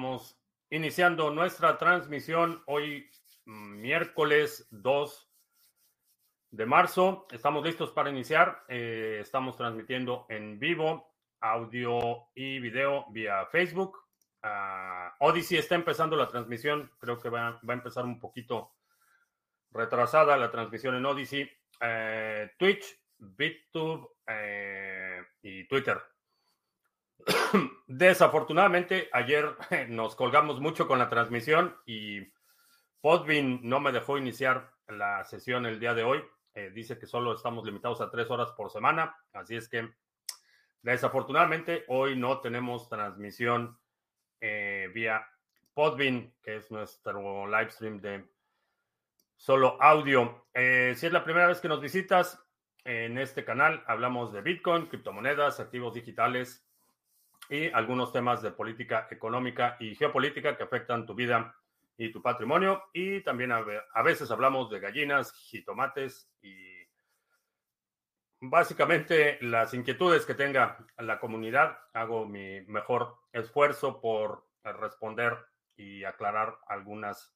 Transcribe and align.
Estamos 0.00 0.40
iniciando 0.70 1.30
nuestra 1.30 1.76
transmisión 1.76 2.62
hoy 2.64 3.10
miércoles 3.44 4.66
2 4.70 5.30
de 6.52 6.64
marzo. 6.64 7.26
Estamos 7.30 7.62
listos 7.66 7.90
para 7.90 8.08
iniciar. 8.08 8.64
Eh, 8.68 9.18
estamos 9.20 9.58
transmitiendo 9.58 10.24
en 10.30 10.58
vivo 10.58 11.12
audio 11.42 12.30
y 12.34 12.60
video 12.60 13.04
vía 13.10 13.44
Facebook. 13.52 13.98
Uh, 14.42 15.12
Odyssey 15.18 15.58
está 15.58 15.74
empezando 15.74 16.16
la 16.16 16.28
transmisión. 16.28 16.90
Creo 16.98 17.18
que 17.18 17.28
va, 17.28 17.60
va, 17.68 17.74
a 17.74 17.76
empezar 17.76 18.06
un 18.06 18.18
poquito 18.18 18.72
retrasada 19.70 20.38
la 20.38 20.50
transmisión 20.50 20.94
en 20.94 21.04
Odyssey. 21.04 21.46
Eh, 21.78 22.52
Twitch, 22.58 22.86
BitTube 23.18 24.08
eh, 24.26 25.22
y 25.42 25.68
Twitter. 25.68 26.00
Desafortunadamente, 27.86 29.08
ayer 29.12 29.56
nos 29.88 30.14
colgamos 30.14 30.60
mucho 30.60 30.86
con 30.86 30.98
la 30.98 31.08
transmisión 31.08 31.76
y 31.86 32.32
Podbean 33.00 33.60
no 33.62 33.80
me 33.80 33.92
dejó 33.92 34.18
iniciar 34.18 34.72
la 34.88 35.24
sesión 35.24 35.66
el 35.66 35.80
día 35.80 35.94
de 35.94 36.04
hoy. 36.04 36.22
Eh, 36.54 36.70
dice 36.74 36.98
que 36.98 37.06
solo 37.06 37.34
estamos 37.34 37.64
limitados 37.64 38.00
a 38.00 38.10
tres 38.10 38.30
horas 38.30 38.50
por 38.52 38.70
semana. 38.70 39.16
Así 39.32 39.56
es 39.56 39.68
que, 39.68 39.88
desafortunadamente, 40.82 41.84
hoy 41.88 42.16
no 42.16 42.40
tenemos 42.40 42.88
transmisión 42.88 43.78
eh, 44.40 44.90
vía 44.92 45.26
Podbean, 45.74 46.34
que 46.42 46.56
es 46.56 46.70
nuestro 46.70 47.46
live 47.46 47.70
stream 47.70 48.00
de 48.00 48.28
solo 49.36 49.80
audio. 49.80 50.46
Eh, 50.52 50.94
si 50.96 51.06
es 51.06 51.12
la 51.12 51.24
primera 51.24 51.46
vez 51.46 51.60
que 51.60 51.68
nos 51.68 51.80
visitas 51.80 52.44
en 52.84 53.18
este 53.18 53.44
canal, 53.44 53.82
hablamos 53.86 54.32
de 54.32 54.42
Bitcoin, 54.42 54.86
criptomonedas, 54.86 55.60
activos 55.60 55.94
digitales 55.94 56.69
y 57.50 57.68
algunos 57.72 58.12
temas 58.12 58.40
de 58.42 58.52
política 58.52 59.08
económica 59.10 59.76
y 59.80 59.96
geopolítica 59.96 60.56
que 60.56 60.62
afectan 60.62 61.04
tu 61.04 61.14
vida 61.14 61.52
y 61.96 62.12
tu 62.12 62.22
patrimonio. 62.22 62.84
Y 62.92 63.22
también 63.22 63.50
a, 63.50 64.02
veces 64.02 64.30
hablamos 64.30 64.70
de 64.70 64.78
gallinas, 64.78 65.32
jitomates 65.32 66.30
y 66.40 66.54
básicamente 68.40 69.38
las 69.42 69.74
inquietudes 69.74 70.24
que 70.24 70.34
tenga 70.34 70.78
la 70.98 71.18
comunidad. 71.18 71.76
Hago 71.92 72.24
mi 72.24 72.60
mejor 72.62 73.16
esfuerzo 73.32 74.00
por 74.00 74.46
responder 74.62 75.36
y 75.76 76.04
aclarar 76.04 76.56
algunas 76.68 77.34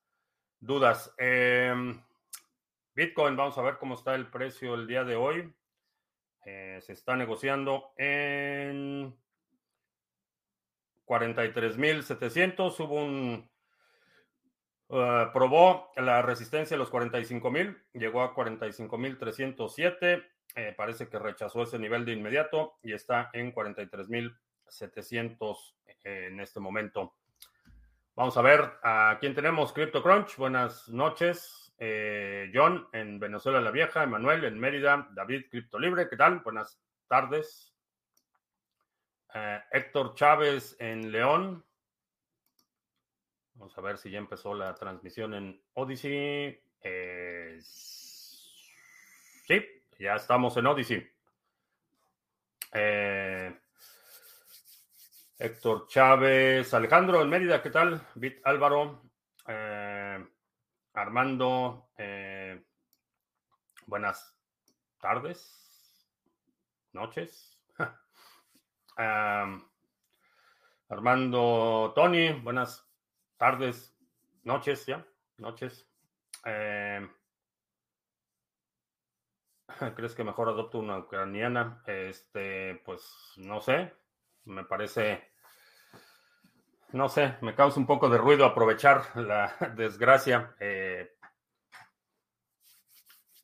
dudas. 0.60 1.12
Em, 1.18 2.00
Bitcoin, 2.94 3.36
vamos 3.36 3.58
a 3.58 3.62
ver 3.62 3.78
cómo 3.78 3.94
está 3.96 4.14
el 4.14 4.28
precio 4.28 4.74
el 4.74 4.86
día 4.86 5.02
de 5.02 5.16
hoy. 5.16 5.52
Eh, 6.46 6.78
se 6.82 6.92
está 6.92 7.16
negociando 7.16 7.92
en 7.96 9.23
43.700. 11.06 12.80
Hubo 12.80 13.04
un. 13.04 13.48
Uh, 14.88 15.32
probó 15.32 15.92
la 15.96 16.20
resistencia 16.22 16.76
a 16.76 16.78
los 16.78 16.90
45.000. 16.90 17.82
Llegó 17.94 18.22
a 18.22 18.34
45.307. 18.34 20.24
Eh, 20.56 20.72
parece 20.76 21.08
que 21.08 21.18
rechazó 21.18 21.64
ese 21.64 21.78
nivel 21.78 22.04
de 22.04 22.12
inmediato 22.12 22.78
y 22.82 22.92
está 22.92 23.30
en 23.32 23.52
43.700 23.52 25.74
eh, 26.04 26.28
en 26.30 26.38
este 26.40 26.60
momento. 26.60 27.16
Vamos 28.14 28.36
a 28.36 28.42
ver 28.42 28.74
a 28.84 29.16
quién 29.18 29.34
tenemos. 29.34 29.72
CryptoCrunch, 29.72 30.36
buenas 30.36 30.88
noches. 30.88 31.74
Eh, 31.78 32.52
John 32.54 32.86
en 32.92 33.18
Venezuela 33.18 33.60
la 33.60 33.72
Vieja, 33.72 34.04
Emanuel 34.04 34.44
en 34.44 34.60
Mérida, 34.60 35.08
David 35.10 35.46
Cripto 35.50 35.80
Libre, 35.80 36.08
¿qué 36.08 36.16
tal? 36.16 36.38
Buenas 36.38 36.80
tardes. 37.08 37.73
Eh, 39.36 39.60
Héctor 39.72 40.14
Chávez 40.14 40.76
en 40.78 41.10
León. 41.10 41.64
Vamos 43.54 43.76
a 43.76 43.80
ver 43.80 43.98
si 43.98 44.08
ya 44.08 44.18
empezó 44.18 44.54
la 44.54 44.72
transmisión 44.76 45.34
en 45.34 45.60
Odyssey. 45.74 46.62
Eh, 46.80 47.58
sí, 47.60 49.66
ya 49.98 50.14
estamos 50.14 50.56
en 50.56 50.66
Odyssey. 50.66 51.10
Eh, 52.74 53.58
Héctor 55.36 55.88
Chávez, 55.88 56.72
Alejandro 56.72 57.20
en 57.20 57.28
Mérida, 57.28 57.60
¿qué 57.60 57.70
tal? 57.70 58.06
Bit 58.14 58.40
Álvaro, 58.44 59.02
Armando, 60.92 61.88
buenas 63.86 64.38
tardes, 65.00 66.06
noches. 66.92 67.53
Armando 70.88 71.92
Tony, 71.94 72.32
buenas 72.32 72.88
tardes, 73.36 73.96
noches, 74.44 74.86
ya, 74.86 75.04
noches. 75.38 75.88
Em, 76.44 77.10
¿Crees 79.96 80.14
que 80.14 80.22
mejor 80.22 80.48
adopto 80.48 80.78
una 80.78 80.98
ucraniana? 80.98 81.82
Este, 81.86 82.76
pues 82.84 83.32
no 83.36 83.60
sé, 83.60 83.92
me 84.44 84.64
parece, 84.64 85.32
no 86.92 87.08
sé, 87.08 87.36
me 87.40 87.54
causa 87.54 87.80
un 87.80 87.86
poco 87.86 88.08
de 88.08 88.18
ruido 88.18 88.44
aprovechar 88.44 89.16
la 89.16 89.56
desgracia, 89.76 90.54
eh, 90.60 91.16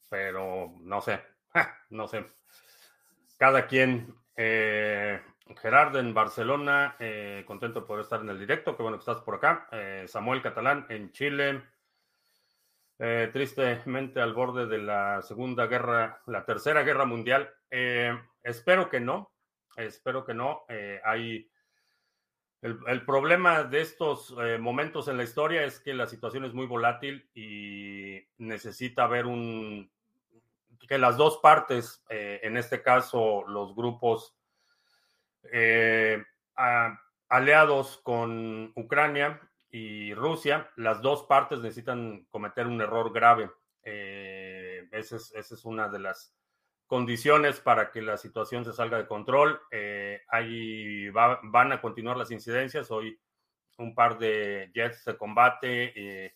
pero 0.09 0.73
no 0.81 1.01
sé, 1.01 1.21
no 1.91 2.07
sé. 2.07 2.31
Cada 3.39 3.67
quien 3.67 4.15
eh, 4.37 5.21
Gerardo 5.57 5.99
en 5.99 6.15
Barcelona, 6.15 6.97
eh, 6.99 7.45
contento 7.47 7.85
por 7.85 8.01
estar 8.01 8.21
en 8.21 8.29
el 8.29 8.39
directo, 8.39 8.77
qué 8.77 8.83
bueno 8.83 8.99
que 8.99 9.03
estás 9.03 9.23
por 9.23 9.37
acá. 9.37 9.69
Eh, 9.73 10.05
Samuel 10.07 10.43
Catalán 10.43 10.87
en 10.89 11.13
Chile, 11.13 11.63
eh, 12.99 13.31
tristemente 13.33 14.21
al 14.21 14.35
borde 14.35 14.67
de 14.67 14.79
la 14.79 15.23
Segunda 15.23 15.67
Guerra, 15.67 16.23
la 16.27 16.45
Tercera 16.45 16.83
Guerra 16.83 17.05
Mundial. 17.05 17.51
espero 18.43 18.89
que 18.89 19.01
no, 19.01 19.33
espero 19.77 20.25
que 20.25 20.35
no. 20.35 20.65
hay 21.05 21.51
el, 22.63 22.79
el, 22.87 23.05
problema 23.07 23.65
de 23.65 23.81
estos 23.81 24.35
momentos 24.59 25.09
en 25.09 25.17
la 25.17 25.23
historia 25.23 25.65
es 25.65 25.81
que 25.81 25.95
la 25.95 26.07
situación 26.07 26.45
es 26.45 26.53
muy 26.53 26.67
volátil 26.67 27.31
y 27.35 28.21
necesita 28.39 29.05
haber 29.05 29.27
un 29.27 29.91
que 30.89 30.99
las 30.99 31.17
dos 31.17 31.39
partes, 31.39 32.03
en 32.09 32.57
este 32.57 32.83
caso 32.83 33.45
los 33.47 33.77
grupos 33.77 34.35
eh, 35.45 36.23
aliados 37.29 37.99
con 38.03 38.73
Ucrania 38.77 39.41
y 39.71 40.15
Rusia, 40.15 40.71
las 40.77 41.01
dos 41.01 41.25
partes 41.25 41.61
necesitan 41.61 42.27
cometer 42.31 42.67
un 42.67 42.81
error 42.81 43.13
grave. 43.13 43.51
Eh, 43.83 44.89
esa, 44.93 45.17
es, 45.17 45.65
una 45.65 45.89
de 45.89 46.01
las 46.01 46.35
condiciones 46.87 47.61
para 47.61 47.91
que 47.91 48.03
la 48.03 48.17
situación 48.17 48.65
se 48.65 48.73
salga 48.73 48.99
de 48.99 49.07
control. 49.07 49.61
Eh, 49.71 50.23
ahí 50.29 51.09
van 51.11 51.73
a 51.73 51.81
continuar 51.81 52.17
las 52.17 52.31
incidencias. 52.31 52.91
Hoy 52.91 53.19
un 53.79 53.95
par 53.95 54.19
de 54.19 54.71
jets 54.75 55.05
de 55.05 55.17
combate 55.17 56.35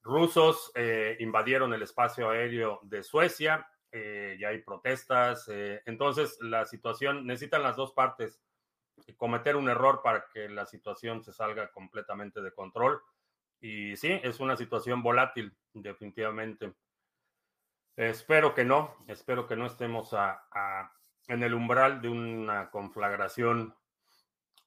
rusos 0.00 0.72
invadieron 1.18 1.74
el 1.74 1.82
espacio 1.82 2.30
aéreo 2.30 2.80
de 2.82 3.02
Suecia 3.02 3.66
eh, 3.92 4.36
ya 4.40 4.48
hay 4.48 4.62
protestas. 4.62 5.48
Eh, 5.48 5.82
entonces, 5.86 6.38
la 6.40 6.64
situación, 6.64 7.26
necesitan 7.26 7.62
las 7.62 7.76
dos 7.76 7.92
partes 7.92 8.42
cometer 9.16 9.56
un 9.56 9.68
error 9.68 10.00
para 10.02 10.26
que 10.32 10.48
la 10.48 10.66
situación 10.66 11.22
se 11.22 11.32
salga 11.32 11.70
completamente 11.70 12.40
de 12.40 12.52
control. 12.52 13.00
Y 13.60 13.96
sí, 13.96 14.18
es 14.22 14.40
una 14.40 14.56
situación 14.56 15.02
volátil, 15.02 15.56
definitivamente. 15.72 16.72
Espero 17.96 18.54
que 18.54 18.64
no, 18.64 18.96
espero 19.06 19.46
que 19.46 19.56
no 19.56 19.66
estemos 19.66 20.14
en 21.28 21.42
el 21.42 21.54
umbral 21.54 22.00
de 22.00 22.08
una 22.08 22.70
conflagración 22.70 23.76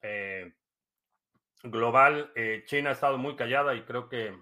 eh, 0.02 0.54
global. 1.62 2.32
China 2.66 2.90
ha 2.90 2.92
estado 2.92 3.18
muy 3.18 3.36
callada 3.36 3.74
y 3.74 3.82
creo 3.82 4.08
que 4.08 4.38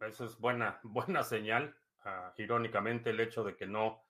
eso 0.00 0.24
es 0.24 0.38
buena, 0.38 0.80
buena 0.84 1.22
señal. 1.22 1.76
Ah, 2.04 2.32
irónicamente, 2.36 3.10
el 3.10 3.20
hecho 3.20 3.44
de 3.44 3.56
que 3.56 3.66
no 3.66 4.02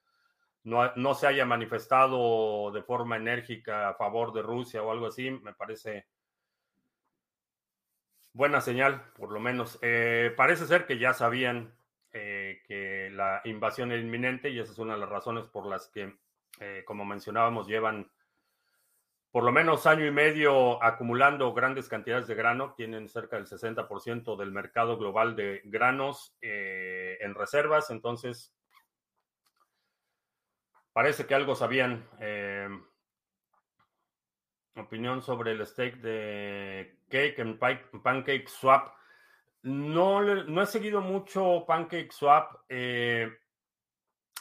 no, 0.65 1.15
se 1.15 1.27
haya 1.27 1.45
manifestado 1.45 2.71
de 2.71 2.83
forma 2.83 3.17
enérgica 3.17 3.89
a 3.89 3.95
favor 3.95 4.33
de 4.33 4.43
Rusia 4.43 4.83
o 4.83 4.93
algo 4.93 5.07
así, 5.07 5.31
me 5.31 5.55
parece 5.55 6.07
buena 8.33 8.61
señal, 8.61 9.03
por 9.17 9.33
lo 9.33 9.41
menos. 9.41 9.79
Eh, 9.83 10.33
parece 10.37 10.67
ser 10.67 10.87
que 10.87 10.99
ya 10.99 11.15
sabían 11.15 11.75
eh, 12.13 12.63
que 12.67 13.11
la 13.11 13.41
invasión 13.45 13.91
era 13.91 14.01
inminente 14.01 14.51
y 14.51 14.61
esa 14.61 14.73
es 14.73 14.79
una 14.79 14.95
de 14.95 15.01
las 15.01 15.09
razones 15.09 15.49
por 15.49 15.67
las 15.67 15.89
que, 15.89 16.17
eh, 16.61 16.83
como 16.87 17.05
mencionábamos, 17.05 17.67
llevan 17.67 18.11
por 19.33 19.45
lo 19.45 19.51
menos 19.51 19.87
año 19.87 20.05
y 20.05 20.11
medio 20.11 20.83
acumulando 20.85 21.55
grandes 21.55 21.89
cantidades 21.89 22.27
de 22.27 22.35
grano, 22.35 22.75
tienen 22.75 23.09
cerca 23.09 23.37
del 23.37 23.47
60% 23.47 24.37
del 24.37 24.53
mercado 24.53 24.99
global 24.99 25.35
de 25.35 25.63
granos 25.65 26.37
en 26.43 27.35
reservas, 27.35 27.89
entonces 27.89 28.53
Parece 30.93 31.27
que 31.27 31.35
algo 31.35 31.55
sabían. 31.55 32.07
Eh, 32.21 32.69
opinión 34.77 35.23
sobre 35.23 35.53
el 35.53 35.67
stake 35.67 35.97
de 35.99 36.99
Cake 37.09 37.39
en 37.39 37.59
Pancake 37.59 38.49
Swap. 38.49 38.95
No, 39.63 40.23
no 40.23 40.63
he 40.63 40.67
seguido 40.67 41.01
mucho 41.01 41.65
Pancake 41.67 42.11
Swap. 42.11 42.57
Eh, 42.69 43.31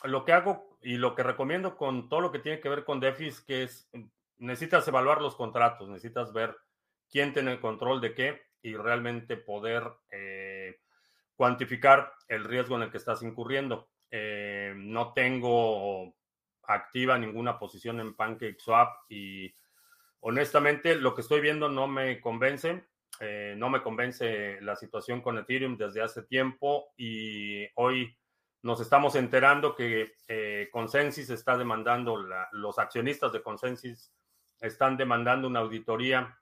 lo 0.03 0.25
que 0.25 0.33
hago 0.33 0.77
y 0.81 0.97
lo 0.97 1.15
que 1.15 1.23
recomiendo 1.23 1.77
con 1.77 2.09
todo 2.09 2.21
lo 2.21 2.31
que 2.31 2.39
tiene 2.39 2.59
que 2.59 2.69
ver 2.69 2.83
con 2.83 2.99
DeFi 2.99 3.27
es 3.27 3.41
que 3.41 3.63
es, 3.63 3.89
necesitas 4.37 4.87
evaluar 4.87 5.21
los 5.21 5.35
contratos, 5.35 5.87
necesitas 5.87 6.33
ver 6.33 6.57
quién 7.09 7.33
tiene 7.33 7.51
el 7.51 7.59
control 7.59 8.01
de 8.01 8.15
qué 8.15 8.41
y 8.63 8.75
realmente 8.75 9.37
poder 9.37 9.83
eh, 10.09 10.79
cuantificar 11.35 12.13
el 12.27 12.45
riesgo 12.45 12.77
en 12.77 12.83
el 12.83 12.91
que 12.91 12.97
estás 12.97 13.21
incurriendo. 13.21 13.89
No 14.75 15.13
tengo 15.13 16.13
activa 16.73 17.17
ninguna 17.17 17.57
posición 17.57 17.99
en 17.99 18.15
PancakeSwap 18.15 19.09
y 19.09 19.53
honestamente 20.21 20.95
lo 20.95 21.13
que 21.13 21.21
estoy 21.21 21.41
viendo 21.41 21.69
no 21.69 21.87
me 21.87 22.19
convence. 22.21 22.85
Eh, 23.19 23.53
no 23.57 23.69
me 23.69 23.83
convence 23.83 24.59
la 24.61 24.75
situación 24.75 25.21
con 25.21 25.37
Ethereum 25.37 25.77
desde 25.77 26.01
hace 26.01 26.23
tiempo 26.23 26.93
y 26.97 27.67
hoy 27.75 28.17
nos 28.63 28.79
estamos 28.79 29.15
enterando 29.15 29.75
que 29.75 30.13
eh, 30.27 30.69
Consensus 30.71 31.29
está 31.29 31.57
demandando, 31.57 32.17
los 32.51 32.79
accionistas 32.79 33.31
de 33.33 33.41
Consensus 33.41 34.11
están 34.59 34.97
demandando 34.97 35.47
una 35.47 35.59
auditoría 35.59 36.37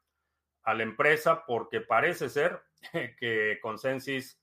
a 0.63 0.73
la 0.73 0.83
empresa 0.83 1.45
porque 1.45 1.81
parece 1.81 2.29
ser 2.29 2.61
que 3.17 3.59
Consensus 3.61 4.39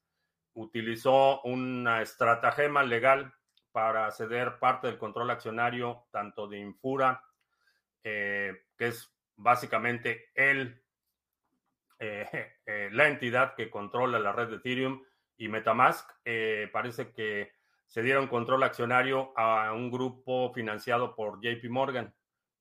utilizó 0.55 1.43
una 1.43 2.03
estratagema 2.03 2.83
legal 2.83 3.33
para 3.77 4.11
ceder 4.11 4.59
parte 4.59 4.87
del 4.87 4.97
control 4.97 5.31
accionario 5.31 6.07
tanto 6.11 6.49
de 6.49 6.57
Infura, 6.57 7.23
eh, 8.03 8.63
que 8.75 8.87
es 8.87 9.15
básicamente 9.37 10.31
el, 10.35 10.83
eh, 11.99 12.55
eh, 12.65 12.89
la 12.93 13.07
entidad 13.07 13.55
que 13.55 13.69
controla 13.69 14.19
la 14.19 14.33
red 14.33 14.49
de 14.49 14.57
Ethereum, 14.57 15.05
y 15.37 15.49
Metamask, 15.49 16.11
parece 16.73 17.13
que 17.13 17.53
se 17.85 18.01
dieron 18.01 18.29
control 18.29 18.63
accionario 18.63 19.39
a 19.39 19.71
un 19.75 19.91
grupo 19.91 20.51
financiado 20.55 21.15
por 21.15 21.43
JP 21.43 21.69
Morgan 21.69 22.15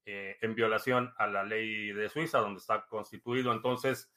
en 0.03 0.53
violación 0.53 1.13
a 1.17 1.27
la 1.27 1.45
ley 1.45 1.93
de 1.93 2.09
Suiza, 2.09 2.39
donde 2.39 2.59
está 2.59 2.85
constituido. 2.87 3.53
Entonces, 3.53 4.13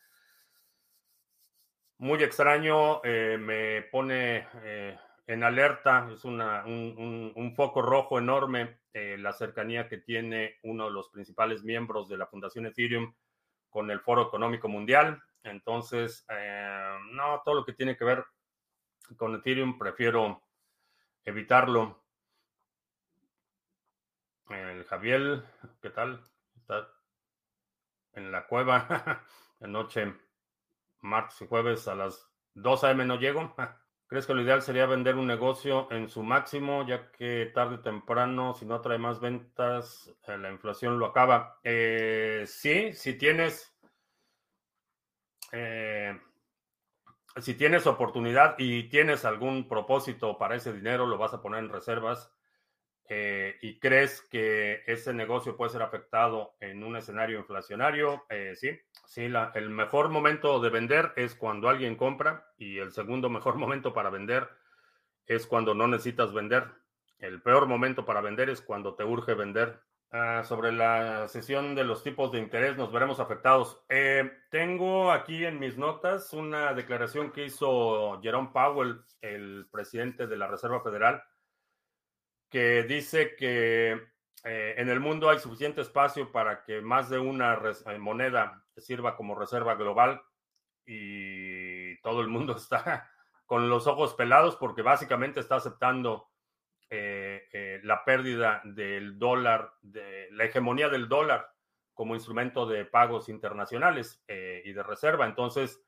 muy 1.99 2.21
extraño, 2.25 3.00
me 3.05 3.83
pone 3.83 4.49
en 5.28 5.44
alerta, 5.44 6.08
es 6.10 6.25
una, 6.25 6.64
un, 6.64 7.52
foco 7.54 7.82
rojo 7.82 8.19
enorme 8.19 8.80
eh, 8.94 9.16
la 9.19 9.34
cercanía 9.34 9.86
que 9.86 9.98
tiene 9.98 10.56
uno 10.62 10.86
de 10.86 10.90
los 10.90 11.10
principales 11.10 11.62
miembros 11.62 12.08
de 12.08 12.16
la 12.16 12.26
Fundación 12.26 12.64
Ethereum 12.64 13.14
con 13.69 13.90
el 13.90 14.00
Foro 14.00 14.22
Económico 14.22 14.69
Mundial. 14.69 15.22
Entonces, 15.42 16.25
eh, 16.30 16.96
no, 17.12 17.42
todo 17.44 17.56
lo 17.56 17.64
que 17.66 17.75
tiene 17.75 17.94
que 17.94 18.06
ver 18.06 18.25
con 19.19 19.34
Ethereum 19.34 19.78
prefiero 19.78 20.42
evitarlo. 21.25 22.02
El 24.48 24.82
Javier, 24.84 25.44
¿qué 25.82 25.90
tal? 25.90 26.22
Está 26.56 26.88
en 28.14 28.32
la 28.32 28.46
cueva. 28.46 29.26
Anoche, 29.60 30.14
martes 31.00 31.42
y 31.42 31.46
jueves 31.46 31.86
a 31.86 31.94
las 31.94 32.32
2 32.54 32.84
a.m. 32.84 33.04
no 33.04 33.16
llego. 33.16 33.54
¿Crees 34.08 34.26
que 34.26 34.32
lo 34.32 34.40
ideal 34.40 34.62
sería 34.62 34.87
vender 34.87 35.16
un 35.16 35.26
negocio 35.26 35.87
en 35.93 36.08
su 36.08 36.22
máximo, 36.22 36.87
ya 36.87 37.12
que 37.12 37.50
tarde 37.55 37.75
o 37.75 37.81
temprano, 37.81 38.55
si 38.55 38.64
no 38.64 38.81
trae 38.81 38.96
más 38.96 39.20
ventas, 39.20 40.10
eh, 40.26 40.38
la 40.38 40.50
inflación 40.50 40.99
lo 40.99 41.05
acaba? 41.05 41.60
Eh, 41.62 42.44
sí, 42.46 42.94
si 42.94 43.19
tienes, 43.19 43.76
eh, 45.52 46.19
si 47.37 47.52
tienes 47.52 47.87
oportunidad 47.87 48.55
y 48.56 48.84
tienes 48.84 49.26
algún 49.26 49.69
propósito 49.69 50.38
para 50.38 50.56
ese 50.56 50.72
dinero, 50.72 51.04
lo 51.04 51.19
vas 51.19 51.34
a 51.34 51.43
poner 51.43 51.62
en 51.62 51.69
reservas 51.69 52.32
y 53.08 53.78
crees 53.78 54.20
que 54.22 54.82
ese 54.87 55.12
negocio 55.14 55.56
puede 55.56 55.70
ser 55.70 55.82
afectado 55.82 56.55
en 56.60 56.82
un 56.82 56.96
escenario 56.96 57.38
inflacionario, 57.38 58.25
sí, 58.55 58.78
Sí, 59.08 59.22
el 59.55 59.70
mejor 59.70 60.10
momento 60.10 60.60
de 60.60 60.69
vender 60.69 61.14
es 61.16 61.34
cuando 61.34 61.70
alguien 61.70 61.96
compra 61.96 62.46
y 62.58 62.76
el 62.76 62.93
segundo 62.93 63.31
mejor 63.31 63.55
momento 63.56 63.94
para 63.94 64.10
vender 64.10 64.50
es 65.26 65.46
cuando 65.46 65.75
no 65.75 65.88
necesitas 65.88 66.34
vender. 66.34 66.66
El 67.19 67.40
peor 67.40 67.66
momento 67.66 68.05
para 68.05 68.20
vender 68.20 68.50
es 68.50 68.60
cuando 68.60 68.94
te 68.94 69.05
urge 69.05 69.32
vender. 69.32 69.81
Ah, 70.11 70.43
sobre 70.44 70.72
la 70.72 71.26
sesión 71.28 71.75
de 71.75 71.84
los 71.84 72.02
tipos 72.02 72.32
de 72.32 72.38
interés 72.38 72.76
nos 72.76 72.93
veremos 72.93 73.19
afectados. 73.19 73.82
Eh, 73.88 74.31
tengo 74.50 75.11
aquí 75.11 75.46
en 75.46 75.58
mis 75.58 75.78
notas 75.78 76.34
una 76.34 76.75
declaración 76.75 77.32
que 77.32 77.46
hizo 77.46 78.20
Jerome 78.22 78.50
Powell, 78.52 79.00
el 79.22 79.69
presidente 79.72 80.26
de 80.26 80.37
la 80.37 80.49
Reserva 80.49 80.82
Federal, 80.82 81.22
que 82.49 82.83
dice 82.85 83.37
que 83.37 84.00
eh, 84.45 84.75
en 84.77 84.89
el 84.89 85.00
mundo 85.00 85.29
hay 85.29 85.39
suficiente 85.39 85.81
espacio 85.81 86.31
para 86.31 86.62
que 86.62 86.81
más 86.81 87.11
de 87.11 87.19
una 87.19 87.55
eh, 87.87 87.99
moneda 87.99 88.65
sirva 88.77 89.17
como 89.17 89.35
reserva 89.35 89.75
global 89.75 90.23
y 90.87 92.00
todo 92.00 92.21
el 92.21 92.29
mundo 92.29 92.53
está 92.56 93.11
con 93.47 93.69
los 93.69 93.87
ojos 93.87 94.15
pelados 94.15 94.56
porque 94.56 94.83
básicamente 94.83 95.41
está 95.41 95.56
aceptando 95.56 96.29
eh, 96.91 97.81
la 97.83 98.05
pérdida 98.05 98.62
del 98.65 99.19
dólar, 99.19 99.75
la 99.83 100.45
hegemonía 100.45 100.89
del 100.89 101.09
dólar 101.09 101.50
como 101.93 102.15
instrumento 102.15 102.67
de 102.67 102.85
pagos 102.85 103.29
internacionales 103.29 104.23
y 104.29 104.73
de 104.73 104.83
reserva. 104.83 105.27
Entonces, 105.27 105.83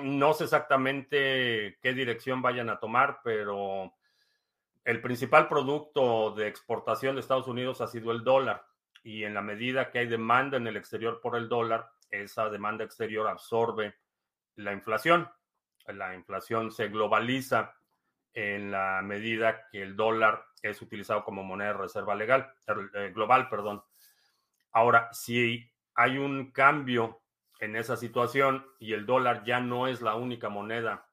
no 0.00 0.32
sé 0.32 0.44
exactamente 0.44 1.78
qué 1.82 1.92
dirección 1.92 2.40
vayan 2.40 2.70
a 2.70 2.78
tomar, 2.78 3.20
pero 3.24 3.92
el 4.84 5.00
principal 5.00 5.48
producto 5.48 6.32
de 6.32 6.48
exportación 6.48 7.14
de 7.14 7.20
Estados 7.20 7.46
Unidos 7.46 7.80
ha 7.80 7.86
sido 7.86 8.10
el 8.10 8.24
dólar 8.24 8.64
y 9.04 9.24
en 9.24 9.34
la 9.34 9.42
medida 9.42 9.90
que 9.90 10.00
hay 10.00 10.06
demanda 10.06 10.56
en 10.56 10.66
el 10.66 10.76
exterior 10.76 11.20
por 11.20 11.36
el 11.36 11.48
dólar, 11.48 11.90
esa 12.10 12.48
demanda 12.48 12.84
exterior 12.84 13.28
absorbe 13.28 13.94
la 14.56 14.72
inflación. 14.72 15.28
La 15.86 16.14
inflación 16.14 16.70
se 16.70 16.88
globaliza 16.88 17.74
en 18.34 18.70
la 18.70 19.02
medida 19.02 19.68
que 19.70 19.82
el 19.82 19.96
dólar 19.96 20.44
es 20.62 20.80
utilizado 20.80 21.24
como 21.24 21.42
moneda 21.42 21.72
de 21.72 21.78
reserva 21.78 22.14
legal, 22.14 22.52
eh, 22.94 23.12
global, 23.14 23.48
perdón. 23.48 23.82
Ahora, 24.70 25.12
si 25.12 25.70
hay 25.94 26.18
un 26.18 26.52
cambio 26.52 27.20
en 27.58 27.76
esa 27.76 27.96
situación 27.96 28.66
y 28.78 28.92
el 28.92 29.06
dólar 29.06 29.44
ya 29.44 29.60
no 29.60 29.86
es 29.86 30.00
la 30.00 30.14
única 30.14 30.48
moneda 30.48 31.06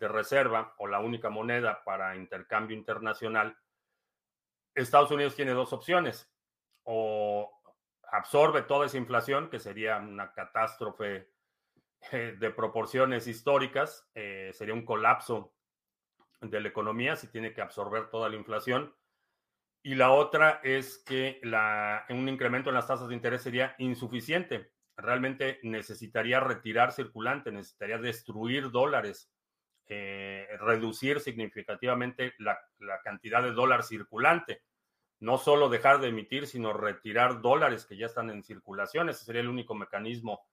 de 0.00 0.08
reserva 0.08 0.74
o 0.78 0.86
la 0.86 0.98
única 0.98 1.28
moneda 1.28 1.84
para 1.84 2.16
intercambio 2.16 2.76
internacional, 2.76 3.56
Estados 4.74 5.10
Unidos 5.10 5.36
tiene 5.36 5.52
dos 5.52 5.72
opciones. 5.72 6.32
O 6.84 7.52
absorbe 8.10 8.62
toda 8.62 8.86
esa 8.86 8.96
inflación, 8.96 9.50
que 9.50 9.60
sería 9.60 9.98
una 9.98 10.32
catástrofe 10.32 11.30
eh, 12.12 12.34
de 12.38 12.50
proporciones 12.50 13.26
históricas, 13.26 14.08
eh, 14.14 14.50
sería 14.54 14.74
un 14.74 14.86
colapso 14.86 15.54
de 16.40 16.60
la 16.60 16.68
economía 16.68 17.14
si 17.16 17.28
tiene 17.28 17.52
que 17.52 17.60
absorber 17.60 18.08
toda 18.08 18.30
la 18.30 18.36
inflación. 18.36 18.94
Y 19.82 19.94
la 19.94 20.12
otra 20.12 20.60
es 20.64 20.98
que 21.04 21.40
la, 21.42 22.06
un 22.08 22.26
incremento 22.28 22.70
en 22.70 22.74
las 22.74 22.86
tasas 22.86 23.08
de 23.08 23.14
interés 23.14 23.42
sería 23.42 23.74
insuficiente. 23.78 24.72
Realmente 24.96 25.60
necesitaría 25.62 26.40
retirar 26.40 26.92
circulante, 26.92 27.52
necesitaría 27.52 27.98
destruir 27.98 28.70
dólares 28.70 29.30
eh, 29.92 30.46
reducir 30.60 31.18
significativamente 31.18 32.34
la, 32.38 32.60
cantidad 33.02 33.42
de 33.42 33.50
dólar 33.50 33.82
circulante. 33.82 34.62
No 35.18 35.36
solo 35.36 35.68
dejar 35.68 36.00
de 36.00 36.10
emitir, 36.10 36.46
sino 36.46 36.72
retirar 36.72 37.40
dólares 37.40 37.86
que 37.86 37.96
ya 37.96 38.06
están 38.06 38.30
en 38.30 38.44
circulación. 38.44 39.08
Ese 39.08 39.24
sería 39.24 39.40
el 39.40 39.48
único 39.48 39.74
mecanismo 39.74 40.46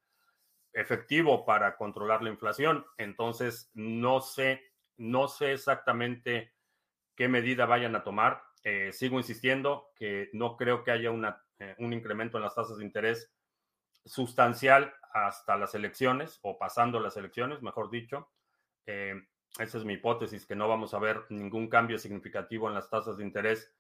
efectivo 0.74 1.46
para 1.46 1.78
controlar 1.78 2.24
la 2.24 2.32
inflación. 2.32 2.84
Entonces, 2.98 3.70
no 3.76 4.22
sé, 4.22 4.64
no 4.98 5.28
sé 5.28 5.54
exactamente 5.54 6.56
qué 7.16 7.28
medida 7.28 7.68
vayan 7.68 7.96
a 7.96 8.04
tomar. 8.04 8.42
Eh, 8.64 8.92
sigo 8.92 9.20
insistiendo 9.20 9.92
que 9.96 10.32
no 10.34 10.58
creo 10.58 10.84
que 10.84 10.90
haya 10.90 11.12
una, 11.12 11.46
eh, 11.60 11.76
un 11.78 11.94
incremento 11.94 12.38
en 12.38 12.44
las 12.44 12.56
tasas 12.56 12.80
de 12.80 12.86
interés 12.86 13.32
sustancial 14.04 14.96
hasta 15.14 15.58
las 15.58 15.76
elecciones 15.76 16.40
o 16.42 16.58
pasando 16.58 17.00
las 17.00 17.18
elecciones, 17.18 17.62
mejor 17.62 17.92
dicho. 17.92 18.32
Eh, 18.88 19.22
esa 19.60 19.78
es 19.78 19.86
mi 19.86 19.94
hipótesis, 19.94 20.46
que 20.46 20.56
no 20.56 20.68
vamos 20.68 20.94
a 20.94 21.00
ver 21.00 21.26
ningún 21.30 21.68
cambio 21.68 22.00
significativo 22.00 22.68
en 22.68 22.74
las 22.74 22.90
tasas 22.90 23.18
de 23.18 23.24
interés 23.24 23.74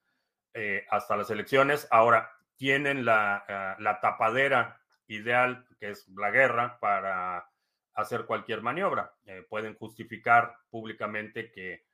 eh, 0.53 0.85
hasta 0.89 1.15
las 1.15 1.29
elecciones. 1.29 1.87
Ahora, 1.91 2.29
tienen 2.57 3.05
la, 3.05 3.45
eh, 3.47 3.81
la, 3.81 3.99
tapadera 4.01 4.81
ideal, 5.07 5.65
que 5.79 5.91
es 5.91 6.07
la 6.09 6.29
guerra, 6.29 6.77
para 6.79 7.49
hacer 7.93 8.25
cualquier 8.25 8.61
maniobra. 8.61 9.11
pueden 9.49 9.73
justificar 9.75 10.55
públicamente 10.69 11.51
que 11.51 11.85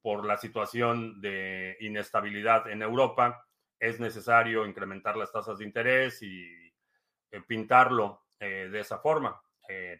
por 0.00 0.24
la 0.24 0.38
situación 0.38 1.20
de 1.20 1.76
inestabilidad 1.80 2.70
en 2.70 2.80
Europa 2.80 3.46
es 3.78 4.00
necesario 4.00 4.64
incrementar 4.64 5.18
las 5.18 5.32
tasas 5.32 5.58
de 5.58 5.64
interés 5.66 6.22
y 6.22 6.72
pintarlo 7.46 8.24
de 8.38 8.80
esa 8.80 8.98
forma 9.00 9.38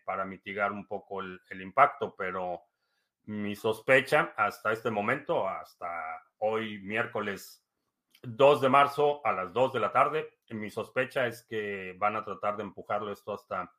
para 0.04 0.24
mitigar 0.24 0.72
un 0.72 0.86
poco 0.86 1.20
el, 1.20 1.60
impacto, 1.60 2.14
pero 2.16 2.62
mi 3.24 3.54
sospecha 3.54 4.32
hasta 4.36 4.72
este 4.72 4.90
momento, 4.90 5.48
hasta 5.48 5.88
hoy 6.38 6.78
miércoles 6.78 7.64
2 8.22 8.60
de 8.60 8.68
marzo 8.68 9.24
a 9.24 9.32
las 9.32 9.52
2 9.52 9.72
de 9.72 9.80
la 9.80 9.92
tarde, 9.92 10.38
mi 10.50 10.70
sospecha 10.70 11.26
es 11.26 11.42
que 11.42 11.94
van 11.98 12.16
a 12.16 12.24
tratar 12.24 12.56
de 12.56 12.64
empujarlo 12.64 13.12
esto 13.12 13.32
hasta 13.32 13.72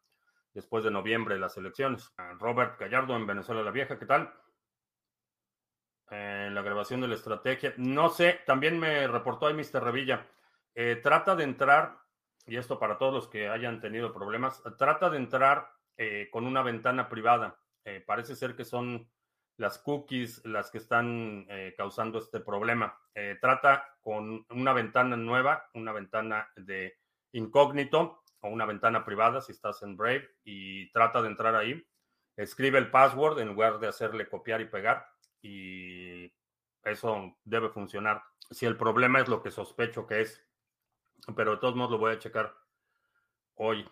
después 0.54 0.84
de 0.84 0.92
noviembre 0.92 1.40
las 1.40 1.58
elecciones. 1.58 2.14
Robert 2.40 2.80
Gallardo 2.80 3.16
en 3.16 3.28
Venezuela 3.28 3.64
la 3.64 3.72
Vieja, 3.72 3.98
¿qué 3.98 4.06
tal? 4.06 4.34
En 6.10 6.54
la 6.54 6.62
grabación 6.62 7.02
de 7.02 7.08
la 7.08 7.16
estrategia, 7.16 7.74
no 7.78 8.10
sé, 8.10 8.42
también 8.46 8.78
me 8.80 9.08
reportó 9.08 9.48
ahí 9.48 9.54
Mr. 9.54 9.82
Revilla, 9.82 10.28
eh, 10.76 11.00
trata 11.02 11.36
de 11.36 11.46
entrar, 11.46 12.00
y 12.46 12.58
esto 12.58 12.80
para 12.80 12.98
todos 12.98 13.14
los 13.14 13.28
que 13.30 13.48
hayan 13.48 13.80
tenido 13.80 14.12
problemas, 14.12 14.62
trata 14.78 15.10
de 15.10 15.18
entrar 15.18 15.72
eh, 15.98 16.30
con 16.32 16.46
una 16.46 16.62
ventana 16.62 17.10
privada. 17.10 17.60
Eh, 17.86 18.04
parece 18.06 18.36
ser 18.36 18.56
que 18.56 18.66
son 18.66 19.10
las 19.58 19.78
cookies 19.80 20.44
las 20.46 20.72
que 20.72 20.80
están 20.80 21.46
eh, 21.50 21.74
causando 21.78 22.20
este 22.20 22.40
problema. 22.40 22.98
Trata 23.42 23.98
con 24.00 24.46
una 24.50 24.74
ventana 24.74 25.18
nueva, 25.18 25.70
una 25.74 25.92
ventana 25.92 26.50
de 26.56 26.98
incógnito 27.34 28.24
o 28.40 28.50
una 28.50 28.66
ventana 28.66 29.04
privada 29.04 29.42
si 29.42 29.52
estás 29.52 29.84
en 29.84 29.98
Brave 29.98 30.30
y 30.44 30.90
trata 30.92 31.22
de 31.22 31.28
entrar 31.28 31.56
ahí. 31.56 31.86
Escribe 32.38 32.80
el 32.80 32.90
password 32.90 33.40
en 33.40 33.50
lugar 33.50 33.80
de 33.80 33.90
hacerle 33.90 34.30
copiar 34.30 34.62
y 34.62 34.66
pegar 34.66 35.06
y 35.42 36.34
eso 36.84 37.38
debe 37.44 37.70
funcionar. 37.70 38.24
Si 38.50 38.66
el 38.66 38.78
problema 38.78 39.20
es 39.20 39.28
lo 39.28 39.44
que 39.44 39.52
sospecho 39.52 40.08
que 40.08 40.22
es, 40.22 40.42
pero 41.36 41.52
de 41.52 41.58
todos 41.58 41.76
modos 41.76 41.92
lo 41.92 41.98
voy 41.98 42.14
a 42.14 42.20
checar 42.20 42.56
hoy 43.56 43.88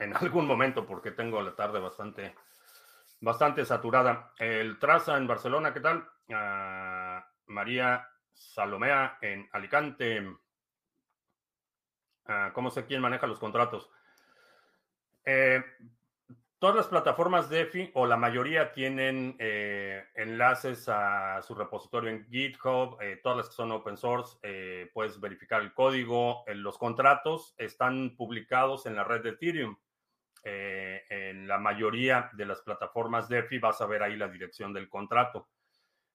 en 0.00 0.16
algún 0.16 0.46
momento 0.46 0.84
porque 0.86 1.12
tengo 1.12 1.40
la 1.40 1.54
tarde 1.54 1.78
bastante 1.78 2.34
bastante 3.20 3.64
saturada. 3.64 4.32
El 4.38 4.78
Traza 4.78 5.16
en 5.16 5.26
Barcelona, 5.26 5.72
¿qué 5.72 5.80
tal? 5.80 6.08
Ah, 6.32 7.24
María 7.46 8.08
Salomea 8.32 9.18
en 9.20 9.48
Alicante. 9.52 10.26
Ah, 12.26 12.50
¿Cómo 12.54 12.70
sé 12.70 12.86
quién 12.86 13.02
maneja 13.02 13.26
los 13.26 13.38
contratos? 13.38 13.90
Eh, 15.24 15.62
todas 16.58 16.76
las 16.76 16.86
plataformas 16.86 17.50
DeFi 17.50 17.90
o 17.94 18.06
la 18.06 18.16
mayoría 18.16 18.72
tienen 18.72 19.36
eh, 19.38 20.04
enlaces 20.14 20.88
a 20.88 21.42
su 21.42 21.54
repositorio 21.54 22.10
en 22.10 22.26
GitHub, 22.30 22.96
eh, 23.02 23.20
todas 23.22 23.38
las 23.38 23.48
que 23.48 23.54
son 23.54 23.72
open 23.72 23.98
source, 23.98 24.38
puedes 24.94 25.20
verificar 25.20 25.60
el 25.60 25.74
código. 25.74 26.44
los 26.46 26.78
contratos 26.78 27.54
están 27.58 28.16
publicados 28.16 28.86
en 28.86 28.96
la 28.96 29.04
red 29.04 29.22
de 29.22 29.30
Ethereum. 29.30 29.76
Eh, 30.42 31.02
en 31.10 31.46
la 31.46 31.58
mayoría 31.58 32.30
de 32.32 32.46
las 32.46 32.62
plataformas 32.62 33.28
DeFi 33.28 33.58
vas 33.58 33.80
a 33.80 33.86
ver 33.86 34.02
ahí 34.02 34.16
la 34.16 34.28
dirección 34.28 34.72
del 34.72 34.88
contrato. 34.88 35.48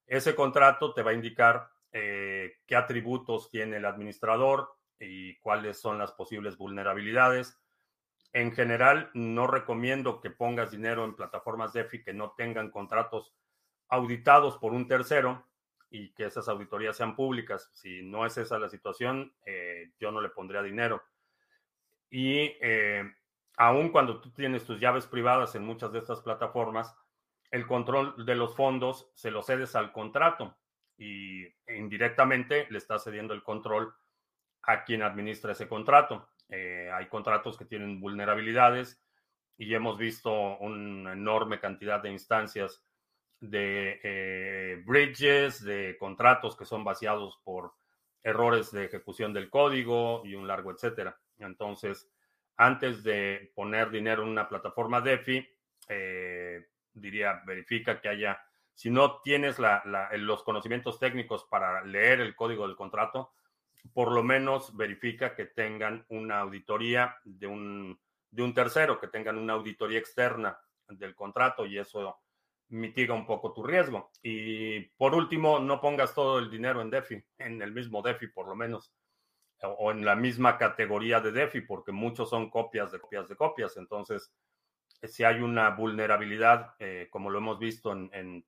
Ese 0.06 0.34
contrato 0.34 0.92
te 0.92 1.02
va 1.02 1.12
a 1.12 1.14
indicar 1.14 1.68
eh, 1.92 2.58
qué 2.66 2.76
atributos 2.76 3.50
tiene 3.50 3.76
el 3.76 3.84
administrador 3.84 4.68
y 4.98 5.36
cuáles 5.38 5.80
son 5.80 5.98
las 5.98 6.12
posibles 6.12 6.56
vulnerabilidades. 6.56 7.58
En 8.32 8.52
general, 8.52 9.10
no 9.14 9.46
recomiendo 9.46 10.20
que 10.20 10.30
pongas 10.30 10.70
dinero 10.70 11.04
en 11.04 11.14
plataformas 11.14 11.72
DeFi 11.72 12.02
que 12.02 12.12
no 12.12 12.32
tengan 12.36 12.70
contratos 12.70 13.32
auditados 13.88 14.58
por 14.58 14.72
un 14.72 14.88
tercero 14.88 15.46
y 15.88 16.12
que 16.14 16.24
esas 16.24 16.48
auditorías 16.48 16.96
sean 16.96 17.14
públicas. 17.14 17.70
Si 17.72 18.02
no 18.02 18.26
es 18.26 18.36
esa 18.36 18.58
la 18.58 18.68
situación, 18.68 19.32
eh, 19.44 19.92
yo 20.00 20.10
no 20.10 20.20
le 20.20 20.30
pondría 20.30 20.62
dinero. 20.62 21.02
Y 22.10 22.52
aun 23.56 23.90
cuando 23.90 24.20
tú 24.20 24.30
tienes 24.30 24.64
tus 24.64 24.78
llaves 24.78 25.06
privadas 25.06 25.54
en 25.54 25.64
muchas 25.64 25.92
de 25.92 25.98
estas 25.98 26.20
plataformas, 26.20 26.94
el 27.50 27.66
control 27.66 28.26
de 28.26 28.34
los 28.34 28.54
fondos 28.54 29.10
se 29.14 29.30
lo 29.30 29.42
cedes 29.42 29.74
al 29.76 29.92
contrato 29.92 30.56
y 30.98 31.46
indirectamente 31.68 32.66
le 32.70 32.78
estás 32.78 33.04
cediendo 33.04 33.34
el 33.34 33.42
control 33.42 33.94
a 34.62 34.84
quien 34.84 35.02
administra 35.02 35.52
ese 35.52 35.68
contrato. 35.68 36.28
Eh, 36.48 36.90
hay 36.92 37.06
contratos 37.08 37.56
que 37.56 37.64
tienen 37.64 38.00
vulnerabilidades 38.00 39.02
y 39.58 39.72
hemos 39.74 39.96
visto 39.96 40.58
una 40.58 41.12
enorme 41.12 41.60
cantidad 41.60 42.02
de 42.02 42.10
instancias 42.10 42.82
de 43.40 44.00
eh, 44.02 44.82
bridges, 44.84 45.62
de 45.62 45.96
contratos 45.98 46.56
que 46.56 46.64
son 46.64 46.84
vaciados 46.84 47.40
por 47.44 47.74
errores 48.22 48.72
de 48.72 48.86
ejecución 48.86 49.32
del 49.32 49.50
código 49.50 50.22
y 50.24 50.34
un 50.34 50.46
largo 50.48 50.72
etcétera. 50.72 51.18
Entonces, 51.38 52.10
antes 52.56 53.02
de 53.02 53.52
poner 53.54 53.90
dinero 53.90 54.22
en 54.22 54.30
una 54.30 54.48
plataforma 54.48 55.00
DeFi, 55.00 55.46
eh, 55.88 56.66
diría, 56.92 57.42
verifica 57.46 58.00
que 58.00 58.08
haya, 58.08 58.40
si 58.74 58.90
no 58.90 59.20
tienes 59.20 59.58
los 59.58 60.42
conocimientos 60.42 60.98
técnicos 60.98 61.44
para 61.44 61.84
leer 61.84 62.20
el 62.20 62.34
código 62.34 62.66
del 62.66 62.76
contrato, 62.76 63.32
por 63.92 64.12
lo 64.12 64.22
menos 64.22 64.76
verifica 64.76 65.34
que 65.34 65.46
tengan 65.46 66.04
una 66.08 66.40
auditoría 66.40 67.16
de 67.24 67.46
un, 67.46 68.00
de 68.30 68.42
un 68.42 68.54
tercero, 68.54 68.98
que 68.98 69.08
tengan 69.08 69.38
una 69.38 69.54
auditoría 69.54 69.98
externa 69.98 70.58
del 70.88 71.14
contrato 71.14 71.66
y 71.66 71.78
eso 71.78 72.18
mitiga 72.68 73.14
un 73.14 73.26
poco 73.26 73.52
tu 73.52 73.62
riesgo. 73.62 74.10
Y 74.22 74.80
por 74.96 75.14
último, 75.14 75.58
no 75.58 75.80
pongas 75.80 76.14
todo 76.14 76.38
el 76.38 76.50
dinero 76.50 76.80
en 76.80 76.90
DeFi, 76.90 77.22
en 77.38 77.62
el 77.62 77.72
mismo 77.72 78.02
DeFi 78.02 78.28
por 78.28 78.48
lo 78.48 78.56
menos 78.56 78.92
o 79.62 79.90
en 79.90 80.04
la 80.04 80.14
misma 80.14 80.58
categoría 80.58 81.20
de 81.20 81.32
DeFi, 81.32 81.62
porque 81.62 81.92
muchos 81.92 82.30
son 82.30 82.50
copias 82.50 82.92
de 82.92 83.00
copias 83.00 83.28
de 83.28 83.36
copias. 83.36 83.76
Entonces, 83.76 84.32
si 85.02 85.24
hay 85.24 85.40
una 85.40 85.70
vulnerabilidad, 85.70 86.74
eh, 86.78 87.08
como 87.10 87.30
lo 87.30 87.38
hemos 87.38 87.58
visto 87.58 87.92
en, 87.92 88.10
en 88.12 88.44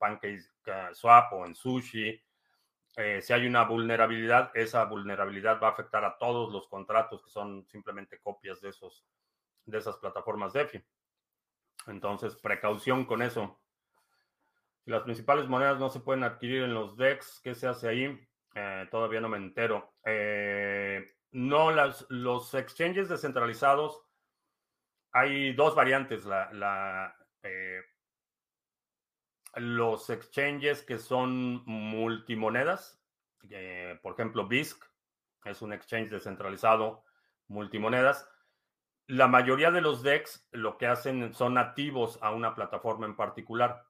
Swap 0.92 1.32
o 1.32 1.46
en 1.46 1.54
Sushi, 1.54 2.20
eh, 2.96 3.22
si 3.22 3.32
hay 3.32 3.46
una 3.46 3.64
vulnerabilidad, 3.64 4.50
esa 4.54 4.84
vulnerabilidad 4.84 5.60
va 5.62 5.68
a 5.68 5.70
afectar 5.70 6.04
a 6.04 6.18
todos 6.18 6.52
los 6.52 6.66
contratos 6.68 7.22
que 7.22 7.30
son 7.30 7.66
simplemente 7.68 8.18
copias 8.18 8.60
de, 8.60 8.70
esos, 8.70 9.06
de 9.66 9.78
esas 9.78 9.96
plataformas 9.98 10.52
DeFi. 10.52 10.82
Entonces, 11.86 12.34
precaución 12.36 13.04
con 13.04 13.22
eso. 13.22 13.60
Las 14.84 15.02
principales 15.02 15.48
monedas 15.48 15.78
no 15.78 15.90
se 15.90 16.00
pueden 16.00 16.24
adquirir 16.24 16.62
en 16.62 16.74
los 16.74 16.96
DEX, 16.96 17.40
¿qué 17.44 17.54
se 17.54 17.68
hace 17.68 17.88
ahí? 17.88 18.27
Eh, 18.54 18.86
todavía 18.90 19.20
no 19.20 19.28
me 19.28 19.36
entero. 19.36 19.94
Eh, 20.04 21.06
no, 21.32 21.70
las, 21.70 22.06
los 22.08 22.54
exchanges 22.54 23.08
descentralizados, 23.08 24.02
hay 25.12 25.52
dos 25.54 25.74
variantes. 25.74 26.24
La, 26.24 27.16
eh, 27.42 27.80
los 29.54 30.10
exchanges 30.10 30.82
que 30.82 30.98
son 30.98 31.64
multimonedas, 31.64 33.02
por 34.02 34.12
ejemplo, 34.12 34.46
BISC 34.46 34.84
es 35.44 35.62
un 35.62 35.72
exchange 35.72 36.10
descentralizado 36.10 37.04
multimonedas. 37.48 38.28
La 39.06 39.26
mayoría 39.26 39.70
de 39.70 39.80
los 39.80 40.02
DEX 40.02 40.46
lo 40.52 40.76
que 40.76 40.86
hacen 40.86 41.32
son 41.32 41.54
nativos 41.54 42.18
a 42.20 42.30
una 42.30 42.54
plataforma 42.54 43.06
en 43.06 43.16
particular. 43.16 43.87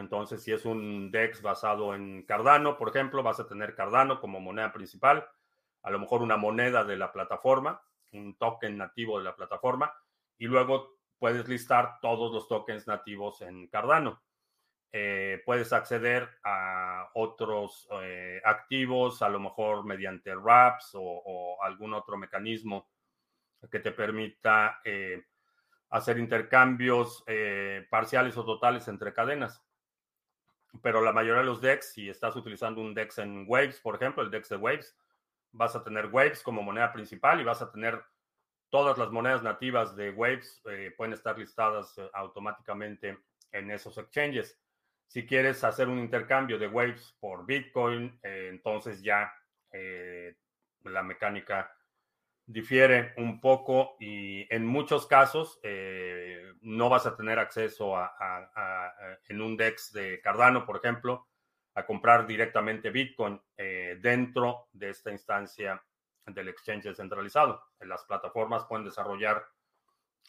Entonces, 0.00 0.42
si 0.42 0.52
es 0.52 0.64
un 0.64 1.10
DEX 1.10 1.42
basado 1.42 1.94
en 1.94 2.24
Cardano, 2.24 2.76
por 2.76 2.88
ejemplo, 2.88 3.22
vas 3.22 3.40
a 3.40 3.46
tener 3.46 3.74
Cardano 3.74 4.20
como 4.20 4.40
moneda 4.40 4.72
principal, 4.72 5.28
a 5.82 5.90
lo 5.90 5.98
mejor 5.98 6.22
una 6.22 6.36
moneda 6.36 6.84
de 6.84 6.96
la 6.96 7.12
plataforma, 7.12 7.82
un 8.12 8.36
token 8.36 8.76
nativo 8.76 9.18
de 9.18 9.24
la 9.24 9.36
plataforma, 9.36 9.92
y 10.38 10.46
luego 10.46 10.98
puedes 11.18 11.48
listar 11.48 11.98
todos 12.00 12.32
los 12.32 12.48
tokens 12.48 12.86
nativos 12.86 13.42
en 13.42 13.68
Cardano. 13.68 14.22
Eh, 14.92 15.42
puedes 15.44 15.72
acceder 15.72 16.28
a 16.44 17.10
otros 17.14 17.88
eh, 18.02 18.40
activos, 18.44 19.20
a 19.22 19.28
lo 19.28 19.40
mejor 19.40 19.84
mediante 19.84 20.34
wraps 20.34 20.92
o, 20.94 21.58
algún 21.62 21.92
otro 21.92 22.16
mecanismo 22.16 22.88
que 23.70 23.80
te 23.80 23.90
permita 23.90 24.80
eh, 24.84 25.24
hacer 25.90 26.18
intercambios 26.18 27.24
parciales 27.90 28.36
o 28.36 28.44
totales 28.44 28.86
entre 28.88 29.12
cadenas 29.12 29.65
pero 30.82 31.02
la 31.02 31.12
mayoría 31.12 31.40
de 31.40 31.46
los 31.46 31.60
DEX, 31.60 31.92
si 31.92 32.08
estás 32.08 32.36
utilizando 32.36 32.80
un 32.80 32.94
DEX 32.94 33.18
en 33.18 33.44
Waves, 33.48 33.80
por 33.80 33.94
ejemplo, 33.96 34.22
el 34.22 34.30
DEX 34.30 34.48
de 34.48 34.56
Waves, 34.56 34.96
vas 35.52 35.74
a 35.76 35.82
tener 35.82 36.06
Waves 36.06 36.42
como 36.42 36.62
moneda 36.62 36.92
principal 36.92 37.40
y 37.40 37.44
vas 37.44 37.62
a 37.62 37.70
tener 37.70 38.02
todas 38.68 38.98
las 38.98 39.10
monedas 39.10 39.42
nativas 39.42 39.96
de 39.96 40.10
Waves, 40.10 40.62
eh, 40.66 40.92
pueden 40.96 41.14
estar 41.14 41.38
listadas 41.38 41.96
eh, 41.98 42.10
automáticamente 42.12 43.18
en 43.52 43.70
esos 43.70 43.96
exchanges. 43.98 44.58
Si 45.06 45.26
quieres 45.26 45.62
hacer 45.64 45.88
un 45.88 45.98
intercambio 45.98 46.58
de 46.58 46.68
Waves 46.68 47.16
por 47.20 47.46
Bitcoin, 47.46 48.18
eh, 48.22 48.48
entonces 48.50 49.02
ya 49.02 49.32
la 50.84 51.02
mecánica 51.02 51.70
difiere 52.46 53.12
un 53.16 53.40
poco 53.40 53.96
y 53.98 54.46
en 54.54 54.64
muchos 54.64 55.06
casos 55.06 55.58
eh, 55.62 56.52
no 56.62 56.88
vas 56.88 57.06
a 57.06 57.16
tener 57.16 57.38
acceso 57.38 57.96
a, 57.96 59.18
en 59.28 59.40
un 59.42 59.56
DEX 59.56 59.92
de 59.92 60.20
Cardano, 60.20 60.64
por 60.64 60.76
ejemplo, 60.76 61.26
a 61.74 61.84
comprar 61.84 62.26
directamente 62.26 62.90
Bitcoin 62.90 63.40
eh, 63.56 63.98
dentro 64.00 64.68
de 64.72 64.90
esta 64.90 65.10
instancia 65.10 65.82
del 66.26 66.48
exchange 66.48 66.84
descentralizado. 66.84 67.62
Las 67.80 68.04
plataformas 68.04 68.64
pueden 68.64 68.84
desarrollar 68.84 69.46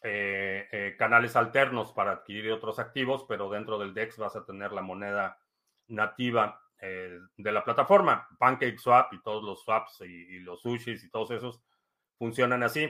eh, 0.03 0.67
eh, 0.71 0.95
canales 0.97 1.35
alternos 1.35 1.91
para 1.91 2.11
adquirir 2.11 2.51
otros 2.51 2.77
activos, 2.77 3.25
pero 3.27 3.49
dentro 3.49 3.79
del 3.79 3.95
DEX 3.95 4.17
vas 4.17 4.35
a 4.35 4.45
tener 4.45 4.71
la 4.71 4.83
moneda 4.83 5.39
nativa 5.87 6.61
eh, 6.79 7.17
de 7.35 7.51
la 7.51 7.63
plataforma. 7.63 8.27
PancakeSwap 8.37 9.13
y 9.13 9.21
todos 9.23 9.43
los 9.43 9.63
swaps 9.63 10.01
y, 10.01 10.39
los 10.39 10.61
sushis 10.61 11.03
y 11.03 11.09
todos 11.09 11.31
esos 11.31 11.63
funcionan 12.17 12.63
así. 12.63 12.89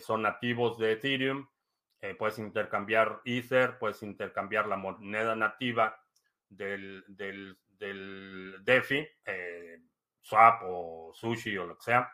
son 0.00 0.22
nativos 0.22 0.78
de 0.78 0.92
Ethereum. 0.92 1.48
puedes 2.18 2.38
intercambiar 2.38 3.20
Ether, 3.24 3.78
puedes 3.78 4.02
intercambiar 4.02 4.66
la 4.66 4.76
moneda 4.76 5.34
nativa 5.34 6.00
del, 6.48 7.04
DeFi, 8.64 9.06
Swap 10.20 10.62
o 10.64 11.12
Sushi 11.14 11.56
o 11.58 11.66
lo 11.66 11.76
que 11.76 11.84
sea. 11.84 12.12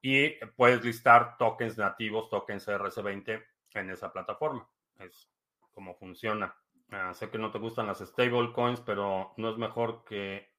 Y 0.00 0.30
puedes 0.56 0.84
listar 0.84 1.36
tokens 1.38 1.78
nativos, 1.78 2.28
tokens 2.28 2.66
RC20 2.66 3.44
en 3.74 3.90
esa 3.90 4.12
plataforma. 4.12 4.68
Es 4.98 5.30
como 5.72 5.94
funciona. 5.94 6.54
Ah, 6.90 7.14
sé 7.14 7.30
que 7.30 7.38
no 7.38 7.50
te 7.50 7.58
gustan 7.58 7.86
las 7.86 8.00
stablecoins, 8.00 8.80
pero 8.80 9.32
no 9.36 9.50
es 9.50 9.56
mejor 9.56 10.04
que 10.04 10.52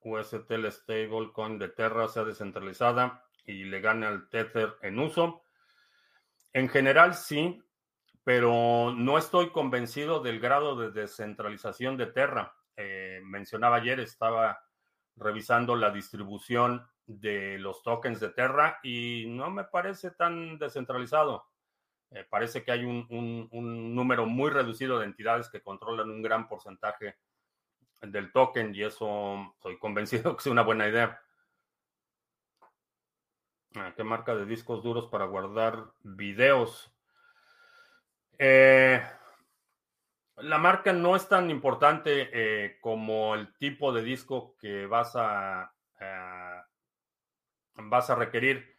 UST, 0.00 0.50
el 0.50 0.70
stablecoin 0.70 1.58
de 1.58 1.68
Terra, 1.68 2.08
sea 2.08 2.24
descentralizada 2.24 3.24
y 3.44 3.64
le 3.64 3.80
gane 3.80 4.06
al 4.06 4.28
Tether 4.28 4.76
en 4.82 4.98
uso. 4.98 5.42
En 6.52 6.68
general 6.68 7.14
sí, 7.14 7.62
pero 8.24 8.92
no 8.96 9.18
estoy 9.18 9.50
convencido 9.50 10.20
del 10.20 10.40
grado 10.40 10.76
de 10.76 10.90
descentralización 10.90 11.96
de 11.96 12.06
Terra. 12.06 12.54
Eh, 12.76 13.20
mencionaba 13.24 13.76
ayer, 13.76 14.00
estaba 14.00 14.62
revisando 15.16 15.76
la 15.76 15.90
distribución 15.90 16.86
de 17.06 17.58
los 17.58 17.82
tokens 17.82 18.20
de 18.20 18.30
Terra 18.30 18.78
y 18.82 19.26
no 19.28 19.50
me 19.50 19.64
parece 19.64 20.12
tan 20.12 20.58
descentralizado. 20.58 21.46
Eh, 22.10 22.26
parece 22.28 22.62
que 22.62 22.72
hay 22.72 22.84
un, 22.84 23.48
número 23.94 24.26
muy 24.26 24.50
reducido 24.50 24.98
de 24.98 25.06
entidades 25.06 25.48
que 25.48 25.62
controlan 25.62 26.10
un 26.10 26.22
gran 26.22 26.46
porcentaje 26.46 27.16
del 28.02 28.32
token 28.32 28.74
y 28.74 28.82
eso 28.82 29.52
estoy 29.54 29.78
convencido 29.78 30.36
que 30.36 30.40
es 30.40 30.46
una 30.46 30.62
buena 30.62 30.88
idea. 30.88 31.20
Ah, 33.74 33.94
¿Qué 33.96 34.04
marca 34.04 34.34
de 34.34 34.44
discos 34.44 34.82
duros 34.82 35.06
para 35.06 35.24
guardar 35.24 35.86
videos? 36.02 36.92
Eh, 38.38 39.02
la 40.36 40.58
marca 40.58 40.92
no 40.92 41.16
es 41.16 41.26
tan 41.26 41.48
importante 41.48 42.28
eh, 42.32 42.78
como 42.80 43.34
el 43.34 43.54
tipo 43.56 43.92
de 43.92 44.02
disco 44.02 44.56
que 44.58 44.84
vas 44.86 45.12
a, 45.16 45.72
vas 47.76 48.10
a 48.10 48.14
requerir. 48.14 48.76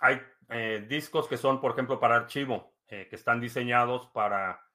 Hay 0.00 0.20
eh, 0.48 0.86
discos 0.88 1.28
que 1.28 1.36
son, 1.36 1.60
por 1.60 1.72
ejemplo, 1.72 2.00
para 2.00 2.16
archivo, 2.16 2.74
que 2.88 3.08
están 3.12 3.40
diseñados 3.40 4.08
para 4.08 4.67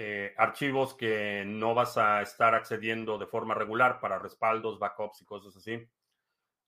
eh, 0.00 0.32
archivos 0.36 0.94
que 0.94 1.42
no 1.44 1.74
vas 1.74 1.98
a 1.98 2.22
estar 2.22 2.54
accediendo 2.54 3.18
de 3.18 3.26
forma 3.26 3.52
regular 3.52 3.98
para 3.98 4.20
respaldos, 4.20 4.78
backups 4.78 5.22
y 5.22 5.24
cosas 5.24 5.56
así. 5.56 5.90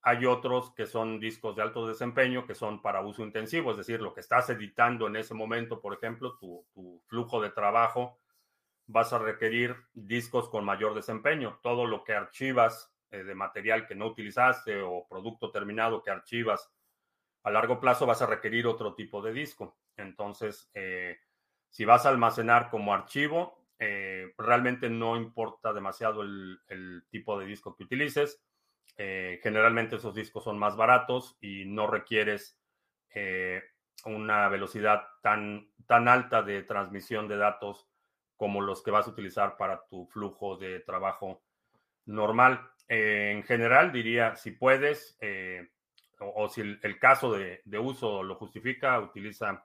Hay 0.03 0.27
otros 0.27 0.75
que 0.75 0.85
son 0.85 1.21
discos 1.21 1.55
de 1.55 1.63
alto 1.63 1.87
desempeño 1.87 2.45
que 2.45 2.57
son 2.57 2.83
para 2.83 3.03
uso 3.03 3.23
intensivo, 3.23 3.71
es 3.71 3.77
decir, 3.77 4.01
lo 4.01 4.13
que 4.13 4.19
estás 4.19 4.51
editando 4.51 5.07
en 5.07 5.15
ese 5.15 5.33
momento, 5.33 5.81
por 5.81 5.95
ejemplo, 5.95 6.39
tu, 6.39 6.67
flujo 7.07 7.41
de 7.41 7.51
trabajo, 7.51 8.19
vas 8.89 9.13
a 9.13 9.21
requerir 9.21 9.77
discos 9.93 10.49
con 10.49 10.65
mayor 10.65 10.93
desempeño. 10.97 11.61
Todo 11.63 11.87
lo 11.87 12.03
que 12.03 12.15
archivas 12.15 12.93
de 13.13 13.35
material 13.37 13.87
que 13.87 13.95
no 13.95 14.07
utilizaste 14.07 14.83
o 14.83 15.07
producto 15.09 15.53
terminado 15.53 16.03
que 16.03 16.11
archivas 16.11 16.69
a 17.45 17.51
largo 17.53 17.79
plazo 17.79 18.07
vas 18.07 18.23
a 18.23 18.27
requerir 18.27 18.67
otro 18.67 18.97
tipo 18.97 19.23
de 19.23 19.33
disco. 19.33 19.79
Entonces, 19.97 20.69
eh, 20.75 21.21
si 21.71 21.85
vas 21.85 22.05
a 22.05 22.11
almacenar 22.11 22.69
como 22.69 22.93
archivo, 22.93 23.65
eh, 23.79 24.35
realmente 24.37 24.91
no 24.91 25.17
importa 25.17 25.73
demasiado 25.73 26.23
el, 26.23 27.05
tipo 27.11 27.39
de 27.39 27.47
disco 27.47 27.75
que 27.75 27.85
utilices. 27.85 28.43
Eh, 28.97 29.41
generalmente 29.43 29.97
esos 29.97 30.15
discos 30.15 30.45
son 30.45 30.59
más 30.59 30.77
baratos 30.77 31.39
y 31.41 31.65
no 31.65 31.87
requieres 31.87 32.57
una 34.05 34.49
velocidad 34.49 35.03
tan, 35.21 35.69
tan 35.87 36.07
alta 36.07 36.43
de 36.43 36.63
transmisión 36.63 37.27
de 37.27 37.37
datos 37.37 37.89
como 38.37 38.61
los 38.61 38.83
que 38.83 38.93
vas 38.93 39.09
a 39.09 39.11
utilizar 39.11 39.57
para 39.57 39.85
tu 39.89 40.07
flujo 40.07 40.57
de 40.57 40.79
trabajo 40.81 41.43
normal. 42.07 42.71
en 42.87 43.43
general, 43.43 43.91
diría, 43.91 44.37
si 44.37 44.53
puedes, 44.53 45.19
o, 46.21 46.49
si 46.49 46.61
el, 46.61 46.99
caso 46.99 47.33
de, 47.33 47.63
uso 47.79 48.23
lo 48.23 48.37
justifica, 48.37 49.01
utiliza 49.01 49.65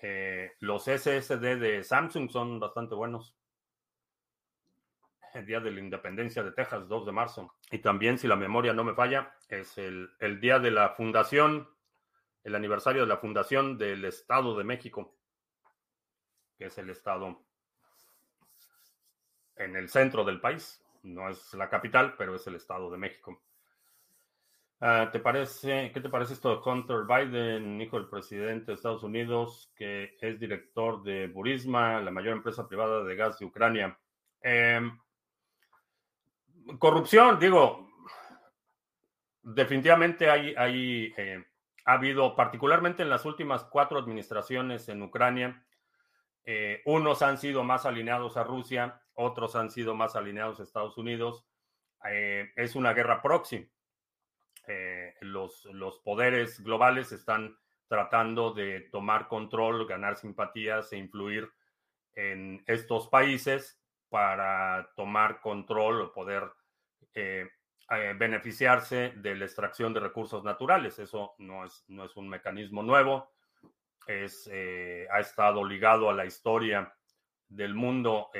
eh, 0.00 0.52
los 0.60 0.84
SSD 0.84 1.58
de 1.58 1.82
Samsung, 1.82 2.30
son 2.30 2.60
bastante 2.60 2.94
buenos. 2.94 3.34
El 5.34 5.44
día 5.44 5.60
de 5.60 5.70
la 5.70 5.80
independencia 5.80 6.42
de 6.42 6.52
Texas, 6.52 6.88
2 6.88 7.06
de 7.06 7.12
marzo. 7.12 7.54
Y 7.70 7.78
también, 7.78 8.18
si 8.18 8.26
la 8.26 8.36
memoria 8.36 8.72
no 8.72 8.84
me 8.84 8.94
falla, 8.94 9.34
es 9.48 9.76
el, 9.78 10.10
el 10.20 10.40
día 10.40 10.58
de 10.58 10.70
la 10.70 10.90
fundación, 10.90 11.68
el 12.44 12.54
aniversario 12.54 13.02
de 13.02 13.08
la 13.08 13.18
fundación 13.18 13.76
del 13.76 14.04
Estado 14.04 14.56
de 14.56 14.64
México, 14.64 15.16
que 16.56 16.66
es 16.66 16.78
el 16.78 16.90
estado 16.90 17.44
en 19.56 19.76
el 19.76 19.88
centro 19.88 20.24
del 20.24 20.40
país. 20.40 20.82
No 21.02 21.28
es 21.28 21.54
la 21.54 21.68
capital, 21.68 22.14
pero 22.16 22.34
es 22.34 22.46
el 22.46 22.56
Estado 22.56 22.90
de 22.90 22.98
México. 22.98 23.42
Ah, 24.80 25.08
¿Te 25.10 25.18
parece, 25.18 25.90
¿Qué 25.92 26.00
te 26.00 26.08
parece 26.08 26.34
esto 26.34 26.50
de 26.50 26.70
Hunter 26.70 26.98
Biden, 27.04 27.80
hijo 27.80 27.98
del 27.98 28.08
presidente 28.08 28.66
de 28.66 28.74
Estados 28.74 29.02
Unidos, 29.02 29.72
que 29.74 30.16
es 30.20 30.38
director 30.38 31.02
de 31.02 31.26
Burisma, 31.26 32.00
la 32.00 32.12
mayor 32.12 32.34
empresa 32.34 32.68
privada 32.68 33.02
de 33.02 33.16
gas 33.16 33.40
de 33.40 33.46
Ucrania? 33.46 33.98
Em, 34.40 34.96
corrupción, 36.78 37.40
digo, 37.40 37.90
definitivamente 39.42 40.30
hay, 40.30 41.12
eh, 41.16 41.44
ha 41.84 41.92
habido, 41.94 42.36
particularmente 42.36 43.02
en 43.02 43.10
las 43.10 43.24
últimas 43.24 43.64
cuatro 43.64 43.98
administraciones 43.98 44.88
en 44.88 45.02
Ucrania, 45.02 45.60
eh, 46.44 46.82
unos 46.84 47.22
han 47.22 47.38
sido 47.38 47.64
más 47.64 47.84
alineados 47.84 48.36
a 48.36 48.44
Rusia, 48.44 49.02
otros 49.14 49.56
han 49.56 49.72
sido 49.72 49.96
más 49.96 50.14
alineados 50.14 50.60
a 50.60 50.62
Estados 50.62 50.96
Unidos. 50.96 51.44
Eh, 52.08 52.52
es 52.54 52.76
una 52.76 52.92
guerra 52.92 53.20
proxy 53.20 53.68
eh, 54.70 55.14
los, 55.22 55.64
los 55.72 55.98
poderes 56.00 56.60
globales 56.60 57.10
están 57.12 57.56
tratando 57.86 58.52
de 58.52 58.82
tomar 58.92 59.26
control, 59.26 59.86
ganar 59.86 60.18
simpatías 60.18 60.92
e 60.92 60.98
influir 60.98 61.50
en 62.14 62.62
estos 62.66 63.08
países 63.08 63.80
para 64.10 64.90
tomar 64.94 65.40
control 65.40 66.02
o 66.02 66.12
poder 66.12 66.50
eh, 67.14 67.48
eh, 67.90 68.14
beneficiarse 68.18 69.14
de 69.16 69.36
la 69.36 69.46
extracción 69.46 69.94
de 69.94 70.00
recursos 70.00 70.44
naturales. 70.44 70.98
Eso 70.98 71.34
no 71.38 71.64
es, 71.64 71.82
no 71.88 72.04
es 72.04 72.14
un 72.18 72.28
mecanismo 72.28 72.82
nuevo, 72.82 73.32
es, 74.06 74.50
ha 75.10 75.20
estado 75.20 75.64
ligado 75.64 76.10
a 76.10 76.14
la 76.14 76.26
historia 76.26 76.94
del 77.48 77.74
mundo 77.74 78.30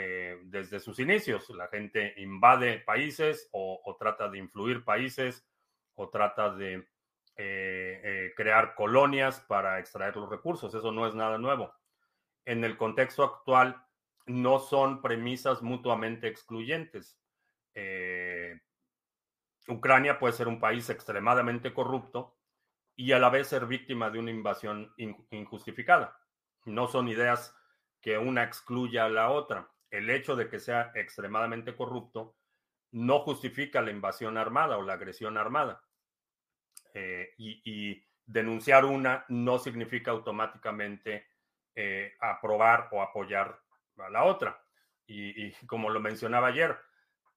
desde 0.44 0.80
sus 0.80 0.98
inicios. 0.98 1.48
La 1.50 1.68
gente 1.68 2.14
invade 2.18 2.80
países 2.80 3.48
o, 3.52 3.80
o 3.84 3.96
trata 3.96 4.28
de 4.28 4.38
influir 4.38 4.84
países 4.84 5.46
o 5.98 6.08
trata 6.08 6.54
de 6.54 6.74
eh, 7.36 8.00
eh, 8.04 8.32
crear 8.36 8.74
colonias 8.74 9.40
para 9.40 9.78
extraer 9.80 10.16
los 10.16 10.30
recursos. 10.30 10.72
Eso 10.74 10.92
no 10.92 11.06
es 11.06 11.14
nada 11.14 11.38
nuevo. 11.38 11.74
En 12.44 12.64
el 12.64 12.76
contexto 12.76 13.24
actual, 13.24 13.84
no 14.26 14.60
son 14.60 15.02
premisas 15.02 15.60
mutuamente 15.60 16.28
excluyentes. 16.28 17.18
Eh, 17.74 18.60
Ucrania 19.66 20.18
puede 20.18 20.34
ser 20.34 20.46
un 20.46 20.60
país 20.60 20.88
extremadamente 20.88 21.74
corrupto 21.74 22.36
y 22.94 23.12
a 23.12 23.18
la 23.18 23.28
vez 23.28 23.48
ser 23.48 23.66
víctima 23.66 24.08
de 24.10 24.20
una 24.20 24.30
invasión 24.30 24.92
injustificada. 25.30 26.16
No 26.64 26.86
son 26.86 27.08
ideas 27.08 27.54
que 28.00 28.18
una 28.18 28.44
excluya 28.44 29.06
a 29.06 29.10
la 29.10 29.30
otra. 29.30 29.68
El 29.90 30.10
hecho 30.10 30.36
de 30.36 30.48
que 30.48 30.60
sea 30.60 30.92
extremadamente 30.94 31.74
corrupto 31.74 32.36
no 32.92 33.20
justifica 33.20 33.82
la 33.82 33.90
invasión 33.90 34.38
armada 34.38 34.78
o 34.78 34.82
la 34.82 34.94
agresión 34.94 35.36
armada. 35.36 35.82
Eh, 36.98 37.32
y, 37.38 38.04
denunciar 38.26 38.84
una 38.84 39.24
no 39.30 39.58
significa 39.58 40.10
automáticamente 40.10 41.28
eh, 41.74 42.12
aprobar 42.20 42.88
o 42.92 43.00
apoyar 43.00 43.58
a 43.96 44.10
la 44.10 44.24
otra. 44.24 44.62
Y, 45.06 45.50
como 45.66 45.88
lo 45.88 46.00
mencionaba 46.00 46.48
ayer, 46.48 46.76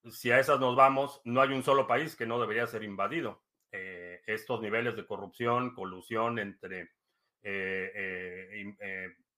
si 0.09 0.31
a 0.31 0.39
esas 0.39 0.59
nos 0.59 0.75
vamos, 0.75 1.21
no 1.23 1.41
hay 1.41 1.53
un 1.53 1.63
solo 1.63 1.87
país 1.87 2.17
que 2.17 2.25
no 2.25 2.41
debería 2.41 2.67
ser 2.67 2.83
invadido. 2.83 3.41
Eh, 3.71 4.21
estos 4.25 4.61
niveles 4.61 4.97
de 4.97 5.05
corrupción, 5.05 5.73
colusión 5.73 6.39
entre 6.39 6.91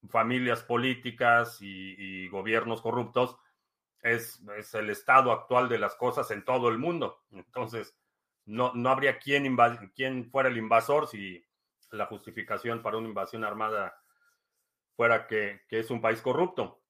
familias 0.10 0.64
políticas 0.64 1.60
y, 1.62 2.28
gobiernos 2.30 2.82
corruptos 2.82 3.38
es, 4.02 4.42
es, 4.58 4.74
el 4.74 4.90
estado 4.90 5.32
actual 5.32 5.70
de 5.70 5.78
las 5.78 5.94
cosas 5.96 6.32
en 6.32 6.44
todo 6.44 6.70
el 6.70 6.80
mundo. 6.80 7.24
Entonces, 7.32 7.96
no, 8.46 8.74
no 8.74 8.90
habría 8.90 9.20
quien, 9.20 9.56
quien 9.96 10.30
fuera 10.30 10.50
el 10.50 10.58
invasor 10.58 11.08
si 11.08 11.44
la 11.92 12.06
justificación 12.08 12.82
para 12.82 12.98
una 12.98 13.08
invasión 13.08 13.44
armada 13.44 13.96
fuera 14.96 15.28
que, 15.28 15.62
es 15.70 15.90
un 15.90 16.02
país 16.02 16.22
corrupto. 16.22 16.82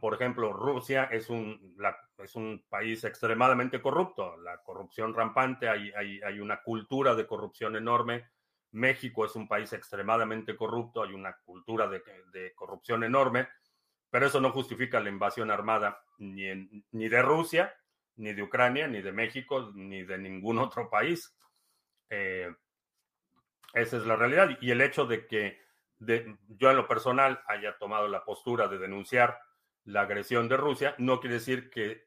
Por 0.00 0.14
ejemplo, 0.14 0.52
Rusia 0.52 1.04
es 1.04 1.30
un, 1.30 1.76
es 2.18 2.34
un 2.34 2.64
país 2.68 3.04
extremadamente 3.04 3.80
corrupto, 3.80 4.36
la 4.38 4.58
corrupción 4.62 5.14
rampante, 5.14 5.68
hay, 5.68 5.92
hay, 5.94 6.40
una 6.40 6.60
cultura 6.62 7.14
de 7.14 7.26
corrupción 7.26 7.76
enorme. 7.76 8.30
México 8.72 9.24
es 9.24 9.36
un 9.36 9.46
país 9.46 9.72
extremadamente 9.72 10.56
corrupto, 10.56 11.02
hay 11.02 11.12
una 11.12 11.36
cultura 11.44 11.86
de, 11.86 12.02
de 12.32 12.52
corrupción 12.54 13.04
enorme, 13.04 13.48
pero 14.10 14.26
eso 14.26 14.40
no 14.40 14.50
justifica 14.50 14.98
la 14.98 15.08
invasión 15.08 15.52
armada 15.52 16.02
ni, 16.18 16.82
ni 16.90 17.08
de 17.08 17.22
Rusia, 17.22 17.72
ni 18.16 18.32
de 18.32 18.42
Ucrania, 18.42 18.88
ni 18.88 19.02
de 19.02 19.12
México, 19.12 19.72
ni 19.74 20.02
de 20.04 20.18
ningún 20.18 20.58
otro 20.58 20.88
país. 20.88 21.36
Eh, 22.10 22.54
esa 23.74 23.96
es 23.96 24.06
la 24.06 24.16
realidad. 24.16 24.56
Y 24.60 24.70
el 24.70 24.80
hecho 24.80 25.06
de 25.06 25.26
que 25.26 25.60
yo 25.98 26.70
en 26.70 26.76
lo 26.76 26.86
personal 26.86 27.42
haya 27.46 27.76
tomado 27.78 28.08
la 28.08 28.24
postura 28.24 28.68
de 28.68 28.78
denunciar 28.78 29.38
la 29.84 30.02
agresión 30.02 30.48
de 30.48 30.56
Rusia, 30.56 30.94
no 30.98 31.20
quiere 31.20 31.34
decir 31.34 31.70
que 31.70 32.06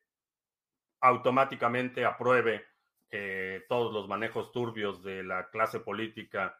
automáticamente 1.01 2.05
apruebe 2.05 2.65
eh, 3.09 3.65
todos 3.69 3.93
los 3.93 4.07
manejos 4.07 4.51
turbios 4.51 5.03
de 5.03 5.23
la 5.23 5.49
clase 5.49 5.79
política 5.79 6.59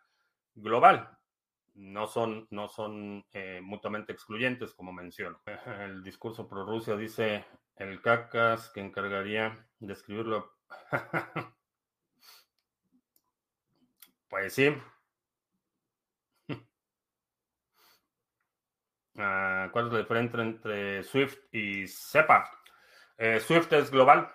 global. 0.55 1.18
No 1.75 2.07
son, 2.07 2.47
no 2.51 2.67
son 2.67 3.25
eh, 3.31 3.59
mutuamente 3.61 4.11
excluyentes, 4.11 4.73
como 4.73 4.91
menciono. 4.93 5.41
El 5.79 6.03
discurso 6.03 6.47
pro 6.47 6.65
Rusia 6.65 6.95
dice 6.95 7.45
el 7.75 8.01
cacas 8.01 8.69
que 8.69 8.81
encargaría 8.81 9.65
de 9.79 9.93
escribirlo. 9.93 10.53
pues 14.29 14.53
sí, 14.53 14.69
Ah, 19.17 19.69
¿Cuál 19.73 19.87
es 19.87 19.93
la 19.93 19.99
diferencia 19.99 20.41
entre 20.41 21.03
Swift 21.03 21.37
y 21.51 21.87
SEPA? 21.87 22.49
Eh, 23.17 23.39
Swift 23.41 23.71
es 23.73 23.91
global, 23.91 24.31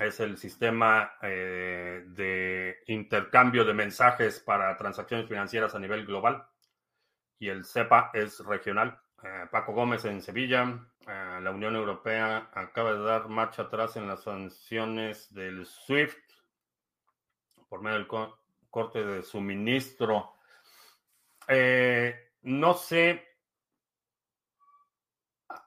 es 0.00 0.18
el 0.20 0.38
sistema 0.38 1.12
eh, 1.22 2.04
de 2.06 2.78
intercambio 2.86 3.64
de 3.64 3.74
mensajes 3.74 4.40
para 4.40 4.76
transacciones 4.76 5.28
financieras 5.28 5.74
a 5.74 5.78
nivel 5.78 6.06
global 6.06 6.46
y 7.38 7.48
el 7.48 7.64
SEPA 7.64 8.10
es 8.14 8.40
regional. 8.40 8.98
Eh, 9.22 9.46
Paco 9.50 9.72
Gómez 9.72 10.04
en 10.06 10.22
Sevilla, 10.22 10.86
la 11.06 11.50
Unión 11.50 11.74
Europea 11.74 12.50
acaba 12.54 12.92
de 12.92 13.00
dar 13.00 13.28
marcha 13.28 13.62
atrás 13.62 13.96
en 13.96 14.06
las 14.06 14.22
sanciones 14.22 15.32
del 15.34 15.66
SWIFT 15.66 16.18
por 17.68 17.82
medio 17.82 17.98
del 17.98 18.08
corte 18.70 19.04
de 19.04 19.22
suministro. 19.22 20.34
no 22.42 22.74
sé 22.74 23.29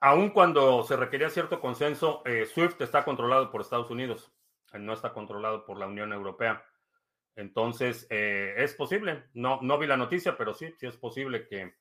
aun 0.02 0.30
cuando 0.30 0.84
se 0.84 0.96
requería 0.96 1.30
cierto 1.30 1.60
consenso, 1.60 2.22
eh, 2.26 2.46
SWIFT 2.46 2.82
está 2.82 3.04
controlado 3.04 3.52
por 3.52 3.62
Estados 3.62 3.90
Unidos, 3.90 4.32
eh, 4.74 4.80
no 4.80 4.94
está 4.94 5.14
controlado 5.14 5.66
por 5.66 5.78
la 5.78 5.88
Unión 5.88 6.14
Europea. 6.14 6.64
Entonces, 7.36 8.06
eh, 8.10 8.54
es 8.58 8.74
posible, 8.76 9.24
no, 9.34 9.60
no 9.62 9.78
vi 9.78 9.88
la 9.88 9.98
noticia, 9.98 10.38
pero 10.38 10.54
sí, 10.54 10.74
sí 10.78 10.86
es 10.86 10.98
posible 10.98 11.48
que 11.48 11.76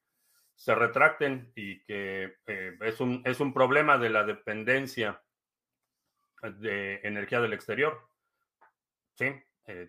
se 0.54 0.74
retracten 0.74 1.52
y 1.56 1.82
que 1.84 2.36
es, 2.46 3.00
un, 3.00 3.22
es 3.24 3.40
un 3.40 3.52
problema 3.52 3.98
de 3.98 4.10
la 4.10 4.22
dependencia 4.22 5.22
de 6.42 7.00
energía 7.02 7.40
del 7.40 7.52
exterior. 7.52 8.08
Sí, 9.14 9.32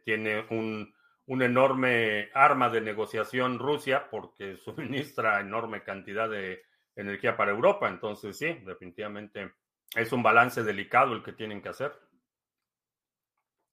tiene 0.04 0.46
un, 0.50 0.94
un 1.28 1.42
enorme 1.42 2.30
arma 2.34 2.70
de 2.70 2.82
negociación 2.82 3.60
Rusia 3.60 4.10
porque 4.10 4.58
suministra 4.64 5.40
enorme 5.40 5.84
cantidad 5.84 6.30
de 6.30 6.64
energía 6.96 7.36
para 7.36 7.52
Europa. 7.52 7.88
Entonces, 7.88 8.38
sí, 8.38 8.54
definitivamente 8.66 9.54
es 9.96 10.12
un 10.12 10.24
balance 10.24 10.64
delicado 10.64 11.14
el 11.14 11.24
que 11.24 11.34
tienen 11.34 11.62
que 11.62 11.70
hacer. 11.70 11.94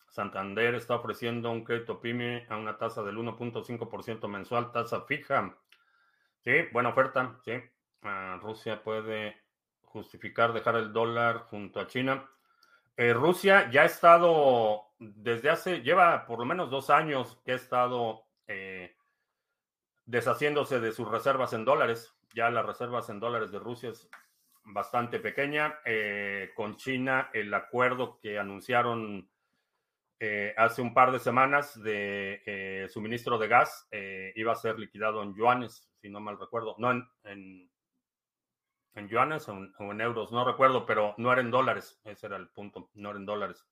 Santander 0.08 0.74
está 0.74 0.96
ofreciendo 0.96 1.50
un 1.50 1.64
crédito 1.64 2.00
PYME 2.00 2.46
a 2.48 2.56
una 2.56 2.76
tasa 2.76 3.02
del 3.02 3.16
1.5% 3.16 4.28
mensual, 4.28 4.72
tasa 4.72 5.02
fija. 5.02 5.56
Sí, 6.42 6.52
buena 6.72 6.88
oferta, 6.88 7.38
sí. 7.44 7.52
Ah, 8.02 8.38
Rusia 8.42 8.82
puede 8.82 9.40
justificar 9.82 10.52
dejar 10.52 10.76
el 10.76 10.92
dólar 10.92 11.46
junto 11.50 11.80
a 11.80 11.86
China. 11.86 12.28
Eh, 12.96 13.12
Rusia 13.12 13.70
ya 13.70 13.82
ha 13.82 13.86
estado, 13.86 14.82
desde 14.98 15.50
hace, 15.50 15.82
lleva 15.82 16.26
por 16.26 16.38
lo 16.38 16.44
menos 16.44 16.70
dos 16.70 16.90
años 16.90 17.40
que 17.44 17.52
ha 17.52 17.56
estado 17.56 18.24
eh, 18.46 18.96
deshaciéndose 20.06 20.80
de 20.80 20.92
sus 20.92 21.08
reservas 21.08 21.52
en 21.52 21.64
dólares 21.64 22.14
ya 22.34 22.50
las 22.50 22.66
reservas 22.66 23.08
en 23.08 23.20
dólares 23.20 23.50
de 23.50 23.58
Rusia 23.58 23.90
es 23.90 24.08
bastante 24.64 25.18
pequeña. 25.18 25.80
Eh, 25.84 26.50
con 26.54 26.76
China, 26.76 27.30
el 27.32 27.52
acuerdo 27.52 28.18
que 28.20 28.38
anunciaron 28.38 29.30
eh, 30.18 30.54
hace 30.56 30.82
un 30.82 30.92
par 30.92 31.12
de 31.12 31.18
semanas 31.18 31.80
de 31.82 32.42
eh, 32.46 32.88
suministro 32.88 33.38
de 33.38 33.48
gas 33.48 33.88
iba 34.34 34.52
a 34.52 34.56
ser 34.56 34.78
liquidado 34.78 35.22
en 35.22 35.34
yuanes, 35.34 35.90
si 36.00 36.08
no 36.08 36.20
mal 36.20 36.38
recuerdo. 36.38 36.76
No 36.78 36.90
en, 36.92 37.70
en, 38.94 39.08
yuanes 39.08 39.48
o 39.48 39.56
en, 39.78 40.00
euros, 40.00 40.30
no 40.32 40.44
recuerdo, 40.44 40.86
pero 40.86 41.14
no 41.18 41.32
era 41.32 41.40
en 41.40 41.50
dólares. 41.50 42.00
Ese 42.04 42.26
era 42.26 42.36
el 42.36 42.48
punto, 42.48 42.90
no 42.94 43.10
era 43.10 43.18
en 43.18 43.26
dólares. 43.26 43.66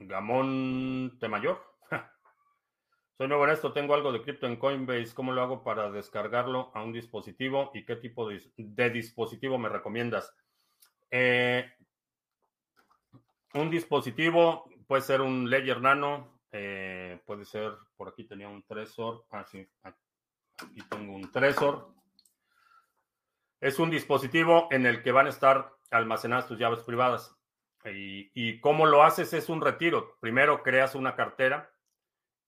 Gamón 0.00 1.18
de 1.18 1.28
Mayor. 1.28 1.69
Soy 3.20 3.28
nuevo 3.28 3.44
en 3.44 3.50
esto, 3.50 3.74
tengo 3.74 3.92
algo 3.92 4.12
de 4.12 4.22
cripto 4.22 4.46
en 4.46 4.56
Coinbase. 4.56 5.12
¿Cómo 5.14 5.32
lo 5.32 5.42
hago 5.42 5.62
para 5.62 5.90
descargarlo 5.90 6.70
a 6.72 6.82
un 6.82 6.90
dispositivo 6.90 7.70
y 7.74 7.84
qué 7.84 7.96
tipo 7.96 8.26
de, 8.26 8.90
dispositivo 8.90 9.58
me 9.58 9.68
recomiendas? 9.68 10.34
Eh, 11.10 11.70
un 13.52 13.68
dispositivo 13.68 14.64
puede 14.86 15.02
ser 15.02 15.20
un 15.20 15.50
Ledger 15.50 15.82
Nano, 15.82 16.40
eh, 16.50 17.20
puede 17.26 17.44
ser, 17.44 17.74
por 17.94 18.08
aquí 18.08 18.24
tenía 18.24 18.48
un 18.48 18.62
Trezor. 18.62 19.26
Ah, 19.30 19.44
sí, 19.44 19.68
aquí 19.82 20.80
tengo 20.88 21.12
un 21.12 21.30
Trezor. 21.30 21.92
Es 23.60 23.78
un 23.78 23.90
dispositivo 23.90 24.66
en 24.70 24.86
el 24.86 25.02
que 25.02 25.12
van 25.12 25.26
a 25.26 25.28
estar 25.28 25.70
almacenadas 25.90 26.48
tus 26.48 26.58
llaves 26.58 26.80
privadas. 26.80 27.36
Y, 27.84 28.30
y 28.32 28.60
cómo 28.60 28.86
lo 28.86 29.02
haces 29.02 29.34
es 29.34 29.50
un 29.50 29.60
retiro. 29.60 30.16
Primero 30.20 30.62
creas 30.62 30.94
una 30.94 31.14
cartera 31.14 31.70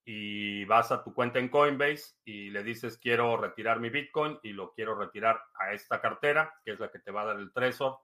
y 0.04 0.64
vas 0.64 0.90
a 0.90 1.04
tu 1.04 1.14
cuenta 1.14 1.38
en 1.38 1.48
Coinbase 1.48 2.16
y 2.24 2.50
le 2.50 2.62
dices 2.62 2.98
quiero 2.98 3.36
retirar 3.36 3.78
mi 3.78 3.90
Bitcoin 3.90 4.38
y 4.42 4.52
lo 4.52 4.72
quiero 4.72 4.96
retirar 4.96 5.40
a 5.54 5.72
esta 5.72 6.00
cartera, 6.00 6.52
que 6.64 6.72
es 6.72 6.80
la 6.80 6.90
que 6.90 6.98
te 6.98 7.12
va 7.12 7.22
a 7.22 7.26
dar 7.26 7.38
el 7.38 7.52
Trezor 7.52 7.98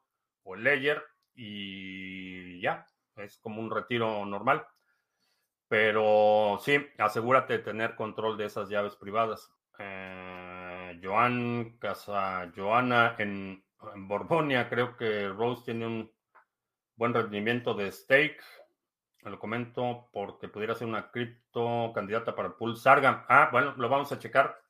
o 0.45 0.55
el 0.55 0.63
Ledger 0.63 1.03
y 1.35 2.61
ya, 2.61 2.87
es 3.17 3.39
como 3.39 3.61
un 3.61 3.71
retiro 3.71 4.25
normal. 4.27 4.67
Pero 5.69 6.59
sí, 6.63 6.79
asegúrate 6.99 7.59
de 7.59 7.65
tener 7.65 7.95
control 7.95 8.39
de 8.39 8.47
esas 8.47 8.69
llaves 8.69 8.97
privadas. 8.97 9.53
Eh, 9.79 10.99
Joan 11.03 11.79
Casa 11.79 12.51
Joana 12.57 13.15
en, 13.19 13.65
en 13.95 14.69
creo 14.69 14.97
que 14.97 15.29
Rose 15.29 15.63
tiene 15.65 15.87
un 15.87 16.13
buen 16.97 17.15
rendimiento 17.15 17.75
de 17.75 17.93
stake. 17.93 18.43
Lo 19.23 19.39
comento 19.39 20.09
porque 20.13 20.49
pudiera 20.49 20.75
ser 20.75 20.87
una 20.87 21.11
cripto 21.11 21.93
candidata 21.95 22.35
para 22.35 22.49
el 22.49 22.55
pool 22.55 22.77
Sargam. 22.77 23.25
Ah, 23.29 23.49
bueno, 23.51 23.75
lo 23.77 23.89
vamos 23.89 24.13
a 24.13 24.19
checar. 24.19 24.63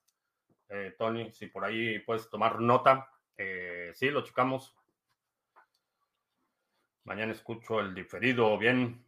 Eh, 0.68 0.94
Tony, 0.98 1.30
si 1.32 1.46
por 1.46 1.64
ahí 1.64 1.98
puedes 2.00 2.28
tomar 2.30 2.61
nota. 2.61 3.08
Eh, 3.37 3.90
sí, 3.94 4.11
lo 4.11 4.22
checamos. 4.22 4.74
Mañana 7.04 7.32
escucho 7.32 7.80
el 7.80 7.94
diferido. 7.94 8.56
Bien. 8.58 9.04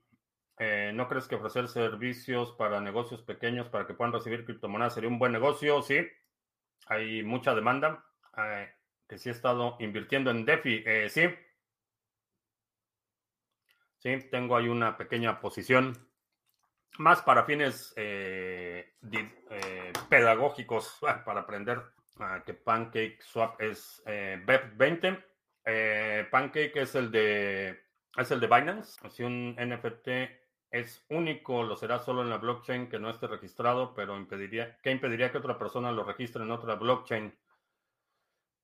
Eh, 0.58 0.92
¿No 0.94 1.08
crees 1.08 1.26
que 1.26 1.36
ofrecer 1.36 1.68
servicios 1.68 2.52
para 2.52 2.80
negocios 2.82 3.22
pequeños 3.22 3.68
para 3.68 3.86
que 3.86 3.94
puedan 3.94 4.12
recibir 4.12 4.44
criptomonedas 4.44 4.92
sería 4.92 5.08
un 5.08 5.18
buen 5.18 5.32
negocio? 5.32 5.80
Sí. 5.82 6.06
Hay 6.86 7.22
mucha 7.22 7.54
demanda. 7.54 8.04
que 9.08 9.18
sí 9.18 9.28
he 9.28 9.32
estado 9.32 9.76
invirtiendo 9.80 10.30
en 10.30 10.44
DeFi. 10.44 10.84
sí. 11.08 11.22
Sí, 14.00 14.16
tengo 14.30 14.56
ahí 14.56 14.66
una 14.66 14.96
pequeña 14.96 15.38
posición 15.40 15.94
más 16.98 17.20
para 17.20 17.44
fines 17.44 17.92
eh, 17.96 18.94
eh, 19.12 19.92
pedagógicos 20.08 20.98
para 21.24 21.40
aprender 21.40 21.82
que 22.44 22.54
Pancake 22.54 23.18
Swap 23.22 23.60
es 23.60 24.02
eh, 24.06 24.42
BEP20. 24.44 26.30
Pancake 26.30 26.76
es 26.76 26.94
el 26.94 27.10
de 27.10 27.78
es 28.16 28.30
el 28.30 28.40
de 28.40 28.46
Binance. 28.46 29.08
Si 29.10 29.22
un 29.22 29.54
NFT 29.54 30.08
es 30.70 31.04
único, 31.10 31.62
lo 31.62 31.76
será 31.76 31.98
solo 31.98 32.22
en 32.22 32.30
la 32.30 32.38
blockchain 32.38 32.88
que 32.88 32.98
no 32.98 33.10
esté 33.10 33.26
registrado, 33.26 33.94
pero 33.94 34.16
impediría, 34.16 34.78
¿qué 34.82 34.90
impediría 34.90 35.30
que 35.30 35.38
otra 35.38 35.58
persona 35.58 35.92
lo 35.92 36.04
registre 36.04 36.42
en 36.42 36.50
otra 36.50 36.74
blockchain? 36.74 37.34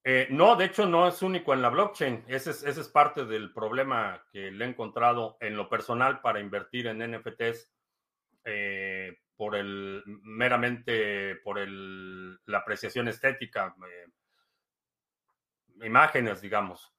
Eh, 0.08 0.28
no, 0.30 0.54
de 0.54 0.66
hecho 0.66 0.86
no 0.86 1.08
es 1.08 1.20
único 1.20 1.52
en 1.52 1.60
la 1.60 1.68
blockchain. 1.68 2.26
Ese 2.28 2.52
es, 2.52 2.88
parte 2.90 3.24
del 3.24 3.52
problema 3.52 4.22
que 4.30 4.52
le 4.52 4.64
he 4.64 4.68
encontrado 4.68 5.36
en 5.40 5.56
lo 5.56 5.68
personal 5.68 6.20
para 6.20 6.38
invertir 6.38 6.86
en 6.86 7.10
NFTs 7.10 7.72
eh, 8.44 9.18
por 9.36 9.56
el 9.56 10.04
meramente 10.06 11.34
por 11.42 11.58
el, 11.58 12.38
la 12.46 12.58
apreciación 12.58 13.08
estética, 13.08 13.74
eh, 13.84 14.06
imágenes, 15.84 16.40
digamos. 16.40 16.94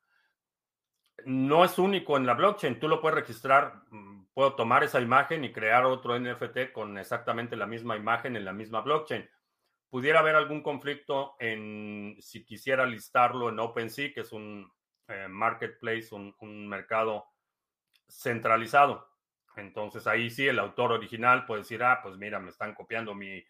No 1.23 1.63
es 1.63 1.79
único 1.79 2.17
en 2.17 2.25
la 2.25 2.33
blockchain. 2.33 2.77
Tú 2.77 2.89
lo 2.89 2.99
puedes 2.99 3.19
registrar. 3.19 3.83
Mm, 3.89 4.25
puedo 4.33 4.55
tomar 4.55 4.83
esa 4.83 4.99
imagen 4.99 5.45
y 5.45 5.53
crear 5.53 5.85
otro 5.85 6.19
NFT 6.19 6.73
con 6.73 6.97
exactamente 6.97 7.55
la 7.55 7.67
misma 7.67 7.95
imagen 7.95 8.35
en 8.35 8.43
la 8.43 8.51
misma 8.51 8.81
blockchain 8.81 9.29
pudiera 9.89 10.19
haber 10.19 10.35
algún 10.35 10.61
conflicto 10.61 11.35
en 11.39 12.17
si 12.19 12.43
quisiera 12.43 12.85
listarlo 12.85 13.49
en 13.49 13.59
OpenSea, 13.59 14.13
que 14.13 14.21
es 14.21 14.31
un 14.31 14.71
eh, 15.07 15.27
marketplace, 15.29 16.13
un, 16.13 16.67
mercado 16.67 17.25
centralizado. 18.07 19.07
Entonces 19.55 20.05
ahí 20.07 20.29
sí 20.29 20.47
el 20.47 20.59
autor 20.59 20.91
original 20.91 21.45
puede 21.45 21.61
decir, 21.61 21.83
ah, 21.83 21.99
pues 22.03 22.17
mira, 22.17 22.39
me 22.39 22.49
están 22.49 22.75
copiando 22.75 23.15
mi 23.15 23.43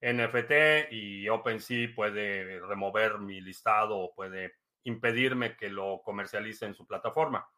NFT 0.00 0.92
y 0.92 1.28
OpenSea 1.28 1.94
puede 1.94 2.60
remover 2.60 3.18
mi 3.18 3.40
listado 3.40 3.96
o 3.96 4.14
puede 4.14 4.54
impedirme 4.84 5.56
que 5.56 5.70
lo 5.70 6.02
comercialice 6.04 6.66
en 6.66 6.74
su 6.74 6.86
plataforma. 6.86 7.48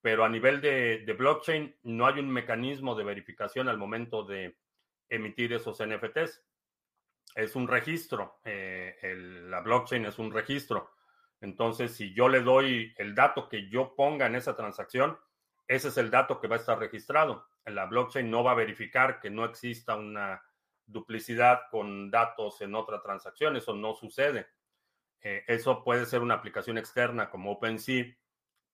Pero 0.00 0.24
a 0.24 0.28
nivel 0.28 0.60
de 0.60 1.16
blockchain 1.16 1.76
no 1.84 2.06
hay 2.06 2.20
un 2.20 2.30
mecanismo 2.30 2.94
de 2.94 3.04
verificación 3.04 3.68
al 3.68 3.78
momento 3.78 4.24
de 4.24 4.56
emitir 5.08 5.52
esos 5.52 5.80
NFTs 5.84 6.42
es 7.36 7.54
un 7.54 7.68
registro, 7.68 8.40
eh, 8.44 8.96
la 9.48 9.60
blockchain 9.60 10.06
es 10.06 10.18
un 10.18 10.32
registro. 10.32 10.90
Entonces, 11.42 11.94
si 11.94 12.14
yo 12.14 12.30
le 12.30 12.40
doy 12.40 12.94
el 12.96 13.14
dato 13.14 13.50
que 13.50 13.68
yo 13.68 13.94
ponga 13.94 14.26
en 14.26 14.36
esa 14.36 14.56
transacción, 14.56 15.18
ese 15.68 15.88
es 15.88 15.98
el 15.98 16.10
dato 16.10 16.40
que 16.40 16.48
va 16.48 16.56
a 16.56 16.58
estar 16.58 16.78
registrado. 16.78 17.46
La 17.66 17.84
blockchain 17.84 18.30
no 18.30 18.42
va 18.42 18.52
a 18.52 18.54
verificar 18.54 19.20
que 19.20 19.28
no 19.28 19.44
exista 19.44 19.96
una 19.96 20.42
duplicidad 20.86 21.64
con 21.70 22.10
datos 22.10 22.62
en 22.62 22.74
otra 22.74 23.02
transacción. 23.02 23.54
Eso 23.56 23.74
no 23.74 23.94
sucede. 23.94 24.46
Eh, 25.20 25.44
eso 25.46 25.84
puede 25.84 26.06
ser 26.06 26.22
una 26.22 26.34
aplicación 26.34 26.78
externa 26.78 27.28
como 27.28 27.52
OpenSea, 27.52 28.06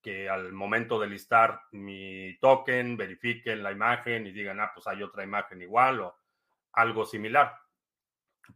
que 0.01 0.31
al 0.31 0.53
momento 0.53 1.01
de 1.01 1.09
listar 1.09 1.63
mi 1.73 2.39
token, 2.39 2.97
verifiquen 2.97 3.63
la 3.65 3.73
imagen 3.73 4.25
y 4.25 4.31
digan, 4.31 4.61
ah, 4.61 4.71
pues 4.73 4.87
hay 4.87 5.03
otra 5.03 5.25
imagen 5.25 5.63
igual 5.63 6.01
o 6.01 6.17
algo 6.75 7.05
similar 7.05 7.62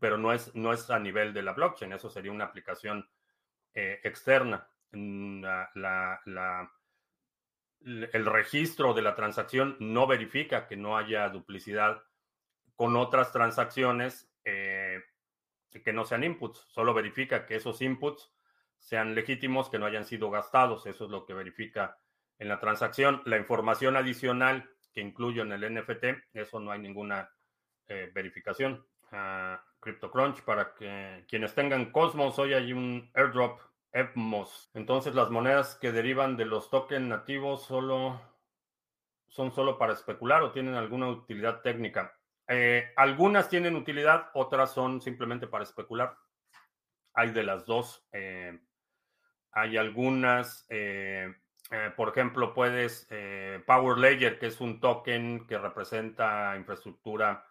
pero 0.01 0.19
no 0.19 0.33
es, 0.33 0.55
no 0.55 0.73
es 0.73 0.91
a 0.91 0.99
nivel 0.99 1.33
de 1.33 1.43
la 1.43 1.53
blockchain, 1.53 1.93
eso 1.93 2.11
sería 2.11 2.33
una 2.33 2.45
aplicación 2.45 3.09
eh, 3.75 4.01
externa. 4.05 4.69
Mm, 4.93 5.45
el 7.85 8.27
registro 8.27 8.95
de 8.95 9.03
la 9.03 9.15
transacción 9.15 9.77
no 9.81 10.07
verifica 10.07 10.67
que 10.67 10.77
no 10.77 10.97
haya 10.97 11.29
duplicidad 11.29 12.03
con 12.75 12.97
otras 12.97 13.33
transacciones 13.33 14.31
eh, 14.45 15.01
que 15.85 15.93
no 15.93 16.05
sean 16.05 16.25
inputs, 16.25 16.59
solo 16.69 16.95
verifica 16.95 17.47
que 17.47 17.57
esos 17.57 17.83
inputs 17.83 18.33
sean 18.79 19.15
legítimos, 19.15 19.69
que 19.69 19.79
no 19.79 19.87
hayan 19.87 20.05
sido 20.05 20.31
gastados, 20.31 20.87
eso 20.87 21.05
es 21.05 21.11
lo 21.11 21.25
que 21.25 21.35
verifica 21.35 21.99
en 22.39 22.49
la 22.49 22.61
transacción. 22.61 23.23
La 23.25 23.37
información 23.37 23.97
adicional 23.97 24.71
que 24.93 25.01
incluyo 25.01 25.43
en 25.43 25.53
el 25.53 25.75
NFT, 25.75 26.05
eso 26.35 26.61
no 26.61 26.71
hay 26.71 26.79
ninguna 26.79 27.31
eh, 27.89 28.11
verificación. 28.15 28.87
CryptoCrunch 29.81 30.43
para 30.43 30.75
que 30.75 31.25
quienes 31.29 31.55
tengan 31.55 31.93
Cosmos, 31.93 32.39
hoy 32.39 32.55
hay 32.55 32.73
un 32.73 33.11
airdrop 33.15 33.61
EPMOS. 33.93 34.71
Entonces 34.75 35.15
las 35.15 35.31
monedas 35.31 35.77
que 35.77 35.93
derivan 35.93 36.37
de 36.37 36.45
los 36.45 36.71
tokens 36.71 37.07
nativos 37.07 37.65
solo 37.65 38.21
son 39.29 39.53
solo 39.53 39.79
para 39.79 39.93
especular 39.93 40.43
o 40.43 40.53
tienen 40.53 40.75
alguna 40.75 41.09
utilidad 41.09 41.61
técnica. 41.61 42.17
Eh, 42.49 42.93
algunas 42.97 43.49
tienen 43.49 43.77
utilidad, 43.77 44.31
otras 44.35 44.73
son 44.73 45.01
simplemente 45.01 45.47
para 45.47 45.65
especular. 45.65 46.17
Hay 47.15 47.31
de 47.31 47.43
las 47.43 47.67
dos. 47.67 48.07
Eh, 48.13 48.59
hay 49.53 49.77
algunas, 49.77 50.67
eh, 50.69 51.35
por 51.97 52.11
ejemplo, 52.11 52.55
puedes, 52.55 53.09
Power 53.67 53.99
Ledger, 53.99 54.39
que 54.39 54.47
es 54.47 54.61
un 54.61 54.81
token 54.81 55.47
que 55.47 55.59
representa 55.59 56.55
infraestructura 56.57 57.45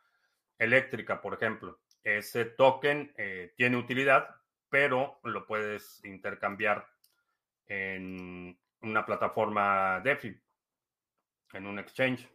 eléctrica, 0.58 1.22
por 1.22 1.34
ejemplo 1.34 1.80
ese 2.06 2.46
token 2.46 3.12
eh, 3.18 3.52
tiene 3.58 3.78
utilidad, 3.78 4.30
pero 4.70 5.20
lo 5.24 5.46
puedes 5.46 6.04
intercambiar 6.06 6.88
en 7.65 8.58
una 8.82 9.06
plataforma 9.06 10.00
DeFi, 10.02 10.39
en 11.54 11.65
un 11.65 11.80
exchange. 11.80 12.30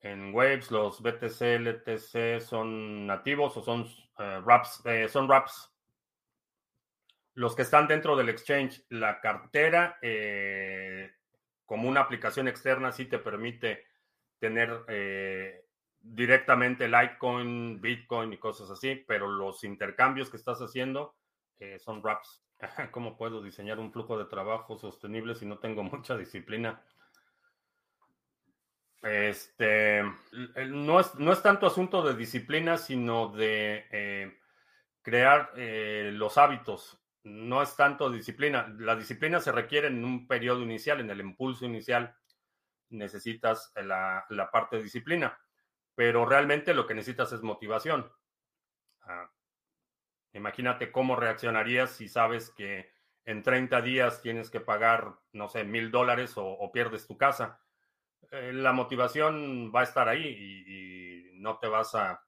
En 0.00 0.32
Waves, 0.32 0.70
los 0.70 1.02
BTC, 1.02 1.58
LTC 1.58 2.40
son 2.40 3.06
nativos 3.06 3.56
o 3.56 3.62
son 3.62 3.82
uh, 3.82 4.40
wraps, 4.44 4.82
eh, 4.84 5.08
son 5.08 5.26
wraps. 5.26 5.72
Los 7.34 7.56
que 7.56 7.62
están 7.62 7.88
dentro 7.88 8.14
del 8.14 8.28
exchange, 8.28 8.84
la 8.90 9.20
cartera, 9.20 9.98
como 11.66 11.88
una 11.88 12.00
aplicación 12.00 12.48
externa, 12.48 12.92
sí 12.92 13.06
te 13.06 13.18
permite 13.18 13.84
tener 14.38 14.70
directamente 16.00 16.88
Litecoin, 16.88 17.80
Bitcoin 17.80 18.32
y 18.32 18.38
cosas 18.38 18.70
así, 18.70 19.04
pero 19.06 19.28
los 19.28 19.64
intercambios 19.64 20.30
que 20.30 20.36
estás 20.36 20.60
haciendo 20.60 21.16
eh, 21.58 21.78
son 21.78 22.02
wraps. 22.02 22.42
¿Cómo 22.90 23.16
puedo 23.16 23.42
diseñar 23.42 23.78
un 23.78 23.92
flujo 23.92 24.18
de 24.18 24.26
trabajo 24.26 24.78
sostenible 24.78 25.34
si 25.34 25.46
no 25.46 25.58
tengo 25.58 25.82
mucha 25.82 26.16
disciplina? 26.16 26.82
Este, 29.02 30.02
no 30.68 31.00
es, 31.00 31.14
no 31.16 31.32
es 31.32 31.42
tanto 31.42 31.66
asunto 31.66 32.02
de 32.02 32.14
disciplina, 32.16 32.76
sino 32.76 33.28
de 33.28 33.86
eh, 33.90 34.38
crear 35.02 35.52
eh, 35.56 36.10
los 36.12 36.38
hábitos. 36.38 37.00
No 37.22 37.62
es 37.62 37.76
tanto 37.76 38.10
disciplina. 38.10 38.74
La 38.78 38.96
disciplina 38.96 39.40
se 39.40 39.52
requiere 39.52 39.88
en 39.88 40.04
un 40.04 40.26
periodo 40.26 40.62
inicial, 40.62 41.00
en 41.00 41.10
el 41.10 41.20
impulso 41.20 41.64
inicial. 41.64 42.16
Necesitas 42.88 43.72
la, 43.76 44.24
la 44.30 44.50
parte 44.50 44.76
de 44.76 44.84
disciplina 44.84 45.36
pero 45.96 46.26
realmente 46.26 46.74
lo 46.74 46.86
que 46.86 46.94
necesitas 46.94 47.32
es 47.32 47.42
motivación. 47.42 48.12
Ah, 49.00 49.28
imagínate 50.34 50.92
cómo 50.92 51.16
reaccionarías 51.16 51.90
si 51.90 52.08
sabes 52.08 52.50
que 52.50 52.92
en 53.24 53.42
30 53.42 53.80
días 53.80 54.22
tienes 54.22 54.50
que 54.50 54.60
pagar, 54.60 55.16
no 55.32 55.48
sé, 55.48 55.64
mil 55.64 55.90
dólares 55.90 56.34
o, 56.36 56.70
pierdes 56.70 57.06
tu 57.08 57.16
casa. 57.16 57.60
Eh, 58.30 58.52
la 58.52 58.72
motivación 58.72 59.72
va 59.74 59.80
a 59.80 59.84
estar 59.84 60.08
ahí 60.08 60.26
y, 60.26 61.32
y, 61.32 61.40
no 61.40 61.58
te 61.58 61.66
vas 61.66 61.94
a 61.94 62.22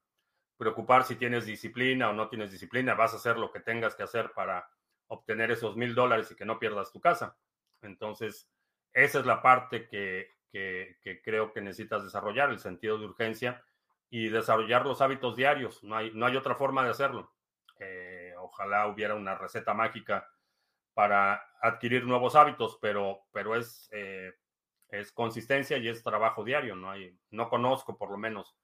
preocupar 0.57 1.03
si 1.03 1.15
tienes 1.15 1.45
disciplina 1.45 2.09
o 2.09 2.13
no 2.13 2.27
tienes 2.27 2.51
disciplina. 2.51 2.95
Vas 2.95 3.13
a 3.13 3.17
hacer 3.17 3.37
lo 3.37 3.51
que 3.51 3.59
tengas 3.59 3.95
que 3.95 4.03
hacer 4.03 4.31
para 4.33 4.67
obtener 5.07 5.51
esos 5.51 5.75
mil 5.77 5.95
dólares 5.95 6.31
y 6.31 6.35
que 6.35 6.45
no 6.45 6.59
pierdas 6.59 6.91
tu 6.91 6.99
casa. 6.99 7.37
Entonces, 7.81 8.51
esa 8.93 9.19
es 9.19 9.25
la 9.25 9.41
parte 9.41 9.87
que, 9.87 10.38
que, 10.51 11.21
creo 11.23 11.51
que 11.51 11.61
necesitas 11.61 12.03
desarrollar, 12.03 12.49
el 12.49 12.59
sentido 12.59 12.97
de 12.97 13.05
urgencia 13.05 13.63
y 14.09 14.29
desarrollar 14.29 14.85
los 14.85 15.01
hábitos 15.01 15.35
diarios. 15.35 15.83
No 15.83 15.95
hay, 15.95 16.11
no 16.13 16.25
hay 16.25 16.35
otra 16.35 16.55
forma 16.55 16.83
de 16.83 16.91
hacerlo. 16.91 17.33
Eh, 17.79 18.33
ojalá 18.37 18.87
hubiera 18.87 19.15
una 19.15 19.35
receta 19.35 19.73
mágica 19.73 20.27
para 20.93 21.41
adquirir 21.61 22.05
nuevos 22.05 22.35
hábitos, 22.35 22.77
pero, 22.81 23.27
pero 23.31 23.55
es, 23.55 23.89
eh, 23.93 24.33
es 24.89 25.11
consistencia 25.11 25.77
y 25.77 25.87
es 25.87 26.03
trabajo 26.03 26.43
diario. 26.43 26.75
No, 26.75 26.91
hay, 26.91 27.17
no 27.29 27.49
conozco 27.49 27.97
por 27.97 28.11
lo 28.11 28.17
menos 28.17 28.57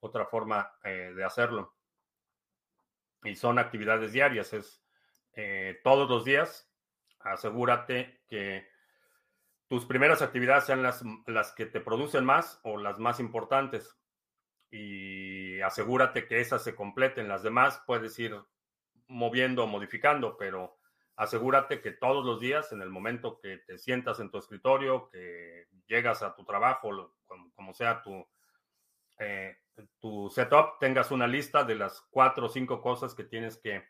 otra 0.00 0.26
forma 0.26 0.72
eh, 0.84 1.12
de 1.14 1.24
hacerlo. 1.24 1.74
Y 3.22 3.36
son 3.36 3.58
actividades 3.58 4.12
diarias, 4.12 4.52
es 4.52 4.82
todos 5.84 6.10
los 6.10 6.24
días, 6.24 6.70
asegúrate 7.20 8.20
que 8.28 8.69
tus 9.70 9.86
primeras 9.86 10.20
actividades 10.20 10.64
sean 10.64 10.82
las, 10.82 11.52
que 11.52 11.64
te 11.64 11.80
producen 11.80 12.24
más 12.24 12.58
o 12.64 12.76
las 12.76 12.98
más 12.98 13.20
importantes. 13.20 13.96
Y 14.68 15.60
asegúrate 15.60 16.26
que 16.26 16.40
esas 16.40 16.64
se 16.64 16.74
completen. 16.74 17.28
Las 17.28 17.44
demás 17.44 17.80
puedes 17.86 18.18
ir 18.18 18.36
moviendo 19.06 19.62
o 19.62 19.68
modificando, 19.68 20.36
pero 20.36 20.76
asegúrate 21.14 21.80
que 21.80 21.92
todos 21.92 22.26
los 22.26 22.40
días, 22.40 22.72
en 22.72 22.82
el 22.82 22.90
momento 22.90 23.38
que 23.38 23.58
te 23.58 23.78
sientas 23.78 24.18
en 24.18 24.32
tu 24.32 24.38
escritorio, 24.38 25.08
que 25.08 25.68
llegas 25.86 26.24
a 26.24 26.34
tu 26.34 26.44
trabajo, 26.44 27.14
como, 27.54 27.72
sea 27.72 28.02
tu, 28.02 28.26
eh, 29.20 29.56
tu 30.00 30.28
setup, 30.30 30.80
tengas 30.80 31.12
una 31.12 31.28
lista 31.28 31.62
de 31.62 31.76
las 31.76 32.00
cuatro 32.10 32.46
o 32.46 32.48
cinco 32.48 32.82
cosas 32.82 33.14
que 33.14 33.22
tienes 33.22 33.56
que 33.56 33.84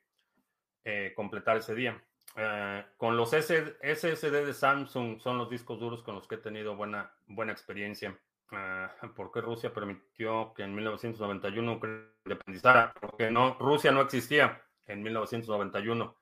eh, 0.84 1.14
completar 1.16 1.56
ese 1.56 1.74
día. 1.74 2.04
Eh, 2.36 2.84
con 2.96 3.16
los 3.16 3.30
SSD 3.30 4.44
de 4.46 4.54
Samsung 4.54 5.20
son 5.20 5.38
los 5.38 5.50
discos 5.50 5.80
duros 5.80 6.02
con 6.02 6.14
los 6.14 6.28
que 6.28 6.36
he 6.36 6.38
tenido 6.38 6.76
buena, 6.76 7.12
buena 7.26 7.52
experiencia. 7.52 8.16
Uh, 8.52 9.08
¿Por 9.14 9.30
qué 9.30 9.40
Rusia 9.40 9.72
permitió 9.72 10.52
que 10.54 10.64
en 10.64 10.74
1991 10.74 11.80
independizara? 12.24 12.92
Porque 13.00 13.30
no, 13.30 13.56
Rusia 13.58 13.92
no 13.92 14.00
existía 14.00 14.62
en 14.86 15.02
1991. 15.02 16.16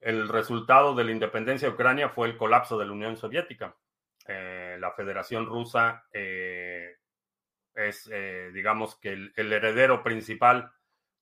El 0.00 0.28
resultado 0.28 0.94
de 0.94 1.04
la 1.04 1.12
independencia 1.12 1.68
de 1.68 1.74
Ucrania 1.74 2.08
fue 2.08 2.28
el 2.28 2.36
colapso 2.36 2.78
de 2.78 2.86
la 2.86 2.92
Unión 2.92 3.16
Soviética. 3.16 3.76
Eh, 4.26 4.76
la 4.80 4.92
Federación 4.92 5.46
Rusa 5.46 6.06
es, 6.12 8.10
digamos 8.52 8.96
que, 8.96 9.12
el, 9.12 9.52
heredero 9.52 10.02
principal 10.02 10.72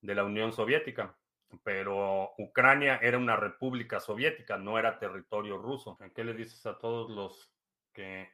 de 0.01 0.15
la 0.15 0.23
Unión 0.23 0.53
Soviética, 0.53 1.15
pero 1.63 2.33
Ucrania 2.37 2.99
era 3.01 3.17
una 3.17 3.35
república 3.35 3.99
soviética, 3.99 4.57
no 4.57 4.77
era 4.77 4.99
territorio 4.99 5.57
ruso. 5.57 5.97
¿Qué 6.13 6.23
le 6.23 6.33
dices 6.33 6.65
a 6.65 6.77
todos 6.77 7.09
los 7.09 7.51
que 7.93 8.29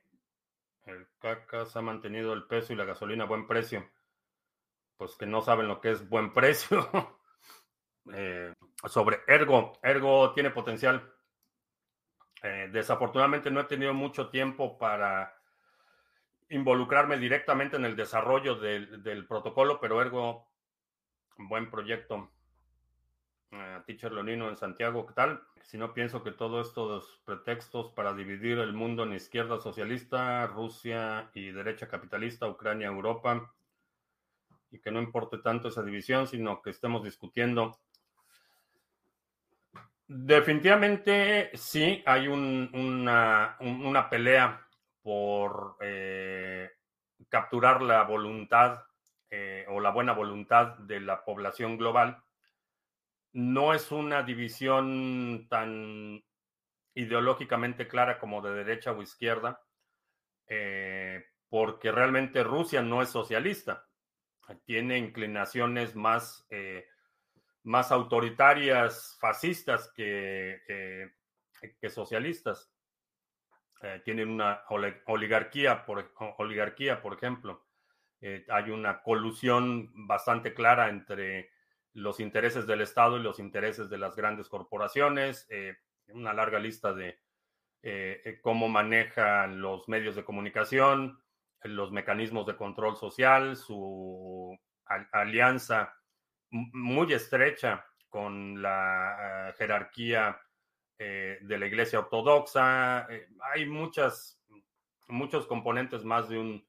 el 0.84 1.08
cacas 1.20 1.76
ha 1.76 1.82
mantenido 1.82 2.34
el 2.34 2.46
peso 2.46 2.74
y 2.74 2.76
la 2.76 2.86
gasolina 2.86 3.24
a 3.24 3.28
buen 3.28 3.48
precio? 3.48 3.90
Pues 4.98 5.16
que 5.16 5.26
no 5.26 5.42
saben 5.42 5.68
lo 5.68 5.82
que 5.82 5.92
es 5.92 6.08
buen 6.08 6.34
precio. 6.34 6.90
sobre 8.86 9.22
Ergo, 9.28 9.74
Ergo 9.82 10.34
tiene 10.34 10.52
potencial. 10.52 11.14
desafortunadamente 12.72 13.50
no 13.50 13.62
he 13.62 13.66
tenido 13.66 13.94
mucho 13.94 14.30
tiempo 14.30 14.78
para 14.78 15.36
involucrarme 16.50 17.18
directamente 17.18 17.76
en 17.76 17.86
el 17.86 17.96
desarrollo 17.96 18.56
del, 18.56 19.26
protocolo, 19.28 19.80
pero 19.80 20.02
ergo, 20.02 20.48
buen 21.38 21.70
proyecto. 21.70 22.32
Teacher 23.86 24.12
Leonino 24.12 24.50
en 24.50 24.58
Santiago, 24.58 25.06
¿qué 25.06 25.14
tal? 25.14 25.42
Si 25.64 25.78
no 25.78 25.94
pienso 25.94 26.24
que 26.24 26.32
todo 26.32 26.62
estos 26.62 27.22
pretextos 27.26 27.92
para 27.92 28.14
dividir 28.14 28.60
el 28.60 28.74
mundo 28.74 29.04
en 29.04 29.14
izquierda 29.14 29.60
socialista, 29.60 30.48
Rusia 30.48 31.30
y 31.34 31.52
derecha 31.52 31.88
capitalista, 31.88 32.48
Ucrania, 32.48 32.88
Europa, 32.88 33.52
y 34.72 34.80
que 34.80 34.92
no 34.92 35.02
importe 35.02 35.38
tanto 35.40 35.70
esa 35.70 35.84
división, 35.84 36.28
sino 36.28 36.62
que 36.62 36.70
estemos 36.70 37.04
discutiendo. 37.04 37.80
Definitivamente 40.08 41.52
sí, 41.56 42.04
hay 42.06 42.28
una, 42.28 43.58
una 43.60 44.10
pelea 44.10 44.68
por 45.02 45.78
eh, 45.82 46.70
capturar 47.30 47.82
la 47.82 48.04
voluntad 48.04 48.84
eh, 49.30 49.66
o 49.70 49.80
la 49.80 49.90
buena 49.90 50.14
voluntad 50.14 50.78
de 50.78 51.00
la 51.00 51.26
población 51.26 51.78
global. 51.78 52.24
No 53.36 53.74
es 53.74 53.92
una 53.92 54.24
división 54.24 55.48
tan 55.50 56.24
ideológicamente 56.94 57.88
clara 57.88 58.18
como 58.18 58.42
de 58.42 58.54
derecha 58.54 58.92
o 58.94 59.02
izquierda, 59.02 59.62
eh, 60.48 61.26
porque 61.50 61.92
realmente 61.92 62.44
Rusia 62.44 62.82
no 62.82 63.02
es 63.02 63.10
socialista, 63.10 63.86
tiene 64.66 64.98
inclinaciones 64.98 65.96
más, 65.96 66.48
más 67.64 67.92
autoritarias, 67.92 69.18
fascistas 69.20 69.92
que, 69.96 70.62
que 71.80 71.90
socialistas. 71.90 72.72
Eh, 73.82 74.02
tienen 74.04 74.30
una 74.30 74.64
oligarquía, 75.06 75.86
por, 75.86 76.12
oligarquía, 76.38 77.02
por 77.02 77.14
ejemplo. 77.14 77.68
Eh, 78.22 78.46
hay 78.50 78.72
una 78.72 79.04
colusión 79.04 79.92
bastante 80.08 80.54
clara 80.54 80.90
entre 80.90 81.52
los 81.96 82.20
intereses 82.20 82.68
del 82.68 82.82
Estado 82.82 83.18
y 83.18 83.24
los 83.24 83.40
intereses 83.40 83.90
de 83.90 83.98
las 83.98 84.16
grandes 84.16 84.48
corporaciones. 84.48 85.48
Eh, 85.50 85.76
una 86.10 86.34
larga 86.34 86.60
lista 86.60 86.94
de 86.94 87.20
cómo 88.42 88.68
manejan 88.68 89.62
los 89.62 89.88
medios 89.88 90.16
de 90.16 90.24
comunicación, 90.24 91.20
los 91.64 91.92
mecanismos 91.92 92.46
de 92.46 92.56
control 92.56 92.96
social, 92.96 93.56
su 93.56 94.58
alianza 95.12 95.94
muy 96.50 97.14
estrecha 97.14 97.86
con 98.10 98.62
la 98.62 99.54
jerarquía 99.58 100.40
eh, 100.98 101.40
de 101.42 101.58
la 101.58 101.66
Iglesia 101.66 102.00
Ortodoxa. 102.00 103.08
Eh, 103.10 103.28
hay 103.54 103.66
muchas, 103.66 104.42
muchos 105.08 105.46
componentes 105.48 106.06
más 106.06 106.30
de 106.30 106.38
un 106.38 106.68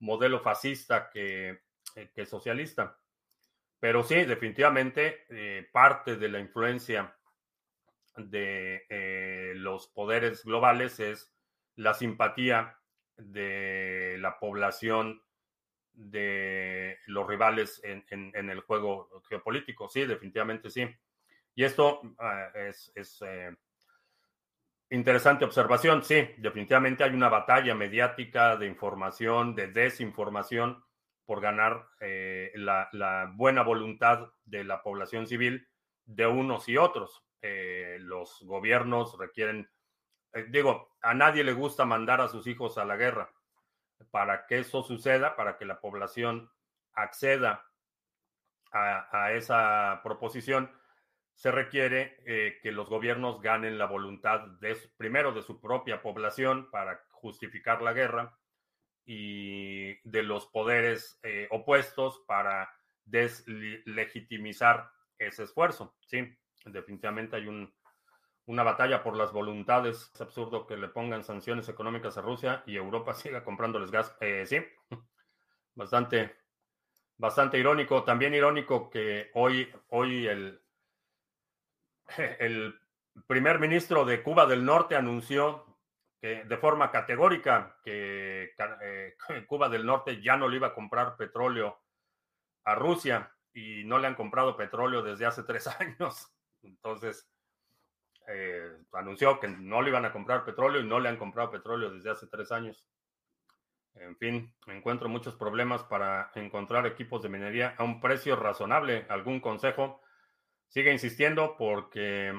modelo 0.00 0.40
fascista 0.40 1.08
que, 1.10 1.60
eh, 1.94 2.10
que 2.12 2.26
socialista. 2.26 2.98
Pero 3.80 4.04
sí, 4.04 4.24
definitivamente 4.24 5.24
parte 5.72 6.16
de 6.16 6.28
la 6.28 6.38
influencia 6.38 7.16
de 8.16 9.52
los 9.56 9.88
poderes 9.88 10.44
globales 10.44 11.00
es 11.00 11.32
la 11.76 11.94
simpatía 11.94 12.78
de 13.16 14.16
la 14.18 14.38
población 14.38 15.22
de 15.92 16.98
los 17.06 17.26
rivales 17.26 17.80
en, 17.84 18.50
el 18.50 18.60
juego 18.60 19.22
geopolítico. 19.28 19.88
Sí, 19.88 20.06
definitivamente 20.06 20.70
sí. 20.70 20.88
Y 21.54 21.64
esto 21.64 22.00
ah, 22.18 22.50
es, 22.54 22.92
eh, 23.26 23.54
interesante 24.90 25.44
observación. 25.44 26.02
Sí, 26.02 26.28
definitivamente 26.38 27.04
hay 27.04 27.10
una 27.10 27.28
batalla 27.28 27.74
mediática 27.74 28.56
de 28.56 28.66
información, 28.66 29.54
de 29.54 29.68
desinformación, 29.68 30.82
por 31.30 31.40
ganar 31.40 31.86
eh, 32.00 32.50
la, 32.56 33.32
buena 33.36 33.62
voluntad 33.62 34.32
de 34.46 34.64
la 34.64 34.82
población 34.82 35.28
civil 35.28 35.68
de 36.04 36.26
unos 36.26 36.68
y 36.68 36.76
otros. 36.76 37.24
Eh, 37.40 37.98
los 38.00 38.42
gobiernos 38.42 39.16
requieren, 39.16 39.70
digo, 40.48 40.96
a 41.00 41.14
nadie 41.14 41.44
le 41.44 41.52
gusta 41.52 41.84
mandar 41.84 42.20
a 42.20 42.26
sus 42.26 42.48
hijos 42.48 42.78
a 42.78 42.84
la 42.84 42.96
guerra. 42.96 43.30
Para 44.10 44.48
que 44.48 44.58
eso 44.58 44.82
suceda, 44.82 45.36
para 45.36 45.56
que 45.56 45.66
la 45.66 45.80
población 45.80 46.50
acceda 46.94 47.64
a 48.72 49.30
esa 49.30 50.00
proposición, 50.02 50.68
se 51.32 51.52
requiere 51.52 52.16
eh, 52.26 52.58
que 52.60 52.72
los 52.72 52.88
gobiernos 52.88 53.40
ganen 53.40 53.78
la 53.78 53.86
voluntad 53.86 54.48
de, 54.60 54.76
primero 54.96 55.30
de 55.30 55.42
su 55.42 55.60
propia 55.60 56.02
población 56.02 56.68
para 56.72 57.04
justificar 57.12 57.82
la 57.82 57.92
guerra 57.92 58.36
y 59.12 59.98
de 60.08 60.22
los 60.22 60.46
poderes 60.46 61.18
eh, 61.24 61.48
opuestos 61.50 62.22
para 62.28 62.72
deslegitimizar 63.04 64.88
ese 65.18 65.42
esfuerzo. 65.42 65.96
Sí, 66.06 66.32
definitivamente 66.64 67.34
hay 67.34 67.48
un, 67.48 67.74
una 68.46 68.62
batalla 68.62 69.02
por 69.02 69.16
las 69.16 69.32
voluntades. 69.32 70.12
Es 70.14 70.20
absurdo 70.20 70.64
que 70.64 70.76
le 70.76 70.86
pongan 70.86 71.24
sanciones 71.24 71.68
económicas 71.68 72.16
a 72.18 72.22
Rusia 72.22 72.62
y 72.66 72.76
Europa 72.76 73.12
siga 73.14 73.42
comprándoles 73.42 73.90
gas. 73.90 74.16
Eh, 74.20 74.44
sí, 74.46 74.58
bastante, 75.74 76.36
bastante 77.16 77.58
irónico. 77.58 78.04
También 78.04 78.32
irónico 78.32 78.90
que 78.90 79.32
hoy, 79.34 79.72
hoy 79.88 80.28
el, 80.28 80.62
el 82.38 82.78
primer 83.26 83.58
ministro 83.58 84.04
de 84.04 84.22
Cuba 84.22 84.46
del 84.46 84.64
Norte 84.64 84.94
anunció 84.94 85.69
que 86.20 86.44
de 86.44 86.56
forma 86.56 86.90
categórica 86.90 87.76
que 87.82 88.54
eh, 88.82 89.16
Cuba 89.46 89.68
del 89.68 89.86
Norte 89.86 90.20
ya 90.22 90.36
no 90.36 90.48
le 90.48 90.56
iba 90.56 90.68
a 90.68 90.74
comprar 90.74 91.16
petróleo 91.16 91.80
a 92.64 92.74
Rusia 92.74 93.32
y 93.52 93.84
no 93.84 93.98
le 93.98 94.06
han 94.06 94.14
comprado 94.14 94.56
petróleo 94.56 95.02
desde 95.02 95.26
hace 95.26 95.42
tres 95.42 95.66
años. 95.80 96.32
Entonces, 96.62 97.28
eh, 98.28 98.70
anunció 98.92 99.40
que 99.40 99.48
no 99.48 99.82
le 99.82 99.90
iban 99.90 100.04
a 100.04 100.12
comprar 100.12 100.44
petróleo 100.44 100.80
y 100.80 100.86
no 100.86 101.00
le 101.00 101.08
han 101.08 101.16
comprado 101.16 101.50
petróleo 101.50 101.90
desde 101.90 102.10
hace 102.10 102.26
tres 102.26 102.52
años. 102.52 102.86
En 103.94 104.16
fin, 104.16 104.54
encuentro 104.66 105.08
muchos 105.08 105.34
problemas 105.34 105.82
para 105.82 106.30
encontrar 106.34 106.86
equipos 106.86 107.22
de 107.22 107.28
minería 107.28 107.74
a 107.76 107.82
un 107.82 108.00
precio 108.00 108.36
razonable. 108.36 109.04
¿Algún 109.08 109.40
consejo? 109.40 110.00
sigue 110.70 110.92
insistiendo 110.92 111.56
porque 111.58 112.32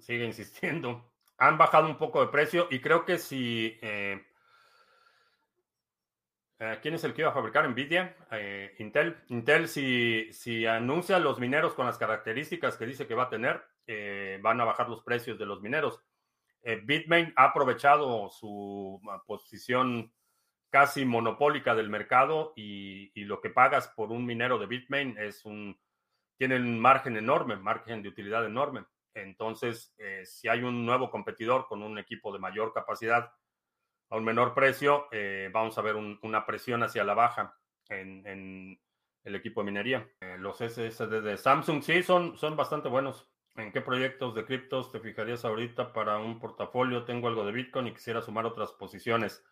sigue 0.00 0.24
insistiendo. 0.24 1.12
Han 1.38 1.58
bajado 1.58 1.88
un 1.88 1.96
poco 1.96 2.20
de 2.20 2.30
precio 2.30 2.68
y 2.70 2.80
creo 2.80 3.04
que 3.04 3.18
si... 3.18 3.78
Eh, 3.82 4.24
eh, 6.60 6.78
¿Quién 6.80 6.94
es 6.94 7.04
el 7.04 7.12
que 7.12 7.22
iba 7.22 7.30
a 7.30 7.34
fabricar 7.34 7.68
Nvidia? 7.68 8.16
Eh, 8.30 8.74
Intel. 8.78 9.16
Intel, 9.28 9.68
si, 9.68 10.32
si 10.32 10.66
anuncia 10.66 11.18
los 11.18 11.38
mineros 11.38 11.74
con 11.74 11.86
las 11.86 11.98
características 11.98 12.76
que 12.76 12.86
dice 12.86 13.06
que 13.06 13.14
va 13.14 13.24
a 13.24 13.30
tener, 13.30 13.62
van 14.40 14.60
a 14.60 14.64
bajar 14.64 14.88
los 14.88 15.02
precios 15.02 15.38
de 15.38 15.46
los 15.46 15.60
mineros. 15.60 16.00
Bitmain 16.62 17.34
ha 17.36 17.44
aprovechado 17.44 18.30
su 18.30 18.98
posición 19.26 20.10
casi 20.70 21.04
monopólica 21.04 21.74
del 21.74 21.90
mercado 21.90 22.54
y, 22.56 23.12
y, 23.14 23.24
lo 23.24 23.42
que 23.42 23.50
pagas 23.50 23.88
por 23.88 24.10
un 24.10 24.24
minero 24.24 24.58
de 24.58 24.66
Bitmain 24.66 25.18
es 25.18 25.44
un 25.44 25.78
tienen 26.36 26.64
un 26.64 26.80
margen 26.80 27.16
enorme, 27.16 27.56
margen 27.56 28.02
de 28.02 28.08
utilidad 28.08 28.44
enorme. 28.44 28.84
Entonces, 29.14 29.94
eh, 29.98 30.26
si 30.26 30.48
hay 30.48 30.62
un 30.62 30.84
nuevo 30.84 31.10
competidor 31.10 31.66
con 31.66 31.82
un 31.82 31.98
equipo 31.98 32.32
de 32.32 32.40
mayor 32.40 32.72
capacidad 32.72 33.32
a 34.10 34.16
un 34.16 34.24
menor 34.24 34.54
precio, 34.54 35.06
eh, 35.12 35.48
vamos 35.52 35.78
a 35.78 35.82
ver 35.82 35.96
una 35.96 36.44
presión 36.44 36.82
hacia 36.82 37.04
la 37.04 37.14
baja 37.14 37.56
en, 37.88 38.78
el 39.22 39.34
equipo 39.34 39.60
de 39.60 39.66
minería. 39.66 40.08
Eh, 40.20 40.36
los 40.38 40.58
SSD 40.58 41.22
de 41.22 41.38
Samsung 41.38 41.82
sí 41.82 42.02
son, 42.02 42.36
son 42.36 42.56
bastante 42.56 42.88
buenos. 42.88 43.30
¿En 43.56 43.70
qué 43.70 43.80
proyectos 43.80 44.34
de 44.34 44.44
criptos 44.44 44.90
te 44.90 44.98
fijarías 44.98 45.44
ahorita 45.44 45.92
para 45.92 46.18
un 46.18 46.40
portafolio? 46.40 47.04
Tengo 47.04 47.28
algo 47.28 47.46
de 47.46 47.52
Bitcoin 47.52 47.86
y 47.86 47.94
quisiera 47.94 48.20
sumar 48.20 48.44
otras 48.46 48.72
posiciones. 48.72 49.44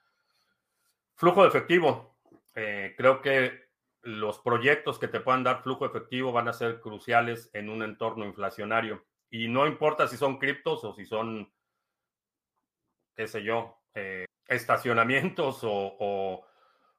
Flujo 1.15 1.43
de 1.43 1.49
efectivo. 1.49 2.19
creo 2.53 3.23
que 3.23 3.71
los 4.03 4.41
proyectos 4.41 4.99
que 4.99 5.07
te 5.07 5.21
puedan 5.21 5.45
dar 5.45 5.63
flujo 5.63 5.87
efectivo 5.87 6.33
van 6.33 6.49
a 6.49 6.53
ser 6.53 6.81
cruciales 6.81 7.49
en 7.53 7.69
un 7.69 7.85
entorno 7.85 8.25
inflacionario 8.25 9.07
Y 9.33 9.49
no 9.49 9.67
importa 9.67 10.07
si 10.07 10.19
son 10.19 10.37
criptos 10.37 10.85
o 10.85 10.93
si 10.93 11.07
son, 11.07 11.51
qué 13.17 13.27
sé 13.27 13.43
yo, 13.43 13.79
eh, 13.95 14.27
estacionamientos 14.47 15.61
o, 15.63 16.47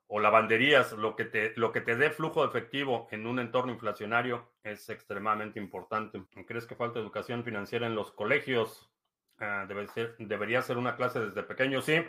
lavanderías, 0.10 0.94
lo 0.94 1.16
que, 1.16 1.26
te, 1.26 1.54
lo 1.58 1.72
que 1.72 1.82
te 1.82 1.96
dé 1.96 2.10
flujo 2.10 2.42
de 2.42 2.48
efectivo 2.48 3.08
en 3.12 3.28
un 3.28 3.38
entorno 3.38 3.72
inflacionario 3.72 4.52
es 4.64 4.90
extremadamente 4.90 5.60
importante. 5.60 6.24
¿Crees 6.48 6.66
que 6.66 6.76
falta 6.76 7.00
educación 7.00 7.44
financiera 7.44 7.86
en 7.86 7.94
los 7.94 8.12
colegios? 8.12 8.92
Ah, 9.38 9.66
debe 9.68 9.88
ser, 9.88 10.16
debería 10.18 10.64
ser 10.64 10.78
una 10.78 10.96
clase 10.96 11.20
desde 11.20 11.44
pequeño, 11.44 11.84
sí. 11.84 12.04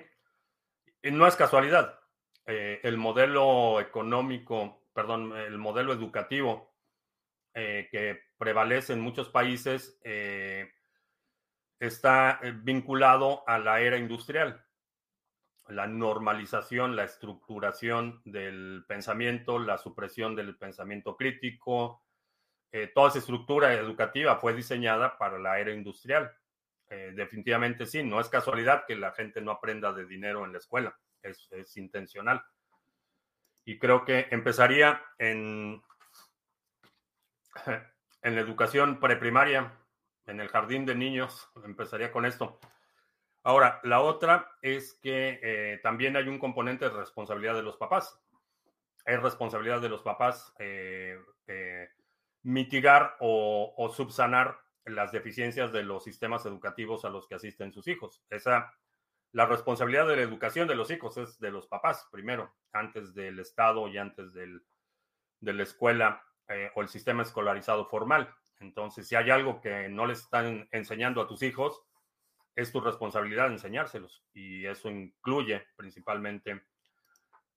Y 1.03 1.11
no 1.11 1.27
es 1.27 1.37
casualidad. 1.37 2.01
Eh, 2.47 2.81
el 2.83 2.97
modelo 2.97 3.79
económico, 3.79 4.87
perdón, 4.95 5.37
el 5.37 5.59
modelo 5.59 5.93
educativo 5.93 6.74
eh, 7.55 7.89
que 7.91 8.21
prevalece 8.37 8.93
en 8.93 9.01
muchos 9.01 9.29
países 9.29 9.99
eh, 10.03 10.71
está 11.79 12.41
vinculado 12.63 13.43
a 13.49 13.59
la 13.59 13.81
era 13.81 13.97
industrial. 13.97 14.65
La 15.69 15.87
normalización, 15.87 16.95
la 16.95 17.05
estructuración 17.05 18.21
del 18.25 18.85
pensamiento, 18.87 19.59
la 19.59 19.79
supresión 19.79 20.37
del 20.37 20.57
pensamiento 20.57 21.17
crítico, 21.17 22.03
toda 22.93 23.09
esa 23.09 23.21
estructura 23.21 23.73
educativa 23.73 24.37
fue 24.37 24.53
diseñada 24.53 25.17
para 25.17 25.39
la 25.39 25.59
era 25.59 25.73
industrial. 25.73 26.31
definitivamente 26.89 27.87
sí, 27.87 28.03
no 28.03 28.21
es 28.21 28.29
casualidad 28.29 28.85
que 28.87 28.97
la 28.97 29.13
gente 29.13 29.41
no 29.41 29.53
aprenda 29.53 29.93
de 29.93 30.05
dinero 30.07 30.45
en 30.45 30.53
la 30.53 30.59
escuela 30.59 30.95
es, 31.25 31.77
intencional. 31.77 32.43
Y 33.65 33.79
creo 33.79 34.05
que 34.05 34.29
empezaría 34.31 35.03
en, 35.19 35.83
en 38.23 38.35
la 38.35 38.41
educación 38.41 39.01
preprimaria, 39.01 39.73
en 40.27 40.41
el 40.41 40.49
jardín 40.49 40.87
de 40.87 40.95
niños, 40.95 41.51
empezaría 41.65 42.11
con 42.13 42.25
esto. 42.25 42.59
Ahora, 43.43 43.81
la 43.83 44.01
otra 44.01 44.51
es 44.63 44.95
que 44.95 45.39
eh, 45.43 45.81
también 45.83 46.17
hay 46.17 46.29
un 46.29 46.39
componente 46.39 46.87
de 46.87 46.97
responsabilidad 46.97 47.55
de 47.55 47.63
los 47.63 47.77
papás. 47.77 48.19
Es 49.05 49.23
responsabilidad 49.23 49.83
de 49.83 49.91
los 49.91 50.03
papás 50.03 50.55
eh, 50.59 51.19
eh, 51.47 51.89
mitigar 52.43 53.17
o, 53.21 53.75
o, 53.77 53.91
subsanar 53.91 54.59
las 54.87 55.13
deficiencias 55.13 55.73
de 55.73 55.83
los 55.83 56.05
sistemas 56.05 56.47
educativos 56.47 57.05
a 57.05 57.11
los 57.11 57.27
que 57.27 57.35
asisten 57.35 57.73
sus 57.73 57.87
hijos. 57.87 58.23
Esa 58.31 58.73
la 59.35 59.47
responsabilidad 59.47 60.07
de 60.07 60.15
la 60.15 60.23
educación 60.23 60.69
de 60.69 60.77
los 60.77 60.93
hijos 60.93 61.17
es 61.17 61.41
de 61.41 61.51
los 61.51 61.67
papás 61.67 62.07
primero, 62.13 62.55
antes 62.73 63.15
del 63.15 63.41
Estado 63.41 63.89
y 63.89 63.99
antes 63.99 64.33
del, 64.33 64.65
de 65.41 65.53
la 65.53 65.65
escuela 65.65 66.25
eh, 66.49 66.71
o 66.75 66.83
el 66.83 66.89
sistema 66.89 67.23
escolarizado 67.23 67.87
formal. 67.87 68.35
Entonces, 68.61 69.09
si 69.09 69.17
hay 69.17 69.31
algo 69.31 69.61
que 69.61 69.89
no 69.89 70.07
les 70.07 70.21
están 70.21 70.69
enseñando 70.73 71.21
a 71.21 71.27
tus 71.27 71.43
hijos, 71.43 71.83
es 72.55 72.71
tu 72.71 72.81
responsabilidad 72.81 73.47
enseñárselos. 73.47 74.25
Y 74.33 74.67
eso 74.67 74.91
incluye 74.91 75.67
principalmente, 75.77 76.63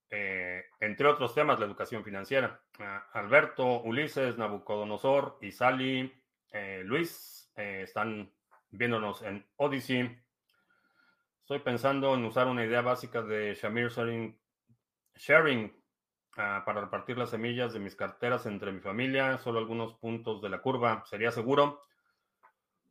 eh, 0.09 0.65
entre 0.79 1.07
otros 1.07 1.35
temas, 1.35 1.59
la 1.59 1.65
educación 1.65 2.03
financiera. 2.03 2.61
Ah, 2.79 3.07
Alberto, 3.13 3.81
Ulises, 3.81 4.37
Nabucodonosor, 4.37 5.37
Isali, 5.41 6.13
eh, 6.51 6.81
Luis 6.83 7.51
están 7.55 8.31
viéndonos 8.69 9.23
en 9.23 9.43
Odyssey. 9.55 10.15
Estoy 11.41 11.59
pensando 11.59 12.13
en 12.13 12.23
usar 12.23 12.45
una 12.45 12.63
idea 12.63 12.81
básica 12.81 13.23
de 13.23 13.55
Shamir 13.55 13.89
sharing 15.15 15.76
ah, 16.37 16.63
para 16.65 16.81
repartir 16.81 17.17
las 17.17 17.31
semillas 17.31 17.73
de 17.73 17.79
mis 17.79 17.95
carteras 17.95 18.45
entre 18.45 18.71
mi 18.71 18.79
familia, 18.79 19.37
solo 19.37 19.59
algunos 19.59 19.93
puntos 19.95 20.41
de 20.41 20.49
la 20.49 20.61
curva. 20.61 21.03
¿Sería 21.05 21.31
seguro? 21.31 21.83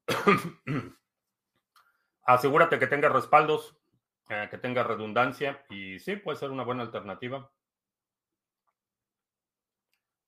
Asegúrate 2.25 2.79
que 2.79 2.87
tenga 2.87 3.09
respaldos, 3.09 3.77
eh, 4.29 4.49
que 4.51 4.59
tenga 4.59 4.83
redundancia 4.83 5.65
y 5.71 5.99
sí, 5.99 6.17
puede 6.17 6.39
ser 6.39 6.51
una 6.51 6.65
buena 6.65 6.83
alternativa. 6.83 7.51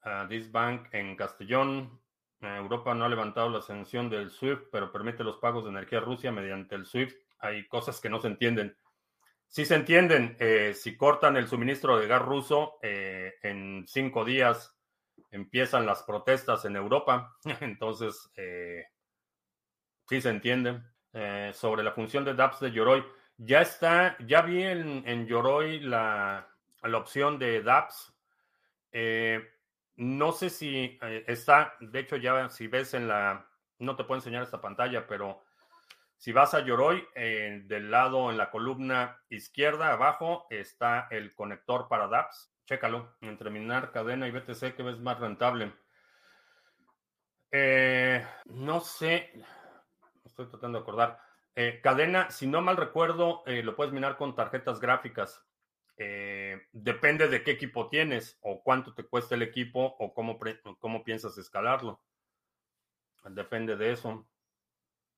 Uh, 0.05 0.29
This 0.29 0.51
Bank 0.51 0.89
en 0.93 1.17
Castellón. 1.17 2.01
Eh, 2.41 2.57
Europa 2.57 2.95
no 2.95 3.05
ha 3.05 3.09
levantado 3.09 3.49
la 3.51 3.61
sanción 3.61 4.09
del 4.09 4.31
SWIFT, 4.31 4.69
pero 4.71 4.93
permite 4.93 5.25
los 5.25 5.39
pagos 5.39 5.65
de 5.65 5.71
energía 5.71 5.99
a 5.99 6.03
Rusia 6.03 6.31
mediante 6.31 6.77
el 6.77 6.87
SWIFT 6.87 7.29
hay 7.41 7.67
cosas 7.69 8.01
que 8.01 8.11
no 8.11 8.21
se 8.21 8.29
entienden. 8.29 8.77
Si 9.49 9.65
se 9.65 9.75
entienden, 9.75 10.37
eh, 10.39 10.75
si 10.75 10.97
cortan 10.97 11.37
el 11.37 11.49
suministro 11.49 11.99
de 11.99 12.07
gas 12.07 12.23
ruso, 12.23 12.79
eh, 12.83 13.35
en 13.43 13.87
cinco 13.89 14.25
días 14.25 14.77
empiezan 15.31 15.87
las 15.87 16.03
protestas 16.03 16.67
en 16.67 16.77
Europa. 16.77 17.35
Entonces, 17.61 18.31
eh, 18.37 18.85
sí 20.07 20.21
se 20.21 20.31
entiende. 20.31 20.83
sobre 21.55 21.83
la 21.83 21.93
función 21.93 22.25
de 22.25 22.35
DApps 22.35 22.61
de 22.61 22.71
Yoroi, 22.71 23.03
ya 23.39 23.63
está, 23.63 24.17
ya 24.21 24.43
vi 24.43 24.63
en, 24.63 25.03
en 25.07 25.27
Yoroi 25.27 25.81
la, 25.81 26.47
la, 26.83 26.99
opción 26.99 27.39
de 27.39 27.63
DApps. 27.63 28.15
no 29.97 30.33
sé 30.33 30.51
si 30.51 30.99
está, 31.27 31.75
de 31.81 31.99
hecho, 31.99 32.17
ya 32.17 32.49
si 32.51 32.69
ves 32.69 32.95
en 32.95 33.09
la, 33.09 33.49
no 33.79 33.97
te 33.97 34.05
puedo 34.05 34.19
enseñar 34.19 34.43
esta 34.43 34.61
pantalla, 34.61 35.07
pero 35.09 35.43
si 36.19 36.33
vas 36.33 36.53
a 36.53 36.65
Yoroi, 36.65 37.07
eh, 37.15 37.63
del 37.67 37.93
lado 37.93 38.31
en 38.31 38.37
la 38.37 38.51
columna 38.51 39.23
izquierda, 39.29 39.93
abajo, 39.93 40.49
está 40.51 41.07
el 41.13 41.33
conector 41.33 41.87
para 41.89 42.09
DApps. 42.09 42.53
Chécalo. 42.67 43.17
Entre 43.21 43.51
minar, 43.51 43.93
cadena 43.93 44.27
y 44.27 44.33
BTC, 44.33 44.75
¿qué 44.75 44.83
ves 44.83 44.99
más 44.99 45.21
rentable? 45.21 45.73
Eh, 47.53 48.27
no 48.47 48.81
sé. 48.81 49.33
Estoy 50.25 50.49
tratando 50.49 50.79
de 50.79 50.83
acordar. 50.83 51.21
Eh, 51.55 51.81
cadena, 51.81 52.31
si 52.33 52.49
no 52.49 52.63
mal 52.63 52.77
recuerdo, 52.77 53.45
lo 53.47 53.77
puedes 53.77 53.93
minar 53.93 54.17
con 54.17 54.35
tarjetas 54.35 54.81
gráficas. 54.81 55.45
depende 56.73 57.29
de 57.29 57.43
qué 57.43 57.53
equipo 57.53 57.89
tienes 57.89 58.39
o 58.43 58.63
cuánto 58.63 58.93
te 58.95 59.05
cuesta 59.05 59.35
el 59.37 59.43
equipo 59.43 59.97
o 59.99 60.15
cómo, 60.15 60.39
cómo 60.79 61.05
piensas 61.05 61.39
escalarlo. 61.39 62.03
Depende 63.25 63.77
de 63.77 63.93
eso. 63.93 64.27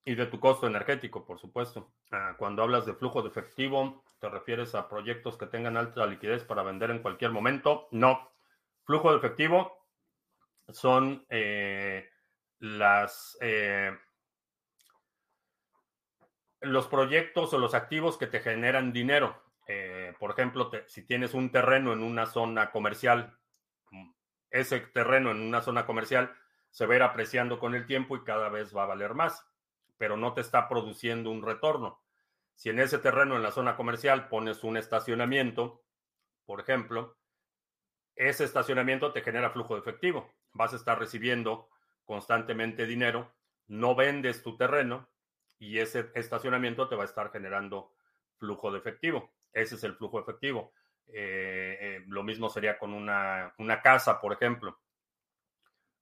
Y 0.05 0.15
de 0.15 0.27
tu 0.27 0.41
costo 0.41 0.67
energético, 0.67 1.25
por 1.25 1.39
supuesto. 1.39 1.93
Ah, 2.11 2.35
cuando 2.39 2.63
hablas 2.63 2.87
de 2.87 2.95
flujo 2.95 3.23
de 3.23 3.29
efectivo, 3.29 4.03
¿te 4.19 4.29
refieres 4.29 4.75
a 4.75 4.89
proyectos 4.89 5.37
que 5.37 5.47
tengan 5.47 5.77
alta 5.77 6.07
liquidez 6.07 6.45
para 6.45 6.63
vender 6.63 6.91
en 6.91 7.03
cualquier 7.03 7.33
momento? 7.33 7.89
No. 7.91 8.31
Flujo 8.85 9.11
de 9.11 9.19
efectivo 9.19 9.87
son 10.69 11.27
eh, 11.29 12.09
las, 12.61 13.37
eh, 13.41 13.97
los 16.61 16.87
proyectos 16.87 17.53
o 17.53 17.59
los 17.59 17.75
activos 17.75 18.17
que 18.17 18.27
te 18.27 18.41
generan 18.41 18.93
dinero. 18.93 19.43
Eh, 19.67 20.15
por 20.19 20.31
ejemplo, 20.31 20.71
si 20.87 21.05
tienes 21.05 21.35
un 21.35 21.51
terreno 21.53 21.93
en 21.93 22.03
una 22.03 22.27
zona 22.27 22.71
comercial, 22.71 23.39
ese 24.51 24.81
terreno 24.81 25.31
en 25.31 25.41
una 25.41 25.61
zona 25.61 25.87
comercial 25.87 26.35
se 26.71 26.87
va 26.87 26.95
a 26.95 26.97
ir 26.97 27.03
apreciando 27.03 27.59
con 27.59 27.75
el 27.75 27.87
tiempo 27.87 28.17
y 28.17 28.25
cada 28.25 28.49
vez 28.49 28.75
va 28.75 28.85
a 28.85 28.87
valer 28.87 29.15
más 29.15 29.50
pero 30.01 30.17
no 30.17 30.33
te 30.33 30.41
está 30.41 30.67
produciendo 30.67 31.31
un 31.31 31.43
retorno. 31.43 32.01
Si 32.55 32.71
en 32.71 32.81
ese 32.81 32.97
terreno, 32.97 33.37
en 33.37 33.43
la 33.43 33.53
zona 33.53 33.77
comercial, 33.77 34.29
pones 34.29 34.65
un 34.65 34.79
estacionamiento, 34.79 35.85
por 36.47 36.59
ejemplo, 36.59 37.19
ese 38.17 38.45
estacionamiento 38.45 39.13
te 39.13 39.21
genera 39.21 39.51
flujo 39.51 39.75
de 39.75 39.81
efectivo. 39.81 40.33
Vas 40.53 40.73
a 40.73 40.77
estar 40.77 40.99
recibiendo 40.99 41.69
constantemente 42.07 42.87
dinero, 42.87 43.35
no 43.67 43.95
vendes 43.95 44.43
tu 44.43 44.57
terreno 44.57 45.07
y 45.59 45.81
ese 45.81 46.11
estacionamiento 46.15 46.89
te 46.89 46.97
va 46.97 47.03
a 47.03 47.05
estar 47.07 47.31
generando 47.31 47.93
flujo 48.39 48.73
de 48.73 48.79
efectivo. 48.79 49.35
Ese 49.53 49.75
es 49.75 49.85
el 49.85 49.97
flujo 49.97 50.19
efectivo. 50.19 50.73
Eh, 51.09 51.77
eh, 51.79 52.05
lo 52.07 52.23
mismo 52.23 52.49
sería 52.49 52.79
con 52.79 52.95
una, 52.95 53.53
casa, 53.83 54.19
por 54.19 54.33
ejemplo. 54.33 54.81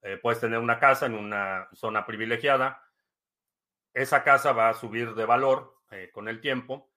Eh, 0.03 0.19
puedes 0.23 0.39
tener 0.39 0.61
una 0.61 0.79
casa 0.79 1.07
en 1.07 1.15
una 1.15 1.69
zona 1.73 2.07
privilegiada, 2.07 2.81
esa 3.95 4.23
casa 4.23 4.53
va 4.53 4.69
a 4.69 4.75
subir 4.75 5.15
de 5.15 5.25
valor 5.25 5.77
eh, 5.91 6.11
con 6.13 6.29
el 6.29 6.41
tiempo, 6.41 6.91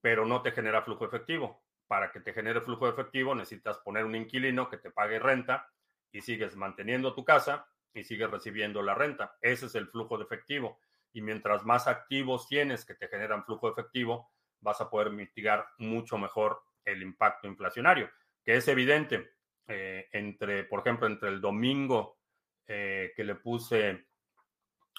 pero 0.00 0.26
no 0.26 0.42
te 0.42 0.52
genera 0.52 0.82
flujo 0.82 1.04
efectivo. 1.04 1.62
Para 1.86 2.10
que 2.10 2.20
te 2.20 2.32
genere 2.32 2.60
flujo 2.60 2.88
efectivo 2.88 3.34
necesitas 3.34 3.78
poner 3.78 4.04
un 4.04 4.14
inquilino 4.14 4.68
que 4.68 4.78
te 4.78 4.90
pague 4.90 5.18
renta 5.18 5.70
y 6.10 6.22
sigues 6.22 6.56
manteniendo 6.56 7.14
tu 7.14 7.24
casa 7.24 7.66
y 7.92 8.04
sigues 8.04 8.30
recibiendo 8.30 8.82
la 8.82 8.94
renta. 8.94 9.36
Ese 9.40 9.66
es 9.66 9.74
el 9.74 9.88
flujo 9.88 10.18
de 10.18 10.24
efectivo. 10.24 10.80
Y 11.12 11.22
mientras 11.22 11.64
más 11.64 11.86
activos 11.86 12.48
tienes 12.48 12.84
que 12.84 12.94
te 12.94 13.08
generan 13.08 13.44
flujo 13.44 13.70
efectivo, 13.70 14.32
vas 14.60 14.80
a 14.80 14.90
poder 14.90 15.10
mitigar 15.10 15.66
mucho 15.78 16.18
mejor 16.18 16.62
el 16.84 17.02
impacto 17.02 17.46
inflacionario, 17.46 18.10
que 18.42 18.56
es 18.56 18.66
evidente 18.68 19.34
eh, 19.66 20.08
entre, 20.12 20.64
por 20.64 20.80
ejemplo, 20.80 21.06
entre 21.06 21.28
el 21.28 21.40
domingo 21.40 22.18
eh, 22.66 23.12
que 23.14 23.24
le 23.24 23.36
puse 23.36 24.06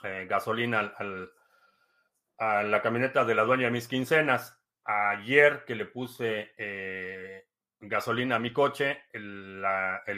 eh, 0.04 0.26
gasolina 0.30 0.94
a 2.38 2.64
la 2.64 2.82
camioneta 2.82 3.24
de 3.24 3.36
la 3.36 3.44
dueña 3.44 3.66
de 3.66 3.72
mis 3.72 3.88
quincenas. 3.88 4.60
Ayer 4.84 5.64
que 5.66 5.76
le 5.76 5.86
puse 5.86 6.54
eh, 6.58 7.48
gasolina 7.80 8.36
a 8.36 8.40
mi 8.40 8.54
coche, 8.54 9.04
el, 9.14 9.62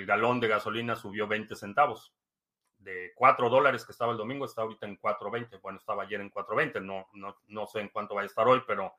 galón 0.06 0.40
de 0.40 0.48
gasolina 0.48 0.96
subió 0.96 1.28
20 1.28 1.56
centavos. 1.56 2.14
de 2.78 3.12
4 3.16 3.50
dólares 3.50 3.86
que 3.86 3.92
estaba 3.92 4.12
el 4.12 4.18
domingo, 4.18 4.46
está 4.46 4.62
ahorita 4.62 4.86
en 4.88 5.00
4.20. 5.00 5.62
Bueno, 5.62 5.80
estaba 5.80 6.04
ayer 6.04 6.22
en 6.22 6.32
4.20, 6.32 6.82
no, 6.82 7.08
no, 7.14 7.38
no 7.48 7.68
sé 7.68 7.80
en 7.80 7.90
cuánto 7.90 8.16
va 8.16 8.22
a 8.22 8.26
estar 8.26 8.48
hoy, 8.48 8.62
pero, 8.68 8.94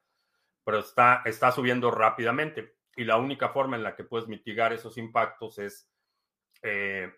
pero 0.64 0.78
está, 0.78 1.22
está 1.24 1.52
subiendo 1.52 1.90
rápidamente. 1.90 2.76
Y 2.96 3.04
la 3.04 3.16
única 3.16 3.50
forma 3.50 3.76
en 3.76 3.84
la 3.84 3.94
que 3.94 4.04
puedes 4.04 4.26
mitigar 4.26 4.72
esos 4.72 4.98
impactos 4.98 5.58
es 5.58 5.88
eh, 6.62 7.12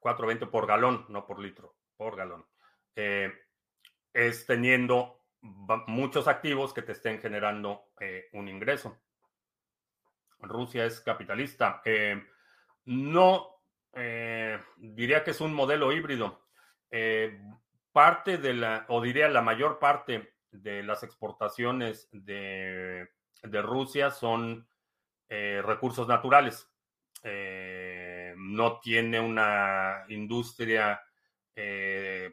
4.20 0.00 0.50
por 0.50 0.66
galón, 0.66 1.06
no 1.08 1.26
por 1.26 1.38
litro, 1.38 1.76
por 1.96 2.16
galón. 2.16 2.46
Eh, 2.94 3.32
es 4.12 4.46
teniendo 4.46 5.22
muchos 5.40 6.26
activos 6.26 6.72
que 6.74 6.82
te 6.82 6.92
estén 6.92 7.20
generando 7.20 7.90
eh, 8.00 8.28
un 8.32 8.48
ingreso. 8.48 8.98
Rusia 10.40 10.84
es 10.84 11.00
capitalista. 11.00 11.82
Eh, 11.84 12.20
no, 12.86 13.62
diría 14.76 15.24
que 15.24 15.32
es 15.32 15.40
un 15.40 15.54
modelo 15.54 15.92
híbrido. 15.92 16.46
Parte 17.92 18.38
de 18.38 18.54
la, 18.54 18.86
o 18.88 19.00
diría 19.02 19.28
la 19.28 19.42
mayor 19.42 19.78
parte 19.78 20.34
de 20.50 20.82
las 20.82 21.02
exportaciones 21.02 22.08
de, 22.12 23.08
de 23.42 23.62
Rusia 23.62 24.10
son 24.10 24.68
recursos 25.28 26.08
naturales. 26.08 26.68
No 28.48 28.80
tiene 28.80 29.20
una 29.20 30.04
industria, 30.08 31.00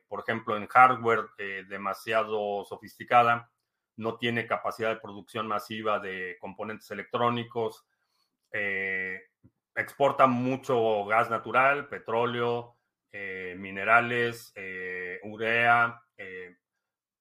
por 0.07 0.19
ejemplo, 0.21 0.55
en 0.55 0.67
hardware 0.67 1.25
demasiado 1.67 2.63
sofisticada. 2.65 3.51
No 3.97 4.17
tiene 4.17 4.45
capacidad 4.45 4.89
de 4.89 5.01
producción 5.01 5.47
masiva 5.47 5.99
de 5.99 6.37
componentes 6.39 6.89
electrónicos 6.91 7.85
exporta 9.75 10.25
mucho 10.25 11.05
gas 11.05 11.29
natural, 11.29 11.87
petróleo, 11.89 12.77
eh, 13.11 13.55
minerales, 13.57 14.51
eh, 14.55 15.19
urea, 15.23 16.01
eh, 16.17 16.57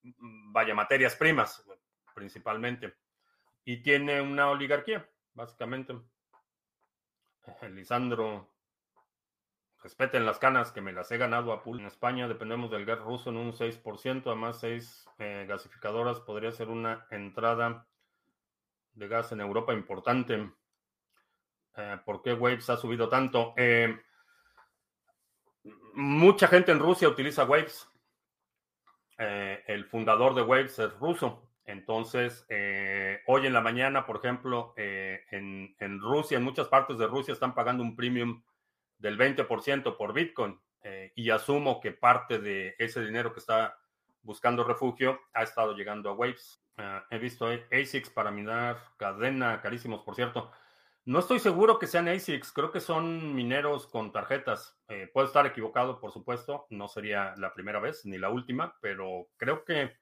vaya, 0.02 0.74
materias 0.74 1.16
primas 1.16 1.64
principalmente. 2.14 2.94
Y 3.64 3.82
tiene 3.82 4.20
una 4.20 4.48
oligarquía, 4.50 5.08
básicamente. 5.32 5.94
Lisandro, 7.70 8.53
respeten 9.84 10.24
las 10.24 10.38
canas 10.38 10.72
que 10.72 10.80
me 10.80 10.94
las 10.94 11.12
he 11.12 11.18
ganado 11.18 11.52
a 11.52 11.62
pool. 11.62 11.78
En 11.78 11.86
España 11.86 12.26
dependemos 12.26 12.70
del 12.70 12.86
gas 12.86 13.00
ruso 13.00 13.28
en 13.28 13.36
un 13.36 13.52
6%, 13.52 14.22
además 14.24 14.58
seis 14.58 15.06
gasificadoras 15.18 16.20
podría 16.20 16.52
ser 16.52 16.68
una 16.68 17.06
entrada 17.10 17.86
de 18.94 19.08
gas 19.08 19.30
en 19.32 19.42
Europa 19.42 19.74
importante. 19.74 20.50
Eh, 21.76 21.98
¿Por 22.02 22.22
qué 22.22 22.32
Waves 22.32 22.70
ha 22.70 22.78
subido 22.78 23.10
tanto? 23.10 23.52
Eh, 23.58 23.94
mucha 25.92 26.48
gente 26.48 26.72
en 26.72 26.78
Rusia 26.78 27.06
utiliza 27.06 27.44
Waves. 27.44 27.86
Eh, 29.18 29.64
el 29.66 29.84
fundador 29.84 30.34
de 30.34 30.42
Waves 30.42 30.78
es 30.78 30.98
ruso. 30.98 31.50
Entonces, 31.66 32.46
hoy 33.26 33.46
en 33.46 33.52
la 33.52 33.60
mañana, 33.60 34.06
por 34.06 34.16
ejemplo, 34.16 34.72
en, 34.76 36.00
Rusia, 36.00 36.38
en 36.38 36.44
muchas 36.44 36.68
partes 36.68 36.96
de 36.98 37.06
Rusia 37.06 37.32
están 37.32 37.54
pagando 37.54 37.82
un 37.82 37.96
premium 37.96 38.42
del 39.04 39.18
20% 39.18 39.98
por 39.98 40.14
Bitcoin. 40.14 40.58
y 41.14 41.30
asumo 41.30 41.80
que 41.80 41.92
parte 41.92 42.38
de 42.38 42.74
ese 42.78 43.04
dinero 43.04 43.32
que 43.32 43.40
está 43.40 43.78
buscando 44.22 44.64
refugio 44.64 45.20
ha 45.34 45.42
estado 45.42 45.74
llegando 45.74 46.08
a 46.08 46.14
Waves. 46.14 46.62
he 47.10 47.18
visto 47.18 47.46
ASICs 47.46 48.08
para 48.10 48.30
minar 48.30 48.78
cadena, 48.96 49.60
carísimos, 49.60 50.02
por 50.02 50.14
cierto. 50.14 50.50
No 51.04 51.18
estoy 51.18 51.38
seguro 51.38 51.78
que 51.78 51.86
sean 51.86 52.08
ASICs, 52.08 52.50
creo 52.52 52.72
que 52.72 52.80
son 52.80 53.34
mineros 53.34 53.86
con 53.86 54.10
tarjetas. 54.10 54.78
Eh, 54.88 55.10
puedo 55.12 55.26
estar 55.26 55.44
equivocado, 55.44 56.00
por 56.00 56.10
supuesto, 56.10 56.66
no 56.70 56.88
sería 56.88 57.34
la 57.36 57.52
primera 57.52 57.80
vez 57.80 58.06
ni 58.06 58.16
la 58.16 58.30
última, 58.30 58.74
pero 58.80 59.28
creo 59.36 59.66
que, 59.66 59.92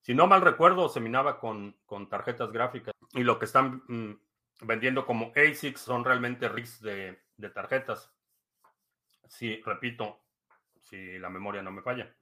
si 0.00 0.14
no 0.14 0.26
mal 0.26 0.40
recuerdo, 0.40 0.88
se 0.88 1.00
minaba 1.00 1.38
con, 1.38 1.76
con 1.84 2.08
tarjetas 2.08 2.50
gráficas. 2.50 2.94
Y 3.12 3.24
lo 3.24 3.38
que 3.38 3.44
están 3.44 3.82
mm, 3.88 4.20
vendiendo 4.62 5.04
como 5.04 5.32
ASICs 5.36 5.82
son 5.82 6.02
realmente 6.02 6.48
rigs 6.48 6.80
de, 6.80 7.18
de 7.36 7.50
tarjetas. 7.50 8.10
Sí, 9.28 9.60
repito, 9.64 10.20
si 10.82 11.18
la 11.18 11.28
memoria 11.28 11.62
no 11.62 11.70
me 11.70 11.82
falla. 11.82 12.14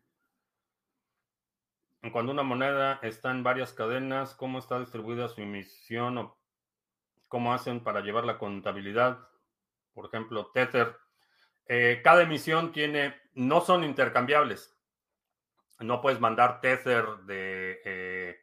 Cuando 2.13 2.33
una 2.33 2.43
moneda 2.43 3.01
está 3.03 3.31
en 3.31 3.43
varias 3.43 3.73
cadenas, 3.73 4.35
¿cómo 4.35 4.59
está 4.59 4.79
distribuida 4.79 5.29
su 5.29 5.41
emisión 5.41 6.19
o 6.19 6.39
cómo 7.29 7.53
hacen 7.53 7.81
para 7.81 8.01
llevar 8.01 8.25
la 8.25 8.39
contabilidad. 8.39 9.19
Por 9.93 10.07
ejemplo, 10.07 10.51
Tether. 10.53 10.97
Eh, 11.69 12.01
cada 12.05 12.23
emisión 12.23 12.73
tiene, 12.73 13.15
no 13.35 13.61
son 13.61 13.85
intercambiables. 13.85 14.75
No 15.81 16.01
puedes 16.01 16.21
mandar 16.21 16.61
Tether 16.61 17.05
de 17.25 17.81
eh, 17.85 18.37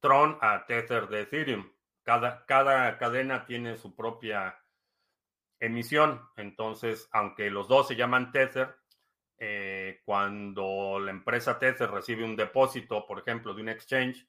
Tron 0.00 0.38
a 0.40 0.66
Tether 0.66 1.08
de 1.08 1.22
Ethereum. 1.22 1.72
Cada, 2.02 2.44
cada 2.46 2.96
cadena 2.98 3.46
tiene 3.46 3.76
su 3.76 3.94
propia 3.94 4.58
emisión. 5.60 6.20
Entonces, 6.36 7.08
aunque 7.12 7.50
los 7.50 7.68
dos 7.68 7.88
se 7.88 7.96
llaman 7.96 8.32
Tether, 8.32 8.74
eh, 9.38 10.00
cuando 10.04 10.98
la 10.98 11.10
empresa 11.10 11.58
Tether 11.58 11.90
recibe 11.90 12.24
un 12.24 12.36
depósito, 12.36 13.06
por 13.06 13.20
ejemplo, 13.20 13.54
de 13.54 13.62
un 13.62 13.68
exchange, 13.68 14.26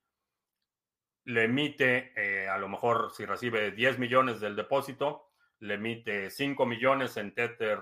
le 1.25 1.43
emite, 1.45 2.11
eh, 2.15 2.47
a 2.47 2.57
lo 2.57 2.67
mejor 2.69 3.11
si 3.11 3.25
recibe 3.25 3.71
10 3.71 3.99
millones 3.99 4.39
del 4.39 4.55
depósito, 4.55 5.31
le 5.59 5.75
emite 5.75 6.29
5 6.29 6.65
millones 6.65 7.17
en 7.17 7.33
Tether 7.33 7.79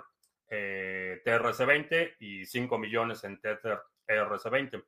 eh, 0.49 1.21
TRC20 1.25 2.15
y 2.19 2.45
5 2.45 2.77
millones 2.77 3.23
en 3.23 3.39
Tether 3.39 3.79
ERC20. 4.07 4.83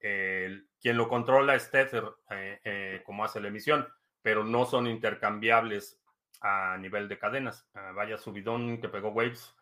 quien 0.00 0.96
lo 0.96 1.08
controla 1.08 1.54
es 1.54 1.70
Tether, 1.70 2.04
eh, 2.28 3.02
como 3.04 3.24
hace 3.24 3.40
la 3.40 3.48
emisión, 3.48 3.86
pero 4.20 4.42
no 4.44 4.64
son 4.64 4.88
intercambiables 4.88 6.01
a 6.42 6.76
nivel 6.78 7.08
de 7.08 7.18
cadenas. 7.18 7.66
Ah, 7.74 7.92
vaya 7.94 8.18
subidón 8.18 8.80
que 8.80 8.88
pegó 8.88 9.10
Waves. 9.10 9.54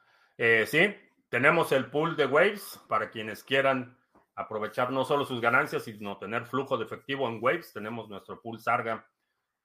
sí, 0.67 0.95
tenemos 1.29 1.71
el 1.73 1.87
pool 1.87 2.17
de 2.17 2.27
Waves 2.27 2.81
para 2.89 3.11
quienes 3.11 3.45
quieran 3.45 3.97
aprovechar 4.35 4.91
no 4.91 5.05
solo 5.05 5.25
sus 5.25 5.41
ganancias, 5.41 5.85
sino 5.85 6.17
tener 6.19 6.47
flujo 6.47 6.79
de 6.79 6.85
efectivo 6.85 7.29
en 7.29 7.39
Waves. 7.41 7.73
Tenemos 7.73 8.09
nuestro 8.09 8.41
pool 8.41 8.59
Sarga 8.59 9.07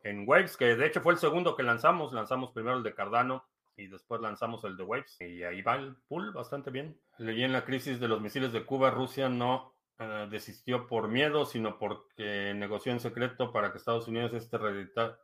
en 0.01 0.27
Waves, 0.27 0.57
que 0.57 0.75
de 0.75 0.85
hecho 0.85 1.01
fue 1.01 1.13
el 1.13 1.19
segundo 1.19 1.55
que 1.55 1.63
lanzamos. 1.63 2.13
Lanzamos 2.13 2.51
primero 2.51 2.77
el 2.77 2.83
de 2.83 2.93
Cardano 2.93 3.45
y 3.77 3.87
después 3.87 4.21
lanzamos 4.21 4.63
el 4.65 4.77
de 4.77 4.83
Waves. 4.83 5.17
Y 5.21 5.43
ahí 5.43 5.61
va 5.61 5.75
el 5.75 5.95
pool 6.07 6.31
bastante 6.31 6.71
bien. 6.71 6.99
Leí 7.17 7.43
en 7.43 7.53
la 7.53 7.63
crisis 7.63 7.99
de 7.99 8.07
los 8.07 8.21
misiles 8.21 8.51
de 8.51 8.65
Cuba, 8.65 8.91
Rusia 8.91 9.29
no 9.29 9.74
eh, 9.97 10.27
desistió 10.29 10.87
por 10.87 11.07
miedo, 11.07 11.45
sino 11.45 11.79
porque 11.79 12.53
negoció 12.53 12.91
en 12.91 12.99
secreto 12.99 13.53
para 13.53 13.71
que 13.71 13.77
Estados 13.77 14.09
Unidos 14.09 14.33
este 14.33 14.57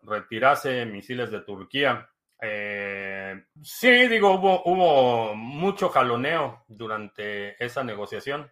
retirase 0.04 0.86
misiles 0.86 1.30
de 1.30 1.42
Turquía. 1.42 2.10
Eh, 2.42 3.44
sí, 3.62 4.08
digo, 4.08 4.32
hubo, 4.36 4.64
hubo 4.64 5.36
mucho 5.36 5.90
jaloneo 5.90 6.64
durante 6.70 7.62
esa 7.64 7.84
negociación. 7.84 8.50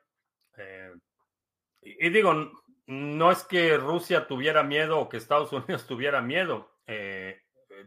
Eh, 0.58 0.92
y, 1.84 2.10
digo, 2.10 2.52
no 2.88 3.32
es 3.32 3.46
que 3.46 3.78
Rusia 3.78 4.28
tuviera 4.28 4.62
miedo 4.62 5.00
o 5.00 5.08
que 5.08 5.18
Estados 5.18 5.54
Unidos 5.54 5.88
tuviera 5.88 6.22
miedo. 6.22 6.76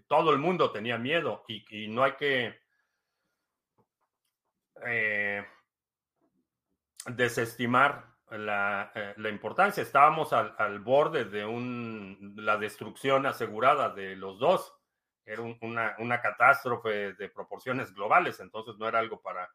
Todo 0.06 0.30
el 0.30 0.38
mundo 0.38 0.70
tenía 0.70 0.96
miedo 0.96 1.44
y, 1.48 1.88
no 1.88 2.02
hay 2.04 2.12
que 2.12 2.58
desestimar 7.06 8.11
la, 8.38 8.92
importancia. 9.30 9.82
Estábamos 9.82 10.32
al, 10.32 10.78
borde 10.80 11.24
de 11.24 11.44
un, 11.44 12.34
la 12.36 12.56
destrucción 12.56 13.26
asegurada 13.26 13.90
de 13.90 14.16
los 14.16 14.38
dos. 14.38 14.74
Era 15.24 15.42
una, 15.42 15.94
una 15.98 16.20
catástrofe 16.20 17.12
de 17.14 17.28
proporciones 17.28 17.94
globales, 17.94 18.40
entonces 18.40 18.76
no 18.78 18.88
era 18.88 18.98
algo 18.98 19.20
para 19.20 19.50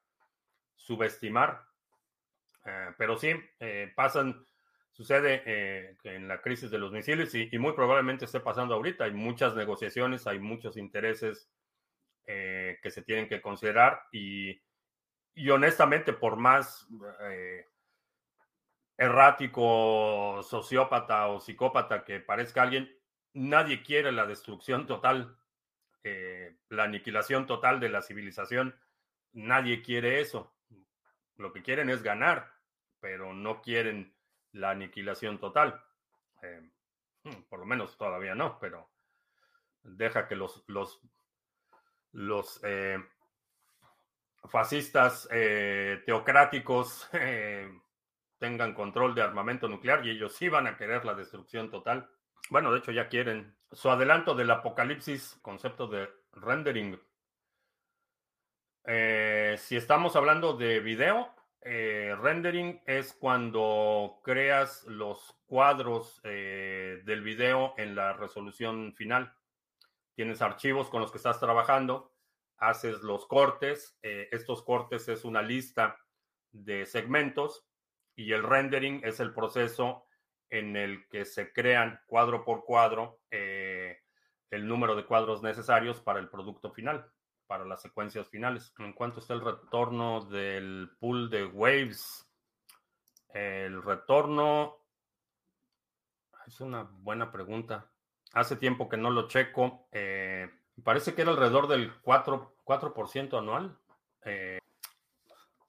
subestimar. 0.75 1.65
Eh, 2.65 2.93
pero 2.97 3.17
sí, 3.17 3.33
eh, 3.59 3.91
pasan, 3.95 4.45
sucede 4.91 5.41
eh, 5.45 5.97
en 6.03 6.27
la 6.27 6.41
crisis 6.41 6.69
de 6.69 6.77
los 6.77 6.91
misiles 6.91 7.33
y, 7.33 7.57
muy 7.57 7.73
probablemente 7.73 8.25
esté 8.25 8.39
pasando 8.39 8.75
ahorita. 8.75 9.05
Hay 9.05 9.13
muchas 9.13 9.55
negociaciones, 9.55 10.27
hay 10.27 10.39
muchos 10.39 10.77
intereses 10.77 11.49
que 12.25 12.91
se 12.91 13.03
tienen 13.03 13.29
que 13.29 13.41
considerar 13.41 14.01
y, 14.11 14.61
y 15.33 15.49
honestamente, 15.49 16.11
por 16.11 16.35
más 16.35 16.85
errático, 18.97 20.41
sociópata 20.43 21.27
o 21.27 21.39
psicópata 21.39 22.03
que 22.03 22.19
parezca 22.19 22.63
alguien, 22.63 22.95
nadie 23.33 23.83
quiere 23.83 24.11
la 24.11 24.25
destrucción 24.25 24.87
total, 24.87 25.37
la 26.69 26.83
aniquilación 26.83 27.45
total 27.45 27.79
de 27.79 27.89
la 27.89 28.01
civilización. 28.01 28.79
Nadie 29.33 29.81
quiere 29.81 30.21
eso. 30.21 30.55
Lo 31.35 31.51
que 31.51 31.61
quieren 31.61 31.89
es 31.89 32.01
ganar 32.01 32.57
pero 32.99 33.33
no 33.33 33.61
quieren 33.61 34.13
la 34.53 34.71
aniquilación 34.71 35.39
total. 35.39 35.83
Eh, 36.41 36.69
hmm, 37.23 37.43
por 37.49 37.59
lo 37.59 37.65
menos 37.65 37.97
todavía 37.97 38.35
no, 38.35 38.59
pero 38.59 38.89
deja 39.83 40.27
que 40.27 40.35
los, 40.35 40.63
los, 40.67 40.99
los 42.11 42.59
eh, 42.63 42.97
fascistas 44.49 45.27
teocráticos 46.05 47.09
tengan 48.39 48.73
control 48.73 49.15
de 49.15 49.21
armamento 49.21 49.67
nuclear 49.67 50.05
y 50.05 50.11
ellos 50.11 50.35
sí 50.35 50.49
van 50.49 50.67
a 50.67 50.77
querer 50.77 51.05
la 51.05 51.15
destrucción 51.15 51.69
total. 51.69 52.09
Bueno, 52.49 52.71
de 52.71 52.79
hecho 52.79 52.91
ya 52.91 53.09
quieren. 53.09 53.55
Su 53.71 53.89
adelanto 53.89 54.35
del 54.35 54.51
apocalipsis, 54.51 55.37
concepto 55.41 55.87
de 55.87 56.09
rendering. 56.31 56.99
Eh, 58.85 59.55
si 59.57 59.75
estamos 59.75 60.15
hablando 60.15 60.53
de 60.53 60.79
video, 60.79 61.35
eh, 61.61 62.15
rendering 62.21 62.81
es 62.85 63.13
cuando 63.13 64.21
creas 64.23 64.85
los 64.85 65.35
cuadros 65.45 66.21
eh, 66.23 67.01
del 67.03 67.21
video 67.21 67.73
en 67.77 67.95
la 67.95 68.13
resolución 68.13 68.93
final. 68.95 69.33
Tienes 70.15 70.41
archivos 70.41 70.89
con 70.89 71.01
los 71.01 71.11
que 71.11 71.17
estás 71.17 71.39
trabajando, 71.39 72.13
haces 72.57 73.01
los 73.01 73.27
cortes. 73.27 73.99
estos 74.01 74.63
cortes 74.63 75.07
es 75.09 75.25
una 75.25 75.41
lista 75.41 75.99
de 76.51 76.85
segmentos 76.85 77.66
y 78.17 78.33
el 78.33 78.43
rendering 78.43 79.01
es 79.03 79.19
el 79.19 79.33
proceso 79.33 80.03
en 80.49 80.75
el 80.75 81.07
que 81.07 81.23
se 81.23 81.53
crean 81.53 82.01
cuadro 82.07 82.43
por 82.43 82.65
cuadro 82.65 83.21
eh, 83.29 83.99
el 84.49 84.67
número 84.67 84.95
de 84.95 85.05
cuadros 85.05 85.43
necesarios 85.43 86.01
para 86.01 86.19
el 86.19 86.27
producto 86.27 86.71
final, 86.71 87.11
para 87.45 87.63
las 87.63 87.81
secuencias 87.81 88.27
finales. 88.27 88.73
En 88.79 88.93
cuanto 88.93 89.19
está 89.19 89.35
el 89.35 89.41
retorno 89.41 90.25
del 90.25 90.89
pool 90.99 91.29
de 91.29 91.45
waves, 91.45 92.27
el 93.33 93.83
retorno 93.83 94.77
es 96.47 96.59
una 96.59 96.83
buena 96.83 97.31
pregunta. 97.31 97.91
Hace 98.33 98.55
tiempo 98.55 98.89
que 98.89 98.97
no 98.97 99.11
lo 99.11 99.27
checo. 99.27 99.87
Eh, 99.91 100.49
parece 100.83 101.13
que 101.13 101.21
era 101.21 101.31
alrededor 101.31 101.67
del 101.67 101.93
4%, 102.01 102.51
4 102.63 103.37
anual. 103.37 103.77
Eh, 104.23 104.59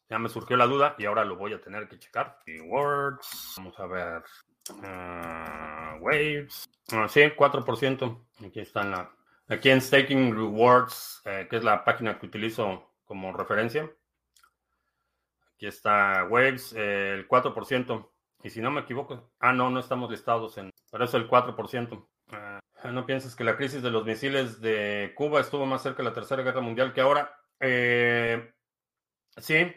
ya 0.08 0.18
me 0.18 0.28
surgió 0.28 0.56
la 0.56 0.66
duda 0.66 0.94
y 0.98 1.04
ahora 1.04 1.24
lo 1.24 1.36
voy 1.36 1.52
a 1.52 1.60
tener 1.60 1.88
que 1.88 1.98
checar. 1.98 2.38
Keywords. 2.44 3.54
Vamos 3.56 3.78
a 3.78 3.86
ver. 3.86 4.22
Uh, 4.70 6.02
waves. 6.02 6.68
Ah, 6.92 7.08
sí, 7.08 7.20
4%. 7.20 8.26
Aquí 8.46 8.60
está 8.60 8.82
en 8.82 8.90
la. 8.92 9.10
Aquí 9.48 9.70
en 9.70 9.80
Staking 9.80 10.34
Rewards, 10.34 11.22
eh, 11.24 11.46
que 11.48 11.56
es 11.56 11.64
la 11.64 11.82
página 11.84 12.18
que 12.18 12.26
utilizo 12.26 12.92
como 13.06 13.32
referencia. 13.32 13.90
Aquí 15.54 15.66
está 15.66 16.24
Waves, 16.30 16.72
eh, 16.74 17.14
el 17.14 17.26
4%. 17.26 18.10
Y 18.44 18.50
si 18.50 18.60
no 18.60 18.70
me 18.70 18.82
equivoco, 18.82 19.32
ah, 19.40 19.52
no, 19.52 19.70
no 19.70 19.80
estamos 19.80 20.10
listados 20.10 20.56
en. 20.58 20.70
Pero 20.92 21.04
es 21.04 21.14
el 21.14 21.28
4%. 21.28 22.06
Ah, 22.30 22.60
no 22.92 23.06
pienses 23.06 23.34
que 23.34 23.42
la 23.42 23.56
crisis 23.56 23.82
de 23.82 23.90
los 23.90 24.04
misiles 24.04 24.60
de 24.60 25.12
Cuba 25.16 25.40
estuvo 25.40 25.66
más 25.66 25.82
cerca 25.82 26.02
de 26.02 26.10
la 26.10 26.14
Tercera 26.14 26.42
Guerra 26.42 26.60
Mundial 26.60 26.92
que 26.92 27.00
ahora. 27.00 27.34
Eh, 27.58 28.52
sí, 29.38 29.74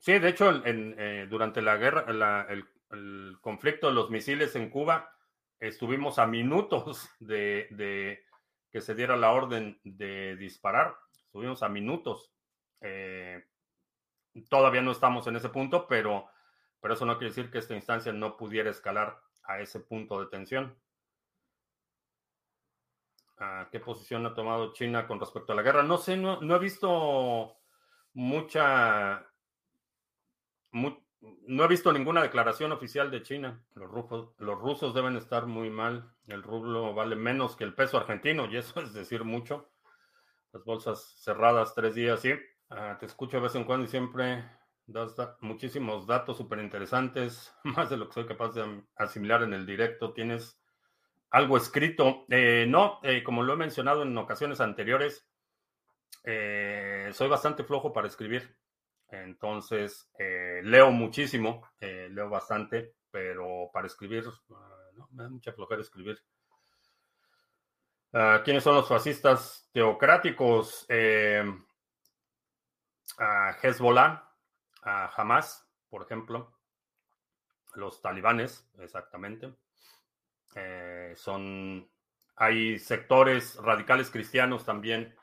Sí, 0.00 0.18
de 0.18 0.30
hecho, 0.30 0.62
eh, 0.64 1.26
durante 1.28 1.60
la 1.60 1.76
guerra, 1.76 2.46
el, 2.48 3.38
conflicto 3.42 3.88
de 3.88 3.92
los 3.92 4.08
misiles 4.10 4.56
en 4.56 4.70
Cuba, 4.70 5.14
estuvimos 5.58 6.18
a 6.18 6.26
minutos 6.26 7.08
de, 7.20 8.24
que 8.70 8.80
se 8.80 8.94
diera 8.94 9.16
la 9.16 9.32
orden 9.32 9.78
de 9.84 10.36
disparar. 10.36 10.96
Estuvimos 11.26 11.62
a 11.62 11.68
minutos. 11.68 12.32
Eh, 12.80 13.44
todavía 14.48 14.80
no 14.80 14.90
estamos 14.90 15.26
en 15.26 15.36
ese 15.36 15.50
punto, 15.50 15.86
pero, 15.86 16.30
pero 16.80 16.94
eso 16.94 17.04
no 17.04 17.18
quiere 17.18 17.34
decir 17.34 17.50
que 17.50 17.58
esta 17.58 17.74
instancia 17.74 18.10
no 18.10 18.38
pudiera 18.38 18.70
escalar 18.70 19.20
a 19.44 19.60
ese 19.60 19.80
punto 19.80 20.18
de 20.18 20.30
tensión. 20.30 20.78
Ah, 23.36 23.68
¿Qué 23.70 23.80
posición 23.80 24.24
ha 24.24 24.34
tomado 24.34 24.72
China 24.72 25.06
con 25.06 25.20
respecto 25.20 25.52
a 25.52 25.56
la 25.56 25.62
guerra? 25.62 25.82
No 25.82 25.98
sé, 25.98 26.16
no 26.16 26.56
he 26.56 26.58
visto 26.58 27.58
mucha 28.14 29.29
no 30.72 31.64
he 31.64 31.68
visto 31.68 31.92
ninguna 31.92 32.22
declaración 32.22 32.72
oficial 32.72 33.10
de 33.10 33.22
China. 33.22 33.62
Los, 33.74 33.90
rusos 34.58 34.94
deben 34.94 35.16
estar 35.16 35.46
muy 35.46 35.70
mal. 35.70 36.12
El 36.26 36.42
rublo 36.42 36.94
vale 36.94 37.16
menos 37.16 37.56
que 37.56 37.64
el 37.64 37.74
peso 37.74 37.98
argentino 37.98 38.46
y 38.46 38.56
eso 38.56 38.80
es 38.82 38.92
decir 38.92 39.24
mucho. 39.24 39.70
Las 40.52 40.64
bolsas 40.64 41.14
cerradas 41.22 41.74
tres 41.74 41.94
días, 41.94 42.20
sí. 42.20 42.32
Ah, 42.70 42.96
te 42.98 43.06
escucho 43.06 43.36
de 43.36 43.44
vez 43.44 43.54
en 43.54 43.64
cuando 43.64 43.84
y 43.84 43.88
siempre 43.88 44.44
das 44.86 45.14
muchísimos 45.40 46.06
datos 46.06 46.36
súper 46.36 46.58
interesantes, 46.58 47.54
más 47.64 47.90
de 47.90 47.96
lo 47.96 48.08
que 48.08 48.14
soy 48.14 48.26
capaz 48.26 48.54
de 48.54 48.82
asimilar 48.96 49.42
en 49.42 49.54
el 49.54 49.66
directo. 49.66 50.12
¿Tienes 50.12 50.60
algo 51.30 51.56
escrito? 51.56 52.24
Eh, 52.28 52.66
no, 52.68 53.00
eh, 53.02 53.22
como 53.22 53.42
lo 53.42 53.52
he 53.52 53.56
mencionado 53.56 54.02
en 54.02 54.16
ocasiones 54.18 54.60
anteriores, 54.60 55.26
eh, 56.24 57.10
soy 57.12 57.28
bastante 57.28 57.64
flojo 57.64 57.92
para 57.92 58.08
escribir. 58.08 58.56
Entonces, 59.10 60.08
eh, 60.18 60.60
leo 60.62 60.90
muchísimo, 60.90 61.68
eh, 61.80 62.08
leo 62.10 62.28
bastante, 62.28 62.94
pero 63.10 63.70
para 63.72 63.86
escribir, 63.86 64.24
ah, 64.52 64.90
no, 64.94 65.08
me 65.12 65.24
da 65.24 65.28
mucha 65.28 65.52
flojera 65.52 65.80
escribir. 65.80 66.22
Ah, 68.12 68.42
¿Quiénes 68.44 68.62
son 68.62 68.76
los 68.76 68.88
fascistas 68.88 69.68
teocráticos? 69.72 70.86
Eh, 70.88 71.44
a 73.18 73.56
Hezbollah, 73.60 74.32
a 74.82 75.06
Hamas, 75.16 75.68
por 75.88 76.02
ejemplo, 76.02 76.56
los 77.74 78.00
talibanes, 78.00 78.70
exactamente. 78.78 79.52
son, 81.16 81.90
hay 82.36 82.78
sectores 82.78 83.56
radicales 83.56 84.10
cristianos 84.10 84.64
también 84.64 85.14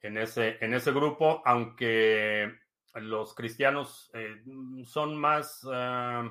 en 0.00 0.18
ese, 0.18 0.56
en 0.64 0.74
ese 0.74 0.92
grupo, 0.92 1.42
aunque 1.44 2.58
los 2.94 3.34
cristianos 3.34 4.10
eh, 4.14 4.42
son 4.84 5.16
más, 5.16 5.66
ah, 5.70 6.30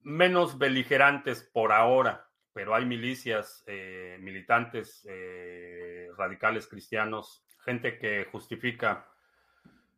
menos 0.00 0.56
beligerantes 0.58 1.42
por 1.42 1.72
ahora, 1.72 2.28
pero 2.52 2.74
hay 2.74 2.84
milicias, 2.84 3.64
eh, 3.66 4.18
militantes 4.20 5.06
eh, 5.10 6.08
radicales 6.16 6.68
cristianos, 6.68 7.44
gente 7.64 7.98
que 7.98 8.26
justifica 8.30 9.08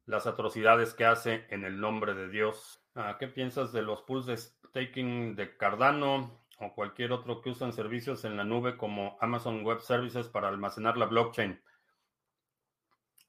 las 0.07 0.27
atrocidades 0.27 0.95
que 0.95 1.05
hace 1.05 1.47
en 1.51 1.65
el 1.65 1.79
nombre 1.79 2.15
de 2.15 2.31
Dios. 2.31 2.83
Ah, 2.95 3.17
¿Qué 3.21 3.29
piensas 3.29 3.73
de 3.73 3.83
los 3.83 4.03
pools 4.03 4.27
de 4.27 4.39
staking 4.39 5.37
de 5.37 5.57
Cardano 5.57 6.41
o 6.59 6.75
cualquier 6.75 7.13
otro 7.13 7.43
que 7.43 7.51
usan 7.51 7.73
servicios 7.73 8.25
en 8.25 8.37
la 8.37 8.45
nube 8.45 8.79
como 8.79 9.19
Amazon 9.21 9.63
Web 9.65 9.81
Services 9.81 10.29
para 10.29 10.49
almacenar 10.49 10.97
la 10.97 11.05
blockchain? 11.05 11.61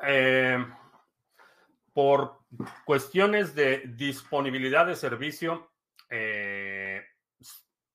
Eh, 0.01 0.65
por 1.93 2.39
cuestiones 2.85 3.55
de 3.55 3.83
disponibilidad 3.95 4.85
de 4.85 4.95
servicio, 4.95 5.71
eh, 6.09 7.03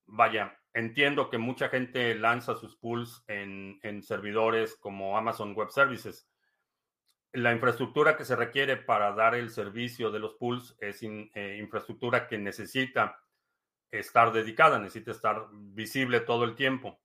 vaya, 0.06 0.58
entiendo 0.72 1.30
que 1.30 1.38
mucha 1.38 1.68
gente 1.68 2.14
lanza 2.14 2.54
sus 2.56 2.76
pools 2.76 3.24
en, 3.28 4.02
servidores 4.02 4.76
como 4.76 5.16
Amazon 5.16 5.54
Web 5.54 5.70
Services. 5.70 6.28
La 7.32 7.52
infraestructura 7.52 8.16
que 8.16 8.24
se 8.24 8.36
requiere 8.36 8.76
para 8.76 9.12
dar 9.12 9.34
el 9.34 9.50
servicio 9.50 10.10
de 10.10 10.20
los 10.20 10.34
pools 10.34 10.76
es 10.80 11.02
eh, 11.02 11.58
infraestructura 11.60 12.28
que 12.28 12.38
necesita 12.38 13.20
estar 13.90 14.32
dedicada, 14.32 14.78
necesita 14.78 15.12
estar 15.12 15.48
visible 15.52 16.20
todo 16.20 16.44
el 16.44 16.54
tiempo, 16.54 17.00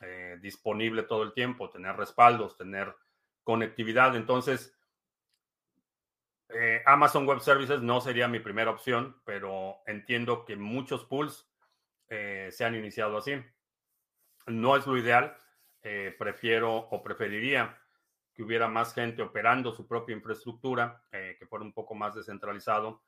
eh, 0.00 0.38
disponible 0.40 1.02
todo 1.02 1.22
el 1.24 1.32
tiempo, 1.32 1.70
tener 1.70 1.96
respaldos, 1.96 2.56
tener 2.56 2.94
conectividad. 3.42 4.14
Entonces, 4.16 4.77
eh, 6.50 6.82
Amazon 6.86 7.26
Web 7.26 7.40
Services 7.40 7.82
no 7.82 8.00
sería 8.00 8.28
mi 8.28 8.40
primera 8.40 8.70
opción, 8.70 9.20
pero 9.24 9.76
entiendo 9.86 10.44
que 10.44 10.56
muchos 10.56 11.04
pools 11.04 11.46
eh, 12.08 12.48
se 12.52 12.64
han 12.64 12.74
iniciado 12.74 13.18
así. 13.18 13.34
No 14.46 14.76
es 14.76 14.86
lo 14.86 14.96
ideal. 14.96 15.36
Eh, 15.82 16.14
prefiero 16.18 16.74
o 16.76 17.02
preferiría 17.02 17.78
que 18.34 18.42
hubiera 18.42 18.68
más 18.68 18.94
gente 18.94 19.22
operando 19.22 19.72
su 19.72 19.86
propia 19.86 20.14
infraestructura, 20.14 21.02
que 21.10 21.46
fuera 21.48 21.64
un 21.64 21.72
poco 21.72 21.94
más 21.96 22.14
descentralizado. 22.14 23.02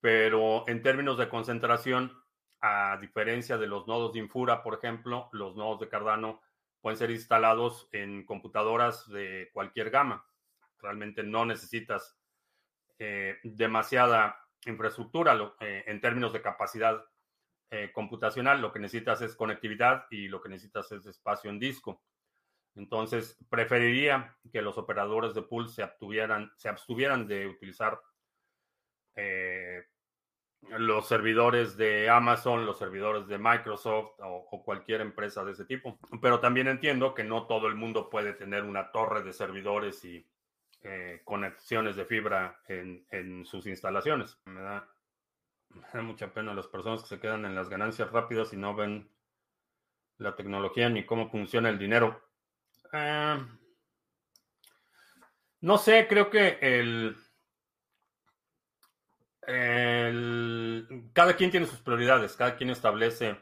Pero 0.00 0.64
en 0.68 0.82
términos 0.82 1.18
de 1.18 1.28
concentración, 1.28 2.12
a 2.60 2.96
diferencia 3.00 3.58
de 3.58 3.66
los 3.66 3.88
nodos 3.88 4.12
de 4.12 4.20
Infura, 4.20 4.62
por 4.62 4.74
ejemplo, 4.74 5.28
los 5.32 5.56
nodos 5.56 5.80
de 5.80 5.88
Cardano 5.88 6.42
pueden 6.80 6.96
ser 6.96 7.10
instalados 7.10 7.88
en 7.90 8.24
computadoras 8.24 9.08
de 9.08 9.50
cualquier 9.52 9.90
gama. 9.90 10.24
Realmente 10.78 11.24
no 11.24 11.44
necesitas 11.44 12.15
eh, 12.98 13.38
demasiada 13.42 14.40
infraestructura 14.64 15.54
eh, 15.60 15.84
en 15.86 16.00
términos 16.00 16.32
de 16.32 16.42
capacidad 16.42 17.04
eh, 17.70 17.90
computacional. 17.92 18.60
Lo 18.60 18.72
que 18.72 18.80
necesitas 18.80 19.20
es 19.22 19.36
conectividad 19.36 20.06
y 20.10 20.28
lo 20.28 20.40
que 20.40 20.48
necesitas 20.48 20.90
es 20.92 21.06
espacio 21.06 21.50
en 21.50 21.58
disco. 21.58 22.02
Entonces, 22.74 23.38
preferiría 23.48 24.36
que 24.52 24.62
los 24.62 24.78
operadores 24.78 25.34
de 25.34 25.42
pool 25.42 25.68
se 25.68 25.82
abstuvieran, 25.82 26.52
se 26.56 26.68
abstuvieran 26.68 27.26
de 27.26 27.46
utilizar 27.46 28.00
los 30.78 31.08
servidores 31.08 31.76
de 31.76 32.10
Amazon, 32.10 32.66
los 32.66 32.78
servidores 32.78 33.26
de 33.28 33.38
Microsoft 33.38 34.18
o, 34.20 34.62
cualquier 34.64 35.00
empresa 35.00 35.44
de 35.44 35.52
ese 35.52 35.64
tipo. 35.64 35.98
Pero 36.20 36.40
también 36.40 36.68
entiendo 36.68 37.14
que 37.14 37.24
no 37.24 37.46
todo 37.46 37.66
el 37.66 37.76
mundo 37.76 38.10
puede 38.10 38.32
tener 38.32 38.64
una 38.64 38.90
torre 38.90 39.22
de 39.22 39.32
servidores 39.32 40.04
y 40.04 40.26
eh, 40.88 41.22
conexiones 41.24 41.96
de 41.96 42.04
fibra 42.04 42.60
en, 42.68 43.44
sus 43.44 43.66
instalaciones. 43.66 44.38
Me 44.44 44.60
da, 44.60 44.88
mucha 46.00 46.32
pena 46.32 46.54
las 46.54 46.68
personas 46.68 47.02
que 47.02 47.08
se 47.08 47.18
quedan 47.18 47.44
en 47.44 47.56
las 47.56 47.68
ganancias 47.68 48.12
rápidas 48.12 48.52
y 48.52 48.56
no 48.56 48.72
ven 48.76 49.10
la 50.18 50.36
tecnología 50.36 50.88
ni 50.88 51.04
cómo 51.04 51.28
funciona 51.28 51.70
el 51.70 51.78
dinero. 51.78 52.22
Eh, 52.92 53.36
no 55.62 55.76
sé, 55.76 56.06
creo 56.06 56.30
que 56.30 56.58
el, 56.60 57.16
cada 61.12 61.34
quien 61.34 61.50
tiene 61.50 61.66
sus 61.66 61.80
prioridades, 61.80 62.36
cada 62.36 62.54
quien 62.56 62.70
establece 62.70 63.36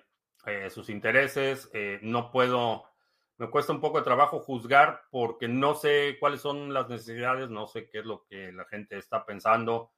eh, 0.47 0.70
sus 0.70 0.88
intereses. 0.88 1.70
no 2.01 2.30
puedo 2.30 2.93
me 3.37 3.51
cuesta 3.51 3.72
un 3.72 3.80
poco 3.80 3.99
de 3.99 4.05
trabajo 4.05 4.41
juzgar 4.41 5.03
porque 5.11 5.49
no 5.49 5.74
sé 5.74 6.16
cuáles 6.20 6.41
son 6.41 6.72
las 6.72 6.89
necesidades, 6.89 7.51
no 7.51 7.66
sé 7.66 7.89
qué 7.89 7.99
es 8.01 8.05
lo 8.05 8.24
que 8.24 8.53
la 8.53 8.64
gente 8.66 8.97
está 8.97 9.24
pensando 9.24 9.93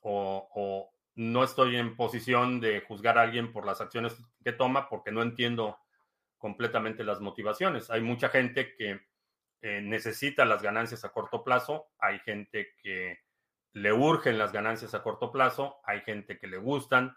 o, 0.00 0.90
no 1.16 1.44
estoy 1.44 1.76
en 1.76 1.96
posición 1.96 2.60
de 2.60 2.80
juzgar 2.80 3.18
a 3.18 3.22
alguien 3.22 3.52
por 3.52 3.66
las 3.66 3.80
acciones 3.80 4.16
que 4.42 4.52
toma 4.52 4.88
porque 4.88 5.10
no 5.10 5.22
entiendo 5.22 5.76
completamente 6.38 7.04
las 7.04 7.20
motivaciones. 7.20 7.90
Hay 7.90 8.00
mucha 8.00 8.30
gente 8.30 8.74
que 8.76 9.00
eh, 9.60 9.80
necesita 9.82 10.46
las 10.46 10.62
ganancias 10.62 11.04
a 11.04 11.10
corto 11.10 11.44
plazo, 11.44 11.90
hay 11.98 12.20
gente 12.20 12.74
que 12.82 13.18
le 13.72 13.92
urgen 13.92 14.38
las 14.38 14.52
ganancias 14.52 14.94
a 14.94 15.02
corto 15.02 15.30
plazo, 15.30 15.80
hay 15.84 16.00
gente 16.00 16.38
que 16.38 16.46
le 16.46 16.56
gustan, 16.56 17.14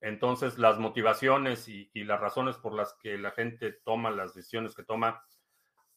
entonces, 0.00 0.58
las 0.58 0.78
motivaciones 0.78 1.68
y, 1.68 1.90
las 1.94 2.20
razones 2.20 2.56
por 2.56 2.74
las 2.74 2.94
que 2.94 3.18
la 3.18 3.32
gente 3.32 3.72
toma 3.72 4.10
las 4.10 4.34
decisiones 4.34 4.74
que 4.74 4.84
toma, 4.84 5.22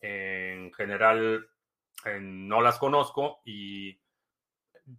en 0.02 0.74
general, 0.74 1.50
no 2.20 2.62
las 2.62 2.78
conozco 2.78 3.42
y 3.46 3.98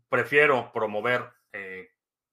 prefiero 0.08 0.72
promover 0.72 1.30
eh, 1.52 1.90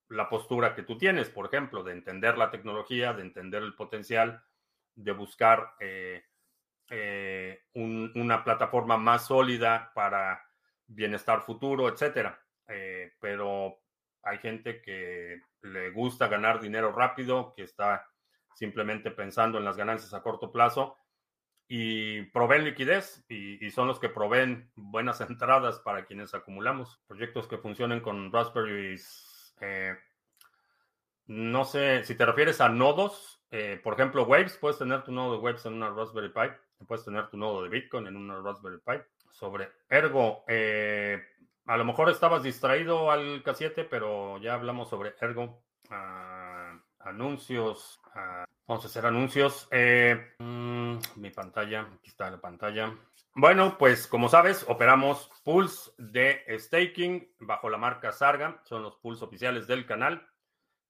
la 0.09 0.29
postura 0.29 0.73
que 0.75 0.83
tú 0.83 0.97
tienes, 0.97 1.29
por 1.29 1.45
ejemplo, 1.45 1.83
de 1.83 1.93
entender 1.93 2.37
la 2.37 2.51
tecnología, 2.51 3.13
de 3.13 3.21
entender 3.21 3.63
el 3.63 3.75
potencial, 3.75 4.43
de 4.95 5.11
buscar 5.11 5.73
eh, 5.79 6.23
eh, 6.89 7.63
una 7.73 8.43
plataforma 8.43 8.97
más 8.97 9.27
sólida 9.27 9.91
para 9.93 10.41
bienestar 10.87 11.41
futuro, 11.41 11.87
etcétera. 11.87 12.41
pero 13.19 13.81
hay 14.23 14.37
gente 14.39 14.81
que 14.81 15.41
le 15.61 15.89
gusta 15.91 16.27
ganar 16.27 16.59
dinero 16.59 16.91
rápido, 16.91 17.53
que 17.55 17.63
está 17.63 18.07
simplemente 18.53 19.11
pensando 19.11 19.57
en 19.57 19.65
las 19.65 19.77
ganancias 19.77 20.13
a 20.13 20.21
corto 20.21 20.51
plazo 20.51 20.97
y 21.67 22.23
proveen 22.23 22.65
liquidez 22.65 23.23
y, 23.29 23.69
son 23.71 23.87
los 23.87 23.99
que 23.99 24.09
proveen 24.09 24.69
buenas 24.75 25.21
entradas 25.29 25.79
para 25.79 26.05
quienes 26.05 26.33
acumulamos. 26.33 27.01
Proyectos 27.07 27.47
que 27.47 27.57
funcionen 27.57 28.01
con 28.01 28.31
Raspberry. 28.31 28.99
Eh, 29.61 29.95
no 31.27 31.63
sé, 31.63 32.03
si 32.03 32.15
te 32.15 32.25
refieres 32.25 32.59
a 32.59 32.67
nodos, 32.67 33.41
eh, 33.51 33.79
por 33.81 33.93
ejemplo, 33.93 34.25
Waves, 34.25 34.57
puedes 34.57 34.79
tener 34.79 35.03
tu 35.03 35.13
nodo 35.13 35.33
de 35.33 35.37
Waves 35.37 35.65
en 35.65 35.73
una 35.73 35.89
Raspberry 35.89 36.33
Pi, 36.33 36.85
puedes 36.85 37.05
tener 37.05 37.29
tu 37.29 37.37
nodo 37.37 37.63
de 37.63 37.69
Bitcoin 37.69 38.07
en 38.07 38.17
una 38.17 38.41
Raspberry 38.41 38.79
Pi. 38.79 38.93
Sobre 39.29 39.71
Ergo, 39.87 40.43
eh, 40.47 41.23
a 41.65 41.77
lo 41.77 41.85
mejor 41.85 42.09
estabas 42.09 42.43
distraído 42.43 43.11
al 43.11 43.43
K7, 43.43 43.87
pero 43.89 44.37
ya 44.39 44.55
hablamos 44.55 44.89
sobre 44.89 45.15
Ergo. 45.19 45.63
Ah, 45.89 46.77
anuncios. 46.99 47.99
Ah, 48.13 48.45
vamos 48.67 48.83
a 48.83 48.87
hacer 48.87 49.05
anuncios. 49.05 49.67
Eh, 49.71 50.33
mm, 50.39 50.97
mi 51.17 51.29
pantalla. 51.29 51.81
Aquí 51.81 52.09
está 52.09 52.29
la 52.29 52.41
pantalla. 52.41 52.93
Bueno, 53.33 53.77
pues 53.77 54.07
como 54.07 54.27
sabes, 54.27 54.65
operamos 54.67 55.31
pools 55.43 55.93
de 55.97 56.43
staking 56.59 57.33
bajo 57.39 57.69
la 57.69 57.77
marca 57.77 58.11
Sarga. 58.11 58.61
Son 58.63 58.83
los 58.83 58.97
pools 58.97 59.21
oficiales 59.21 59.67
del 59.67 59.85
canal. 59.85 60.27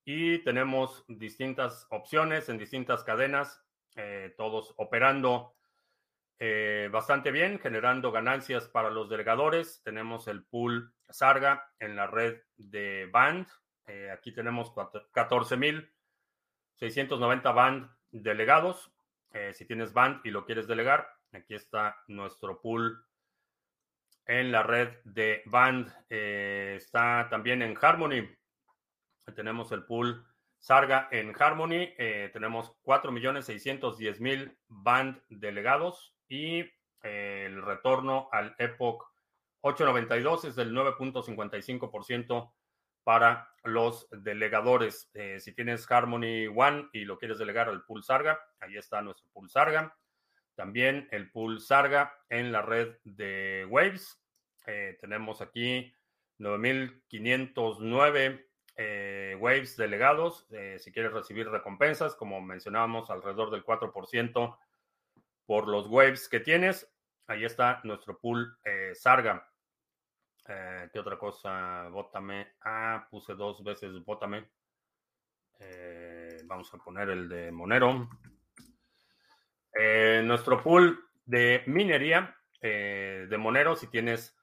Y 0.04 0.38
tenemos 0.38 1.04
distintas 1.06 1.86
opciones 1.90 2.48
en 2.48 2.58
distintas 2.58 3.04
cadenas, 3.04 3.62
eh, 3.94 4.34
todos 4.36 4.74
operando 4.78 5.54
eh, 6.38 6.88
bastante 6.90 7.30
bien, 7.30 7.58
generando 7.60 8.10
ganancias 8.10 8.68
para 8.68 8.90
los 8.90 9.08
delegadores. 9.08 9.80
Tenemos 9.84 10.26
el 10.26 10.44
pool 10.44 10.92
Sarga 11.08 11.70
en 11.78 11.94
la 11.94 12.08
red 12.08 12.42
de 12.56 13.08
Band. 13.12 13.46
Eh, 13.86 14.10
aquí 14.10 14.32
tenemos 14.32 14.74
14.690 14.74 17.54
Band 17.54 17.88
delegados. 18.10 18.92
Eh, 19.32 19.54
si 19.54 19.64
tienes 19.66 19.92
Band 19.92 20.20
y 20.24 20.30
lo 20.30 20.44
quieres 20.44 20.66
delegar, 20.66 21.06
aquí 21.32 21.54
está 21.54 22.02
nuestro 22.08 22.60
pool 22.60 23.06
en 24.26 24.50
la 24.50 24.64
red 24.64 24.96
de 25.04 25.44
Band. 25.46 25.94
está 26.08 27.28
también 27.30 27.62
en 27.62 27.78
Harmony. 27.80 28.28
Tenemos 29.36 29.70
el 29.70 29.84
pool 29.84 30.26
Sarga 30.58 31.06
en 31.12 31.40
Harmony. 31.40 31.94
tenemos 32.32 32.72
4.610.000 32.82 34.56
Band 34.66 35.22
delegados 35.28 36.16
y 36.32 36.60
eh, 37.02 37.44
el 37.46 37.62
retorno 37.62 38.28
al 38.32 38.56
Epoch 38.58 39.04
892 39.60 40.46
es 40.46 40.56
del 40.56 40.72
9.55% 40.72 42.50
para 43.04 43.52
los 43.64 44.08
delegadores. 44.10 45.10
Eh, 45.12 45.38
si 45.40 45.52
tienes 45.52 45.86
Harmony 45.90 46.46
One 46.46 46.88
y 46.94 47.04
lo 47.04 47.18
quieres 47.18 47.38
delegar 47.38 47.68
al 47.68 47.84
pool 47.84 48.02
Sarga, 48.02 48.40
ahí 48.60 48.78
está 48.78 49.02
nuestro 49.02 49.28
pool 49.30 49.50
Sarga. 49.50 49.94
También 50.54 51.06
el 51.10 51.30
pool 51.30 51.60
Sarga 51.60 52.14
en 52.30 52.50
la 52.50 52.62
red 52.62 52.96
de 53.04 53.66
Waves. 53.68 54.18
Eh, 54.66 54.96
tenemos 55.02 55.42
aquí 55.42 55.92
9.509 56.38 58.46
Waves 59.38 59.76
delegados. 59.76 60.46
si 60.78 60.92
quieres 60.92 61.12
recibir 61.12 61.50
recompensas, 61.50 62.14
como 62.14 62.40
mencionábamos, 62.40 63.10
alrededor 63.10 63.50
del 63.50 63.66
4% 63.66 64.56
por 65.52 65.68
los 65.68 65.86
waves 65.86 66.30
que 66.30 66.40
tienes. 66.40 66.90
Ahí 67.26 67.44
está 67.44 67.82
nuestro 67.84 68.18
pool 68.18 68.56
eh, 68.64 68.92
Sarga. 68.94 69.46
Eh, 70.48 70.88
¿Qué 70.90 70.98
otra 70.98 71.18
cosa? 71.18 71.90
Bótame. 71.90 72.54
Ah, 72.62 73.06
puse 73.10 73.34
dos 73.34 73.62
veces 73.62 74.02
bótame. 74.02 74.48
Eh, 75.60 76.40
vamos 76.46 76.72
a 76.72 76.78
poner 76.78 77.10
el 77.10 77.28
de 77.28 77.52
Monero. 77.52 78.08
nuestro 80.24 80.62
pool 80.62 80.98
de 81.26 81.62
minería 81.66 82.34
de 82.58 83.36
Monero, 83.38 83.76
si 83.76 83.88
tienes 83.88 84.34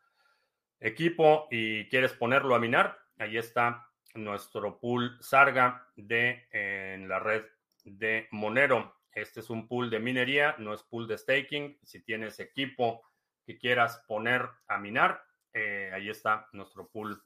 equipo 0.79 1.47
y 1.49 1.89
quieres 1.89 2.13
ponerlo 2.13 2.53
a 2.53 2.59
minar, 2.59 2.99
ahí 3.17 3.35
está 3.35 3.89
nuestro 4.13 4.79
pool 4.79 5.17
Sarga 5.21 5.87
de 5.95 6.47
en 6.51 7.09
la 7.09 7.17
red 7.17 7.45
de 7.83 8.27
Monero. 8.29 8.98
Este 9.13 9.39
es 9.39 9.49
un 9.49 9.67
pool 9.67 9.89
de 9.89 9.99
minería, 9.99 10.55
no 10.59 10.73
es 10.73 10.83
pool 10.83 11.07
de 11.07 11.17
staking. 11.17 11.79
Si 11.83 12.01
tienes 12.01 12.39
equipo 12.39 13.01
que 13.45 13.57
quieras 13.57 14.03
poner 14.07 14.47
a 14.67 14.77
minar, 14.77 15.23
eh, 15.53 15.91
ahí 15.93 16.09
está 16.09 16.47
nuestro 16.53 16.87
pool 16.87 17.23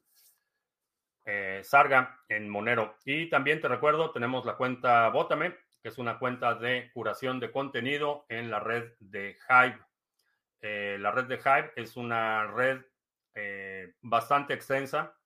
eh, 1.26 1.62
Sarga 1.64 2.20
en 2.30 2.50
Monero. 2.50 2.96
Y 3.06 3.30
también 3.30 3.60
te 3.60 3.68
recuerdo, 3.68 4.12
tenemos 4.12 4.46
la 4.46 4.56
cuenta 4.56 5.10
Botame, 5.10 5.56
que 5.82 5.90
es 5.90 5.98
una 5.98 6.20
cuenta 6.20 6.56
de 6.56 6.92
curación 6.94 7.40
de 7.40 7.52
contenido 7.52 8.26
en 8.30 8.50
la 8.50 8.60
red 8.60 8.94
de 9.00 9.38
Hive. 9.50 9.80
Eh, 10.62 10.98
la 11.00 11.12
red 11.12 11.26
de 11.26 11.36
Hive 11.36 11.74
es 11.76 11.98
una 11.98 12.48
red 12.48 12.82
bastante 14.02 14.54
extensa, 14.54 15.18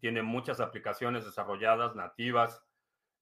tiene 0.00 0.22
muchas 0.22 0.58
aplicaciones 0.58 1.24
desarrolladas 1.24 1.94
nativas 1.94 2.64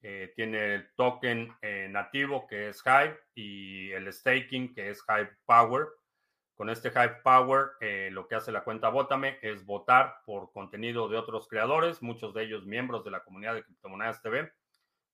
eh, 0.02 0.32
tiene 0.34 0.76
el 0.76 0.94
token 0.94 1.54
eh, 1.60 1.86
nativo 1.90 2.46
que 2.46 2.70
es 2.70 2.82
Hive 2.86 3.20
y 3.34 3.90
el 3.92 4.10
staking 4.10 4.72
que 4.72 4.90
es 4.90 5.02
Hive 5.06 5.36
Power. 5.44 5.88
Con 6.54 6.70
este 6.70 6.88
Hive 6.88 7.20
Power, 7.22 7.72
eh, 7.80 8.08
lo 8.10 8.26
que 8.26 8.34
hace 8.34 8.52
la 8.52 8.64
cuenta 8.64 8.88
Botame 8.88 9.38
es 9.42 9.64
votar 9.64 10.16
por 10.24 10.52
contenido 10.52 11.08
de 11.08 11.18
otros 11.18 11.48
creadores, 11.48 12.02
muchos 12.02 12.32
de 12.32 12.44
ellos 12.44 12.66
miembros 12.66 13.04
de 13.04 13.10
la 13.10 13.22
comunidad 13.22 13.54
de 13.54 13.64
Criptomonedas 13.64 14.22
TV. 14.22 14.52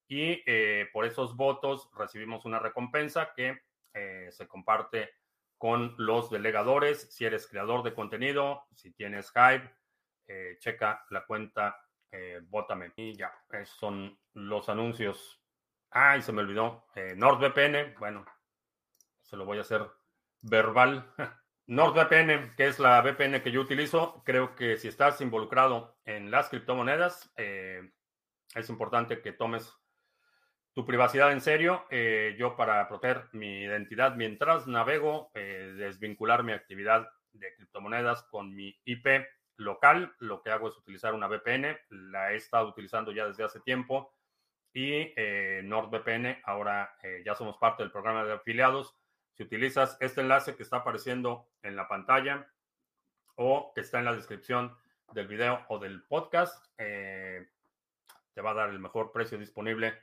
Y 0.09 0.45
por 0.93 1.05
esos 1.05 1.35
votos 1.35 1.91
recibimos 1.97 2.45
una 2.45 2.61
recompensa 2.61 3.33
que 3.35 3.61
se 4.31 4.47
comparte 4.47 5.11
con 5.59 5.97
los 5.99 6.31
delegadores. 6.31 7.13
Si 7.13 7.25
eres 7.25 7.49
creador 7.49 7.83
de 7.83 7.93
contenido, 7.93 8.63
si 8.73 8.93
tienes 8.93 9.33
Hive, 9.35 9.69
checa 10.61 11.05
la 11.11 11.27
cuenta 11.27 11.77
eh, 12.11 12.41
bótame. 12.43 12.93
Y 12.97 13.15
ya, 13.15 13.33
esos 13.51 13.77
son 13.77 14.19
los 14.35 14.69
anuncios. 14.69 15.43
Ay, 15.91 16.23
se 16.23 16.33
me 16.33 16.43
olvidó. 16.43 16.87
Eh, 16.95 17.15
NordVPN, 17.17 17.95
bueno, 17.99 18.25
se 19.23 19.37
lo 19.37 19.45
voy 19.45 19.59
a 19.59 19.63
hacer 19.63 19.87
verbal. 20.43 21.13
NordVPN, 21.67 22.55
que 22.57 22.67
es 22.67 22.79
la 22.79 23.01
VPN 23.03 23.43
que 23.43 23.51
yo 23.51 23.61
utilizo, 23.61 24.23
creo 24.25 24.55
que 24.55 24.77
si 24.77 24.89
estás 24.89 25.21
involucrado 25.21 25.99
en 26.05 26.31
las 26.31 26.49
criptomonedas, 26.49 27.33
eh, 27.37 27.91
es 28.55 28.69
importante 28.69 29.21
que 29.21 29.33
tomes 29.33 29.73
tu 30.75 30.85
privacidad 30.87 31.33
en 31.33 31.41
serio. 31.41 31.87
yo 32.39 32.55
para 32.55 32.87
proteger 32.87 33.29
mi 33.33 33.63
identidad 33.63 34.15
mientras 34.15 34.67
navego, 34.67 35.31
desvincular 35.33 36.45
mi 36.45 36.53
actividad 36.53 37.09
de 37.33 37.55
criptomonedas 37.55 38.25
con 38.25 38.55
mi 38.55 38.79
IP 38.85 39.27
local. 39.57 40.15
Lo 40.19 40.43
que 40.43 40.51
hago 40.51 40.69
es 40.69 40.77
utilizar 40.77 41.15
una 41.15 41.29
VPN. 41.29 41.79
La 41.91 42.33
he 42.33 42.37
estado 42.37 42.69
utilizando 42.69 43.13
ya 43.13 43.27
desde 43.27 43.45
hace 43.45 43.61
tiempo. 43.61 44.13
Y 44.73 45.13
eh, 45.17 45.63
NordVPN, 45.65 46.39
ahora 46.45 46.97
eh, 47.03 47.23
ya 47.25 47.35
somos 47.35 47.57
parte 47.57 47.83
del 47.83 47.93
programa 47.93 48.25
de 48.25 48.35
afiliados. 48.35 48.95
Si 49.33 49.43
utilizas 49.43 49.97
este 50.01 50.21
enlace 50.21 50.57
que 50.57 50.63
está 50.63 50.79
apareciendo 50.79 51.49
en 51.63 51.77
la 51.77 51.89
pantalla 51.89 52.47
o 53.37 53.73
que 53.75 53.81
está 53.81 53.99
en 53.99 54.05
la 54.07 54.15
descripción 54.15 54.77
del 55.13 55.29
video 55.29 55.65
o 55.69 55.79
del 55.79 56.03
podcast, 56.03 56.65
eh, 56.79 57.49
te 58.35 58.41
va 58.41 58.51
a 58.51 58.55
dar 58.55 58.71
el 58.71 58.79
mejor 58.79 59.13
precio 59.13 59.39
disponible 59.39 59.99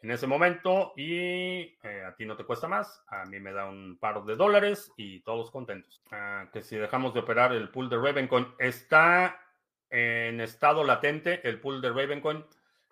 en 0.00 0.10
ese 0.10 0.26
momento 0.26 0.92
y 0.96 1.76
eh, 1.82 2.04
a 2.06 2.14
ti 2.14 2.24
no 2.24 2.36
te 2.36 2.44
cuesta 2.44 2.68
más, 2.68 3.02
a 3.08 3.24
mí 3.24 3.40
me 3.40 3.52
da 3.52 3.66
un 3.66 3.98
par 3.98 4.24
de 4.24 4.36
dólares 4.36 4.92
y 4.96 5.20
todos 5.20 5.50
contentos. 5.50 6.00
Ah, 6.12 6.48
que 6.52 6.62
si 6.62 6.76
dejamos 6.76 7.14
de 7.14 7.20
operar 7.20 7.52
el 7.52 7.70
pool 7.70 7.88
de 7.88 7.96
Ravencoin, 7.96 8.46
está 8.58 9.40
en 9.90 10.40
estado 10.40 10.84
latente 10.84 11.46
el 11.48 11.60
pool 11.60 11.80
de 11.80 11.90
Ravencoin. 11.90 12.44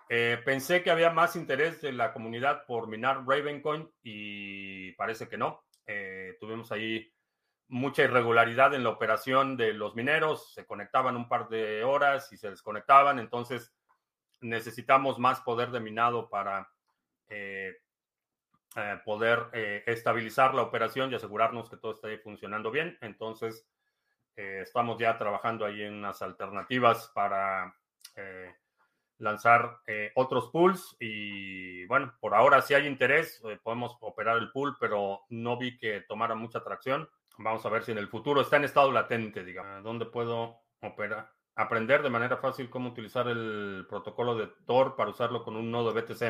Eh, 0.08 0.40
pensé 0.44 0.82
que 0.82 0.90
había 0.90 1.10
más 1.10 1.36
interés 1.36 1.80
de 1.80 1.92
la 1.92 2.12
comunidad 2.12 2.64
por 2.66 2.88
minar 2.88 3.24
Ravencoin 3.26 3.88
y 4.02 4.92
parece 4.92 5.28
que 5.28 5.38
no. 5.38 5.64
Eh, 5.86 6.36
tuvimos 6.40 6.72
ahí 6.72 7.12
mucha 7.68 8.02
irregularidad 8.02 8.74
en 8.74 8.84
la 8.84 8.90
operación 8.90 9.56
de 9.56 9.72
los 9.72 9.94
mineros, 9.94 10.52
se 10.54 10.66
conectaban 10.66 11.16
un 11.16 11.28
par 11.28 11.48
de 11.48 11.82
horas 11.82 12.32
y 12.32 12.36
se 12.36 12.50
desconectaban, 12.50 13.18
entonces 13.18 13.74
necesitamos 14.40 15.18
más 15.18 15.40
poder 15.40 15.70
de 15.70 15.80
minado 15.80 16.28
para 16.28 16.70
poder 19.04 19.46
eh, 19.52 19.82
estabilizar 19.86 20.54
la 20.54 20.62
operación 20.62 21.10
y 21.10 21.14
asegurarnos 21.14 21.70
que 21.70 21.76
todo 21.76 21.92
esté 21.92 22.18
funcionando 22.18 22.70
bien. 22.70 22.98
Entonces, 23.00 23.66
estamos 24.34 24.98
ya 24.98 25.16
trabajando 25.16 25.64
ahí 25.64 25.82
en 25.82 25.94
unas 25.94 26.20
alternativas 26.20 27.10
para 27.14 27.74
lanzar 29.18 29.78
otros 30.14 30.50
pools 30.50 30.94
y 31.00 31.86
bueno, 31.86 32.14
por 32.20 32.34
ahora 32.34 32.60
si 32.60 32.74
hay 32.74 32.86
interés, 32.86 33.42
podemos 33.62 33.96
operar 34.00 34.36
el 34.36 34.52
pool, 34.52 34.76
pero 34.78 35.22
no 35.30 35.56
vi 35.56 35.78
que 35.78 36.02
tomara 36.02 36.34
mucha 36.34 36.58
atracción. 36.58 37.08
Vamos 37.38 37.64
a 37.66 37.68
ver 37.68 37.82
si 37.82 37.92
en 37.92 37.98
el 37.98 38.08
futuro 38.08 38.40
está 38.40 38.56
en 38.56 38.64
estado 38.64 38.90
latente, 38.92 39.44
digamos, 39.44 39.82
¿dónde 39.82 40.06
puedo 40.06 40.60
operar? 40.80 41.30
Aprender 41.54 42.02
de 42.02 42.10
manera 42.10 42.36
fácil 42.36 42.68
cómo 42.68 42.90
utilizar 42.90 43.28
el 43.28 43.86
protocolo 43.88 44.34
de 44.36 44.48
Tor 44.66 44.96
para 44.96 45.10
usarlo 45.10 45.42
con 45.42 45.56
un 45.56 45.70
nodo 45.70 45.94
BTC. 45.94 46.22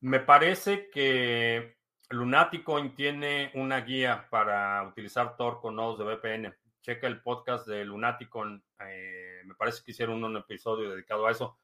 Me 0.00 0.20
parece 0.20 0.90
que 0.90 1.76
Lunaticoin 2.10 2.94
tiene 2.94 3.50
una 3.54 3.80
guía 3.80 4.28
para 4.30 4.84
utilizar 4.84 5.36
Tor 5.36 5.60
con 5.60 5.74
nodos 5.74 5.98
de 5.98 6.04
VPN. 6.04 6.54
Checa 6.82 7.08
el 7.08 7.20
podcast 7.20 7.66
de 7.66 7.84
Lunaticoin. 7.84 8.62
Eh, 8.80 9.42
me 9.44 9.56
parece 9.56 9.82
que 9.84 9.90
hicieron 9.90 10.22
un 10.22 10.36
episodio 10.36 10.90
dedicado 10.90 11.26
a 11.26 11.32
eso. 11.32 11.58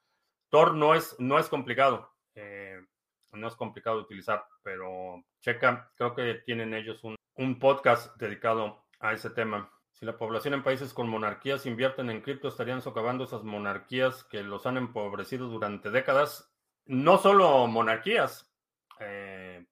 Tor 0.48 0.74
no 0.74 0.96
es, 0.96 1.14
no 1.20 1.38
es 1.38 1.48
complicado. 1.48 2.12
Eh, 2.34 2.84
no 3.32 3.46
es 3.46 3.54
complicado 3.54 4.00
utilizar, 4.00 4.44
pero 4.62 5.24
checa, 5.40 5.92
creo 5.96 6.14
que 6.14 6.34
tienen 6.44 6.74
ellos 6.74 7.04
un, 7.04 7.16
un 7.36 7.58
podcast 7.60 8.16
dedicado 8.16 8.84
a 8.98 9.12
ese 9.12 9.30
tema. 9.30 9.70
Si 9.92 10.04
la 10.04 10.18
población 10.18 10.54
en 10.54 10.64
países 10.64 10.92
con 10.92 11.08
monarquías 11.08 11.66
invierten 11.66 12.10
en 12.10 12.20
cripto, 12.20 12.48
estarían 12.48 12.82
socavando 12.82 13.24
esas 13.24 13.44
monarquías 13.44 14.24
que 14.24 14.42
los 14.42 14.66
han 14.66 14.76
empobrecido 14.76 15.48
durante 15.48 15.90
décadas 15.90 16.53
no 16.86 17.18
solo 17.18 17.66
monarquías, 17.66 18.50
eh, 19.00 19.64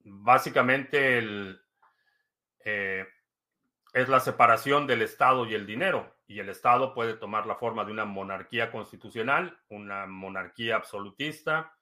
básicamente 0.00 1.20
eh, 2.64 3.06
es 3.92 4.08
la 4.08 4.20
separación 4.20 4.86
del 4.86 5.02
Estado 5.02 5.46
y 5.46 5.54
el 5.54 5.66
dinero, 5.66 6.16
y 6.26 6.40
el 6.40 6.48
Estado 6.48 6.92
puede 6.92 7.14
tomar 7.14 7.46
la 7.46 7.56
forma 7.56 7.84
de 7.84 7.92
una 7.92 8.04
monarquía 8.04 8.70
constitucional, 8.70 9.58
una 9.68 10.06
monarquía 10.06 10.76
absolutista, 10.76 11.74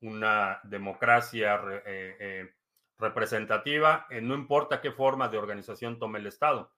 una 0.00 0.58
democracia 0.64 1.60
eh, 1.86 2.52
representativa, 2.98 4.06
no 4.22 4.34
importa 4.34 4.80
qué 4.80 4.90
forma 4.90 5.28
de 5.28 5.38
organización 5.38 5.98
tome 5.98 6.18
el 6.18 6.26
Estado. 6.26 6.72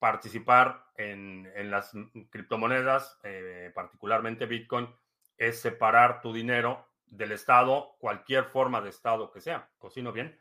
Participar 0.00 0.86
en, 0.96 1.50
en 1.54 1.70
las 1.70 1.92
criptomonedas, 2.30 3.20
particularmente 3.74 4.46
Bitcoin, 4.46 4.88
es 5.40 5.58
separar 5.58 6.20
tu 6.20 6.34
dinero 6.34 6.86
del 7.06 7.32
Estado, 7.32 7.96
cualquier 7.98 8.44
forma 8.44 8.82
de 8.82 8.90
Estado 8.90 9.32
que 9.32 9.40
sea. 9.40 9.70
Cocino 9.78 10.12
bien. 10.12 10.38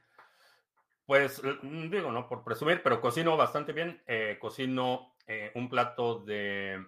Pues 1.06 1.42
mm, 1.42 1.90
digo, 1.90 2.12
no 2.12 2.28
por 2.28 2.44
presumir, 2.44 2.84
pero 2.84 3.00
cocino 3.00 3.38
bastante 3.38 3.72
bien. 3.72 4.04
Eh, 4.06 4.38
cocino 4.42 5.16
eh, 5.26 5.52
un 5.56 5.70
plato 5.70 6.20
de 6.20 6.86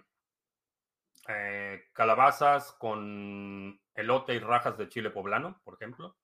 eh, 1.26 1.84
calabazas 1.94 2.72
con 2.72 3.80
elote 3.94 4.34
y 4.34 4.40
rajas 4.40 4.76
de 4.76 4.90
chile 4.90 5.08
poblano, 5.08 5.62
por 5.64 5.74
ejemplo. 5.74 6.14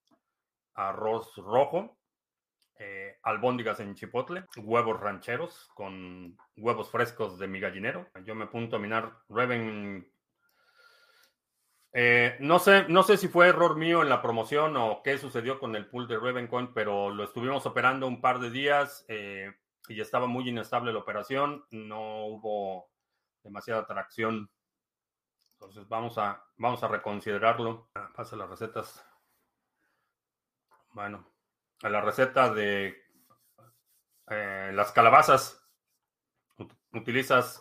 Arroz 0.74 1.34
rojo. 1.36 1.97
albóndigas 3.22 3.80
en 3.80 3.95
chipotle, 3.95 4.45
huevos 4.59 5.01
rancheros 5.01 5.68
con 5.74 6.36
huevos 6.57 6.91
frescos 6.91 7.39
de 7.39 7.49
mi 7.49 7.61
gallinero. 7.61 8.09
Yo 8.24 8.34
me 8.34 8.45
apunto 8.45 8.76
a 8.76 8.78
minar 8.78 9.16
Reven 9.30 10.07
eh, 12.01 12.36
no, 12.38 12.61
sé, 12.61 12.86
no 12.88 13.03
sé 13.03 13.16
si 13.16 13.26
fue 13.26 13.49
error 13.49 13.74
mío 13.74 14.03
en 14.03 14.09
la 14.09 14.22
promoción 14.22 14.76
o 14.76 15.03
qué 15.03 15.18
sucedió 15.18 15.59
con 15.59 15.74
el 15.74 15.88
pool 15.88 16.07
de 16.07 16.16
Ravencoin, 16.16 16.72
pero 16.72 17.11
lo 17.11 17.24
estuvimos 17.24 17.66
operando 17.66 18.07
un 18.07 18.20
par 18.20 18.38
de 18.38 18.51
días 18.51 19.05
eh, 19.09 19.53
y 19.88 20.01
estaba 20.01 20.28
muy 20.28 20.49
inestable 20.49 20.92
la 20.92 21.01
operación. 21.01 21.64
No 21.72 22.26
hubo 22.26 22.88
demasiada 23.42 23.80
atracción. 23.80 24.49
Entonces 25.55 25.88
vamos 25.88 26.18
a, 26.18 26.44
vamos 26.57 26.84
a 26.84 26.88
reconsiderarlo. 26.88 27.90
Ah, 27.96 28.11
pasa 28.14 28.36
las 28.36 28.49
recetas. 28.49 29.05
Bueno, 30.92 31.28
a 31.82 31.88
la 31.88 32.01
receta 32.01 32.55
de 32.55 32.96
eh, 34.30 34.70
las 34.72 34.92
calabazas. 34.92 35.68
Utilizas 36.92 37.61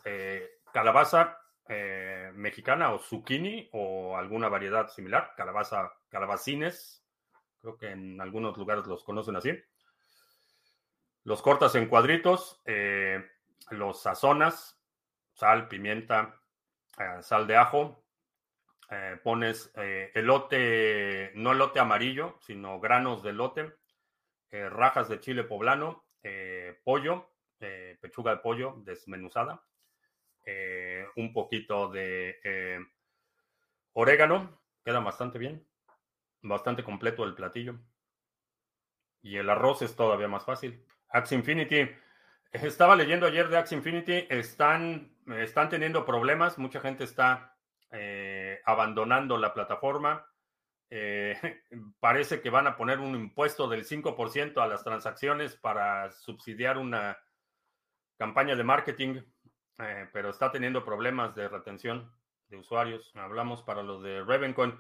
calabaza 0.72 1.40
eh, 1.70 2.32
mexicana 2.34 2.94
o 2.94 3.00
zucchini 3.00 3.70
o 3.74 4.16
alguna 4.16 4.48
variedad 4.48 4.88
similar, 4.88 5.34
calabaza, 5.36 5.94
calabacines, 6.10 7.04
creo 7.60 7.78
que 7.78 7.92
en 7.92 8.22
algunos 8.22 8.58
lugares 8.58 8.86
los 8.86 9.04
conocen 9.04 9.36
así. 9.36 9.52
Los 11.24 11.42
cortas 11.42 11.76
en 11.76 11.88
cuadritos, 11.88 12.62
eh, 12.66 13.22
los 13.72 14.02
sazonas, 14.02 14.82
sal, 15.34 15.68
pimienta, 15.68 16.40
eh, 16.98 17.22
sal 17.22 17.48
de 17.48 17.58
ajo, 17.58 18.04
pones 19.22 19.70
elote, 19.76 21.34
no 21.36 21.52
elote 21.52 21.82
amarillo, 21.82 22.38
sino 22.40 22.80
granos 22.80 23.22
de 23.22 23.32
elote, 23.32 23.74
rajas 24.50 25.10
de 25.10 25.20
chile 25.20 25.44
poblano, 25.44 26.06
pollo, 26.86 27.30
pechuga 27.58 28.32
de 28.32 28.38
pollo 28.38 28.76
desmenuzada, 28.86 29.62
eh, 30.50 31.06
un 31.18 31.34
poquito 31.34 31.90
de 31.90 32.40
eh, 32.42 32.80
orégano, 33.92 34.62
queda 34.82 35.02
bastante 35.02 35.38
bien, 35.38 35.68
bastante 36.42 36.86
completo 36.86 37.26
el 37.26 37.36
platillo. 37.36 37.78
Y 39.22 39.36
el 39.36 39.50
arroz 39.50 39.82
es 39.82 39.94
todavía 39.98 40.30
más 40.30 40.46
fácil. 40.46 40.86
Axe 41.10 41.36
Infinity. 41.36 41.90
Estaba 42.54 42.96
leyendo 42.96 43.26
ayer 43.26 43.50
de 43.50 43.58
Axe 43.58 43.76
Infinity, 43.76 44.26
están, 44.30 45.18
están 45.36 45.68
teniendo 45.68 46.06
problemas, 46.06 46.58
mucha 46.58 46.80
gente 46.80 47.04
está 47.04 47.58
eh, 47.92 48.62
abandonando 48.64 49.38
la 49.38 49.54
plataforma. 49.54 50.26
parece 52.00 52.40
que 52.40 52.50
van 52.50 52.68
a 52.68 52.78
poner 52.78 53.02
un 53.02 53.14
impuesto 53.16 53.68
del 53.68 53.84
5% 53.84 54.64
a 54.64 54.68
las 54.68 54.86
transacciones 54.86 55.58
para 55.58 56.10
subsidiar 56.12 56.78
una 56.78 57.18
campaña 58.18 58.56
de 58.56 58.64
marketing. 58.64 59.22
Eh, 59.80 60.08
pero 60.12 60.30
está 60.30 60.52
teniendo 60.52 60.84
problemas 60.84 61.36
de 61.36 61.48
retención 61.48 62.12
de 62.50 62.58
usuarios. 62.58 63.12
Hablamos 63.16 63.62
para 63.62 63.84
los 63.84 64.02
de 64.02 64.24
Ravencoin. 64.24 64.74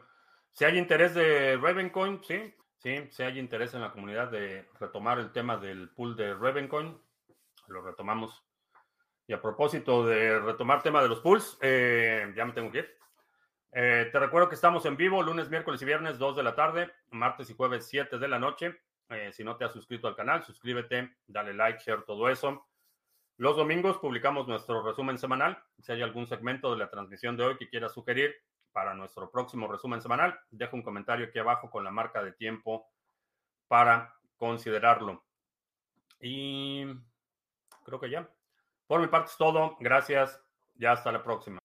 Si 0.52 0.66
hay 0.66 0.78
interés 0.78 1.14
de 1.14 1.58
Ravencoin, 1.58 2.24
sí, 2.24 2.56
sí, 2.78 3.08
si 3.12 3.24
hay 3.24 3.38
interés 3.38 3.74
en 3.74 3.82
la 3.82 3.92
comunidad 3.92 4.32
de 4.32 4.68
retomar 4.80 5.20
el 5.20 5.32
tema 5.32 5.58
del 5.58 5.90
pool 5.90 6.16
de 6.16 6.34
Ravencoin, 6.34 6.98
lo 7.68 7.82
retomamos. 7.82 8.44
Y 9.28 9.34
a 9.34 9.42
propósito 9.42 10.06
de 10.06 10.40
retomar 10.40 10.82
tema 10.82 11.04
de 11.04 11.10
los 11.10 11.20
pools, 11.20 11.58
eh, 11.62 12.34
ya 12.36 12.46
me 12.46 12.54
tengo 12.54 12.72
que 12.72 12.80
ir. 12.80 12.98
Eh, 13.74 14.10
te 14.12 14.20
recuerdo 14.20 14.50
que 14.50 14.56
estamos 14.56 14.86
en 14.86 14.98
vivo 14.98 15.22
lunes, 15.22 15.50
miércoles 15.50 15.82
y 15.82 15.86
viernes, 15.86 16.18
2 16.18 16.38
de 16.38 16.44
la 16.44 16.56
tarde, 16.56 16.90
martes 17.12 17.50
y 17.50 17.54
jueves, 17.54 17.88
7 17.88 18.18
de 18.18 18.28
la 18.28 18.40
noche. 18.40 18.80
si 19.32 19.42
no 19.42 19.56
te 19.56 19.64
has 19.64 19.72
suscrito 19.72 20.10
al 20.10 20.18
canal, 20.18 20.44
suscríbete, 20.44 21.16
dale 21.28 21.54
like, 21.54 21.80
share, 21.82 22.02
todo 22.04 22.28
eso. 22.30 22.68
Los 23.38 23.56
domingos 23.56 24.00
publicamos 24.00 24.48
nuestro 24.48 24.82
resumen 24.82 25.20
semanal. 25.20 25.64
Si 25.78 25.92
hay 25.92 26.02
algún 26.02 26.26
segmento 26.26 26.72
de 26.72 26.78
la 26.78 26.90
transmisión 26.90 27.38
de 27.38 27.44
hoy 27.44 27.58
que 27.58 27.70
quieras 27.70 27.94
sugerir 27.94 28.34
para 28.72 28.96
nuestro 28.96 29.30
próximo 29.30 29.68
resumen 29.68 30.02
semanal, 30.02 30.40
deja 30.50 30.76
un 30.76 30.82
comentario 30.82 31.28
aquí 31.28 31.38
abajo 31.38 31.70
con 31.70 31.84
la 31.84 31.92
marca 31.92 32.24
de 32.24 32.32
tiempo 32.32 32.88
para 33.68 34.16
considerarlo. 34.38 35.24
Y 36.20 36.86
creo 37.86 38.00
que 38.00 38.10
ya. 38.10 38.28
Por 38.88 39.02
mi 39.02 39.08
parte 39.08 39.30
es 39.30 39.38
todo. 39.38 39.78
Gracias. 39.80 40.42
Ya 40.74 40.94
hasta 40.94 41.12
la 41.12 41.24
próxima. 41.24 41.60